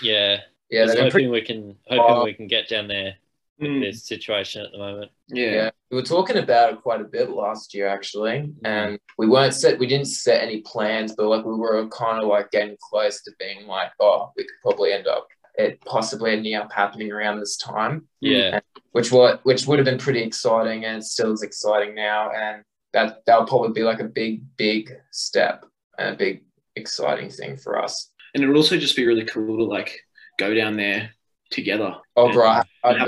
yeah. 0.02 0.40
yeah, 0.70 0.84
Just 0.86 0.96
they've 0.96 1.04
hoping 1.04 1.12
pretty 1.12 1.28
we 1.28 1.42
can 1.42 1.78
hoping 1.88 2.06
Oh. 2.18 2.24
we 2.24 2.34
can 2.34 2.48
get 2.48 2.68
down 2.68 2.88
there 2.88 3.16
with 3.60 3.70
Mm, 3.70 3.82
this 3.82 4.06
situation 4.06 4.66
at 4.66 4.72
the 4.72 4.78
moment. 4.78 5.12
yeah. 5.30 5.52
Yeah, 5.52 5.70
we 5.92 5.96
were 5.98 6.04
talking 6.04 6.38
about 6.38 6.74
it 6.74 6.82
quite 6.82 7.00
a 7.00 7.06
bit 7.06 7.30
last 7.30 7.74
year 7.74 7.88
actually, 7.88 8.52
and 8.66 9.00
we 9.18 9.28
weren't 9.28 9.54
set. 9.54 9.80
We 9.80 9.88
didn't 9.88 10.08
set 10.08 10.42
any 10.42 10.62
plans, 10.62 11.14
but 11.16 11.28
like 11.28 11.46
we 11.46 11.56
were 11.56 11.88
kind 11.90 12.22
of 12.22 12.28
like 12.28 12.52
getting 12.52 12.76
close 12.90 13.22
to 13.24 13.32
being 13.40 13.68
like, 13.68 13.92
oh, 14.02 14.32
we 14.36 14.44
could 14.44 14.62
probably 14.62 14.92
end 14.92 15.08
up 15.08 15.28
it 15.58 15.80
possibly 15.86 16.32
ending 16.32 16.56
up 16.56 16.72
happening 16.72 17.12
around 17.12 17.40
this 17.40 17.58
time, 17.58 18.08
Yeah, 18.20 18.60
which 18.92 19.12
what 19.12 19.44
which 19.46 19.66
would 19.68 19.80
have 19.80 19.86
been 19.86 19.98
pretty 20.00 20.22
exciting, 20.22 20.86
and 20.86 20.98
it 20.98 21.04
still 21.06 21.32
is 21.34 21.44
exciting 21.44 21.96
now, 21.96 22.32
and 22.32 22.64
that 22.94 23.26
that'll 23.26 23.46
probably 23.48 23.72
be 23.74 23.84
like 23.84 24.00
a 24.00 24.06
big 24.06 24.44
big 24.58 24.92
step 25.12 25.66
and 25.98 26.14
a 26.14 26.18
big 26.18 26.44
exciting 26.76 27.30
thing 27.30 27.56
for 27.58 27.82
us. 27.82 28.12
And 28.34 28.44
it 28.44 28.48
would 28.48 28.58
also 28.58 28.78
just 28.78 28.96
be 28.98 29.06
really 29.06 29.26
cool 29.26 29.58
to 29.58 29.64
like 29.64 29.98
go 30.38 30.54
down 30.54 30.76
there 30.76 31.12
together. 31.52 31.96
Oh, 32.18 32.26
and- 32.26 32.34
bro, 32.34 32.48
I- 32.48 32.64
and 32.84 32.98
have 33.00 33.08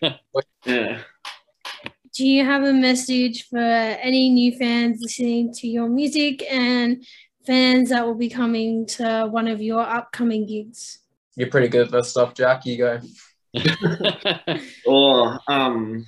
be- 0.00 0.06
a 0.06 0.16
yeah. 0.64 1.02
Do 2.14 2.26
you 2.26 2.46
have 2.46 2.62
a 2.64 2.72
message 2.72 3.46
for 3.48 3.58
any 3.58 4.30
new 4.30 4.56
fans 4.56 5.00
listening 5.02 5.52
to 5.54 5.68
your 5.68 5.86
music 5.86 6.42
and 6.50 7.04
fans 7.46 7.90
that 7.90 8.06
will 8.06 8.14
be 8.14 8.30
coming 8.30 8.86
to 8.86 9.28
one 9.30 9.48
of 9.48 9.60
your 9.60 9.82
upcoming 9.82 10.46
gigs? 10.46 11.00
You're 11.36 11.50
pretty 11.50 11.68
good 11.68 11.86
at 11.86 11.92
that 11.92 12.06
stuff, 12.06 12.34
Jack. 12.34 12.66
You 12.66 12.78
go. 12.78 13.00
Or 14.86 15.40
um, 15.48 16.04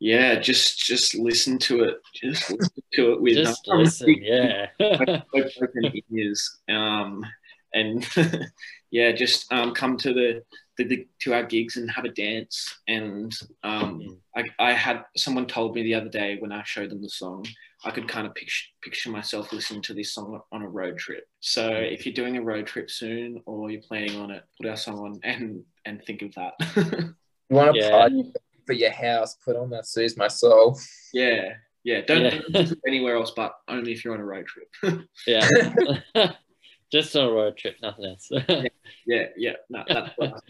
yeah, 0.00 0.40
just 0.40 0.78
just 0.78 1.14
listen 1.14 1.58
to 1.58 1.84
it. 1.84 1.98
Just 2.14 2.50
listen 2.50 2.82
to 2.94 3.12
it 3.12 3.20
with 3.20 3.34
just 3.34 3.68
um, 3.68 3.78
listen. 3.78 4.16
Yeah, 4.20 4.66
open 4.80 5.22
open 5.62 5.92
ears. 6.10 6.60
Um, 6.68 7.24
and 7.74 8.06
yeah, 8.90 9.12
just 9.12 9.52
um, 9.52 9.74
come 9.74 9.96
to 9.98 10.12
the, 10.12 10.42
the, 10.76 10.84
the 10.84 11.08
to 11.22 11.34
our 11.34 11.44
gigs 11.44 11.76
and 11.76 11.90
have 11.90 12.04
a 12.04 12.10
dance. 12.10 12.78
And 12.88 13.32
um, 13.62 14.18
I, 14.36 14.44
I 14.58 14.72
had 14.72 15.04
someone 15.16 15.46
told 15.46 15.74
me 15.74 15.82
the 15.82 15.94
other 15.94 16.08
day 16.08 16.36
when 16.38 16.52
I 16.52 16.62
showed 16.64 16.90
them 16.90 17.02
the 17.02 17.10
song, 17.10 17.46
I 17.84 17.90
could 17.90 18.08
kind 18.08 18.26
of 18.26 18.34
picture 18.34 18.66
picture 18.82 19.10
myself 19.10 19.52
listening 19.52 19.82
to 19.82 19.94
this 19.94 20.12
song 20.14 20.38
on 20.52 20.62
a 20.62 20.68
road 20.68 20.98
trip. 20.98 21.24
So 21.40 21.68
if 21.70 22.04
you're 22.04 22.14
doing 22.14 22.36
a 22.36 22.42
road 22.42 22.66
trip 22.66 22.90
soon 22.90 23.40
or 23.46 23.70
you're 23.70 23.80
planning 23.80 24.16
on 24.20 24.30
it, 24.30 24.42
put 24.60 24.68
our 24.68 24.76
song 24.76 24.98
on 24.98 25.20
and 25.24 25.64
and 25.86 26.02
think 26.04 26.22
of 26.22 26.34
that. 26.34 26.52
You 27.48 27.56
want 27.56 27.74
to 27.74 27.80
Yeah. 27.80 27.90
party 27.90 28.32
for 28.66 28.74
your 28.74 28.92
house? 28.92 29.36
Put 29.44 29.56
on 29.56 29.70
that 29.70 29.86
soothes 29.86 30.16
my 30.16 30.28
soul. 30.28 30.78
yeah, 31.12 31.54
yeah. 31.84 32.02
Don't, 32.02 32.22
Yeah. 32.24 32.38
don't 32.52 32.78
anywhere 32.86 33.16
else, 33.16 33.32
but 33.34 33.54
only 33.68 33.92
if 33.92 34.04
you're 34.04 34.14
on 34.14 34.20
a 34.20 34.24
road 34.24 34.46
trip. 34.46 34.68
yeah. 35.26 35.48
just 36.90 37.14
on 37.16 37.28
a 37.28 37.30
road 37.32 37.56
trip, 37.56 37.76
nothing 37.82 38.04
else. 38.06 38.28
yeah, 39.06 39.26
yeah. 39.36 39.52
No, 39.68 39.84
that's 39.86 40.10
what 40.16 40.42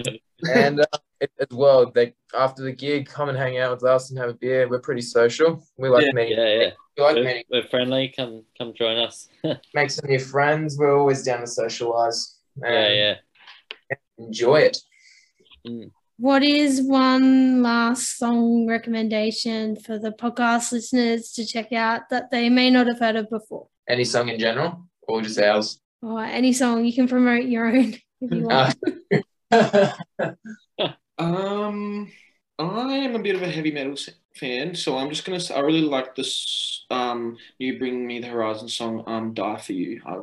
and 0.55 0.81
uh, 0.81 0.85
as 1.21 1.49
well, 1.51 1.91
they 1.91 2.15
after 2.35 2.63
the 2.63 2.73
gig, 2.73 3.07
come 3.07 3.29
and 3.29 3.37
hang 3.37 3.59
out 3.59 3.73
with 3.73 3.85
us 3.85 4.11
and 4.11 4.19
have 4.19 4.31
a 4.31 4.35
beer. 4.35 4.69
We're 4.69 4.81
pretty 4.81 5.03
social. 5.03 5.63
We 5.77 5.89
like 5.89 6.07
Yeah. 6.07 6.13
meeting. 6.15 6.39
yeah, 6.39 6.61
yeah. 6.61 6.71
We 6.97 7.03
like 7.05 7.17
We're, 7.17 7.25
meeting. 7.25 7.45
we're 7.51 7.69
friendly. 7.69 8.13
Come, 8.17 8.45
come 8.57 8.73
join 8.75 8.97
us. 8.97 9.29
Make 9.75 9.91
some 9.91 10.09
new 10.09 10.19
friends. 10.19 10.79
We're 10.79 10.99
always 10.99 11.23
down 11.23 11.41
to 11.41 11.47
socialize 11.47 12.39
and 12.63 12.95
yeah. 12.95 13.15
enjoy 14.19 14.71
it. 14.71 14.79
What 16.17 16.43
is 16.43 16.83
one 16.83 17.63
last 17.63 18.19
song 18.19 18.67
recommendation 18.67 19.77
for 19.77 19.99
the 19.99 20.11
podcast 20.11 20.73
listeners 20.73 21.33
to 21.33 21.45
check 21.47 21.73
out 21.73 22.09
that 22.11 22.31
they 22.31 22.49
may 22.49 22.71
not 22.71 22.87
have 22.87 22.99
heard 22.99 23.17
of 23.17 23.29
before? 23.31 23.69
Any 23.89 24.05
song 24.05 24.29
in 24.29 24.39
general, 24.39 24.87
or 25.03 25.23
just 25.23 25.39
ours? 25.39 25.81
Or 26.03 26.25
any 26.25 26.53
song 26.53 26.85
you 26.85 26.93
can 26.93 27.09
promote 27.09 27.45
your 27.45 27.67
own 27.67 27.95
if 28.21 28.31
you 28.31 28.43
want. 28.43 28.77
Um, 31.19 32.11
I 32.59 32.95
am 32.97 33.15
a 33.15 33.19
bit 33.23 33.35
of 33.37 33.43
a 33.43 33.51
heavy 33.51 33.71
metal 33.71 33.95
fan, 34.35 34.75
so 34.75 34.97
I'm 34.97 35.11
just 35.11 35.27
gonna. 35.27 35.39
I 35.55 35.61
really 35.61 35.83
like 35.83 36.15
this 36.15 36.87
um 36.91 37.37
new 37.59 37.79
Bring 37.79 38.07
Me 38.07 38.21
the 38.21 38.29
Horizon 38.29 38.69
song, 38.69 39.05
um, 39.07 39.35
Die 39.35 39.57
for 39.59 39.73
You. 39.75 40.01
I 40.07 40.15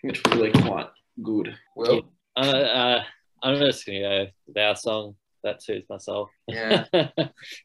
think 0.00 0.16
it's 0.16 0.34
really 0.34 0.50
quite 0.50 0.88
good. 1.22 1.54
Will, 1.76 2.02
Uh, 2.34 2.40
uh, 2.40 3.04
I'm 3.42 3.58
just 3.58 3.84
gonna 3.84 4.00
go 4.00 4.26
with 4.46 4.56
our 4.56 4.74
song 4.74 5.16
that 5.44 5.62
Soothes 5.62 5.84
My 5.90 5.98
Soul. 5.98 6.30
yeah. 6.48 6.86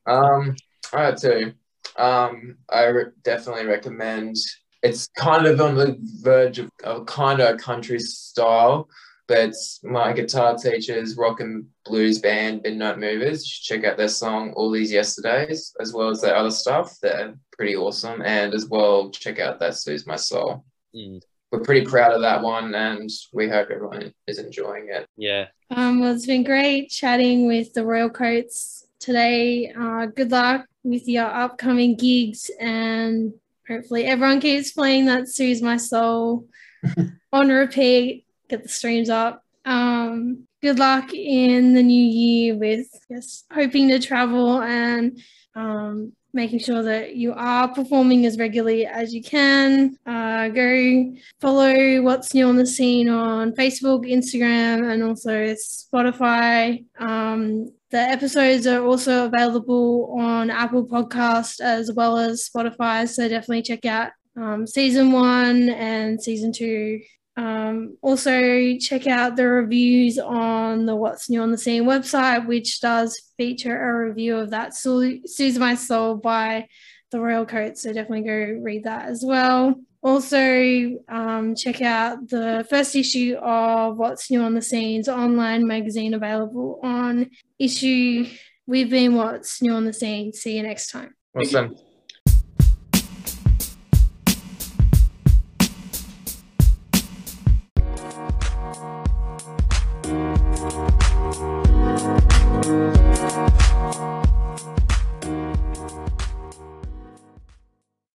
Um, 0.06 0.56
all 0.94 1.00
right, 1.00 1.18
too. 1.18 1.54
Um, 1.98 2.58
I 2.70 2.86
re- 2.86 3.12
definitely 3.24 3.66
recommend. 3.66 4.36
It's 4.84 5.08
kind 5.18 5.46
of 5.46 5.60
on 5.60 5.76
the 5.76 5.98
verge 6.22 6.60
of, 6.60 6.70
of 6.84 7.06
kind 7.06 7.40
of 7.40 7.58
country 7.58 8.00
style, 8.00 8.90
but 9.28 9.54
my 9.84 10.14
guitar 10.14 10.56
teacher's 10.56 11.18
rock 11.18 11.40
and 11.40 11.66
blues 11.86 12.20
band, 12.20 12.62
Midnight 12.64 13.00
Movers. 13.00 13.44
You 13.44 13.50
should 13.50 13.64
check 13.64 13.84
out 13.84 13.98
their 13.98 14.08
song 14.08 14.54
All 14.54 14.72
These 14.72 14.92
Yesterdays, 14.92 15.76
as 15.82 15.94
well 15.94 16.10
as 16.10 16.22
their 16.22 16.36
other 16.36 16.52
stuff. 16.52 16.98
They're 17.02 17.36
pretty 17.52 17.76
awesome. 17.76 18.22
And 18.22 18.54
as 18.54 18.68
well, 18.68 19.10
check 19.10 19.40
out 19.40 19.60
That 19.60 19.76
Soothes 19.76 20.08
My 20.08 20.16
Soul. 20.16 20.64
Mm. 20.96 21.22
We're 21.52 21.62
pretty 21.62 21.86
proud 21.86 22.14
of 22.14 22.22
that 22.22 22.42
one, 22.42 22.76
and 22.76 23.10
we 23.34 23.48
hope 23.48 23.70
everyone 23.72 24.14
is 24.28 24.38
enjoying 24.38 24.90
it. 24.90 25.08
Yeah. 25.18 25.48
Um, 25.72 26.00
well, 26.00 26.14
it's 26.14 26.26
been 26.26 26.44
great 26.44 26.90
chatting 26.90 27.48
with 27.48 27.74
the 27.74 27.86
Royal 27.86 28.10
Coats 28.10 28.86
today. 29.00 29.74
Uh, 29.78 30.08
good 30.08 30.32
luck 30.32 30.66
with 30.84 31.08
your 31.08 31.26
upcoming 31.26 31.96
gigs, 31.96 32.52
and 32.60 33.34
hopefully, 33.68 34.06
everyone 34.06 34.40
keeps 34.40 34.72
playing 34.72 35.06
that 35.06 35.28
Soothes 35.28 35.62
My 35.62 35.78
Soul 35.78 36.48
on 37.34 37.50
repeat. 37.50 38.26
Get 38.50 38.64
the 38.64 38.70
streams 38.70 39.10
up. 39.10 39.44
Um, 39.66 40.48
good 40.62 40.80
luck 40.80 41.14
in 41.14 41.74
the 41.74 41.84
new 41.84 42.04
year 42.04 42.56
with 42.56 42.88
yes, 43.10 43.44
hoping 43.52 43.90
to 43.90 44.00
travel 44.00 44.62
and 44.62 45.20
um, 45.56 46.14
making 46.34 46.60
sure 46.60 46.84
that 46.84 47.16
you 47.16 47.34
are 47.34 47.68
performing 47.68 48.26
as 48.26 48.38
regularly 48.38 48.86
as 48.86 49.14
you 49.14 49.22
can. 49.22 49.98
Uh, 50.06 50.48
go 50.50 51.14
follow 51.42 52.02
what's 52.02 52.34
new 52.34 52.48
on 52.48 52.56
the 52.56 52.66
scene 52.66 53.10
on 53.10 53.54
Facebook, 53.54 54.10
Instagram, 54.10 54.92
and 54.92 55.04
also 55.04 55.54
Spotify. 55.54 56.86
Um, 57.00 57.72
the 57.90 57.98
episodes 57.98 58.68
are 58.68 58.86
also 58.86 59.26
available 59.26 60.16
on 60.20 60.50
Apple 60.50 60.86
Podcast 60.86 61.62
as 61.62 61.92
well 61.92 62.18
as 62.18 62.50
Spotify, 62.50 63.08
so 63.08 63.28
definitely 63.28 63.62
check 63.62 63.86
out 63.86 64.12
um, 64.36 64.68
season 64.68 65.12
one 65.12 65.70
and 65.70 66.22
season 66.22 66.52
two. 66.52 67.00
Um, 67.38 67.98
also, 68.02 68.78
check 68.80 69.06
out 69.06 69.36
the 69.36 69.48
reviews 69.48 70.18
on 70.18 70.86
the 70.86 70.96
What's 70.96 71.30
New 71.30 71.42
on 71.42 71.52
the 71.52 71.58
Scene 71.58 71.84
website, 71.84 72.48
which 72.48 72.82
does 72.82 73.32
feature 73.38 73.78
a 73.78 74.08
review 74.08 74.38
of 74.38 74.50
that 74.50 74.76
Soothes 74.76 75.60
My 75.60 75.76
Soul 75.76 76.16
by 76.16 76.68
the 77.12 77.20
Royal 77.22 77.46
Coat. 77.46 77.78
So, 77.78 77.94
definitely 77.94 78.24
go 78.24 78.62
read 78.64 78.86
that 78.86 79.06
as 79.06 79.24
well. 79.24 79.76
Also, 80.04 81.00
um, 81.10 81.56
check 81.56 81.82
out 81.82 82.30
the 82.30 82.66
first 82.70 82.96
Issuu 82.96 83.36
of 83.36 83.98
What's 83.98 84.30
New 84.30 84.42
on 84.42 84.54
the 84.54 84.62
Scenes 84.62 85.10
online 85.10 85.68
magazine 85.68 86.14
available 86.14 86.80
on 86.84 87.30
issue. 87.60 88.28
We've 88.68 88.90
been 88.90 89.16
What's 89.16 89.62
New 89.62 89.74
on 89.74 89.86
the 89.86 89.94
Scene. 89.94 90.34
See 90.34 90.56
you 90.56 90.64
next 90.64 90.92
time. 90.92 91.16
Awesome. 91.36 91.76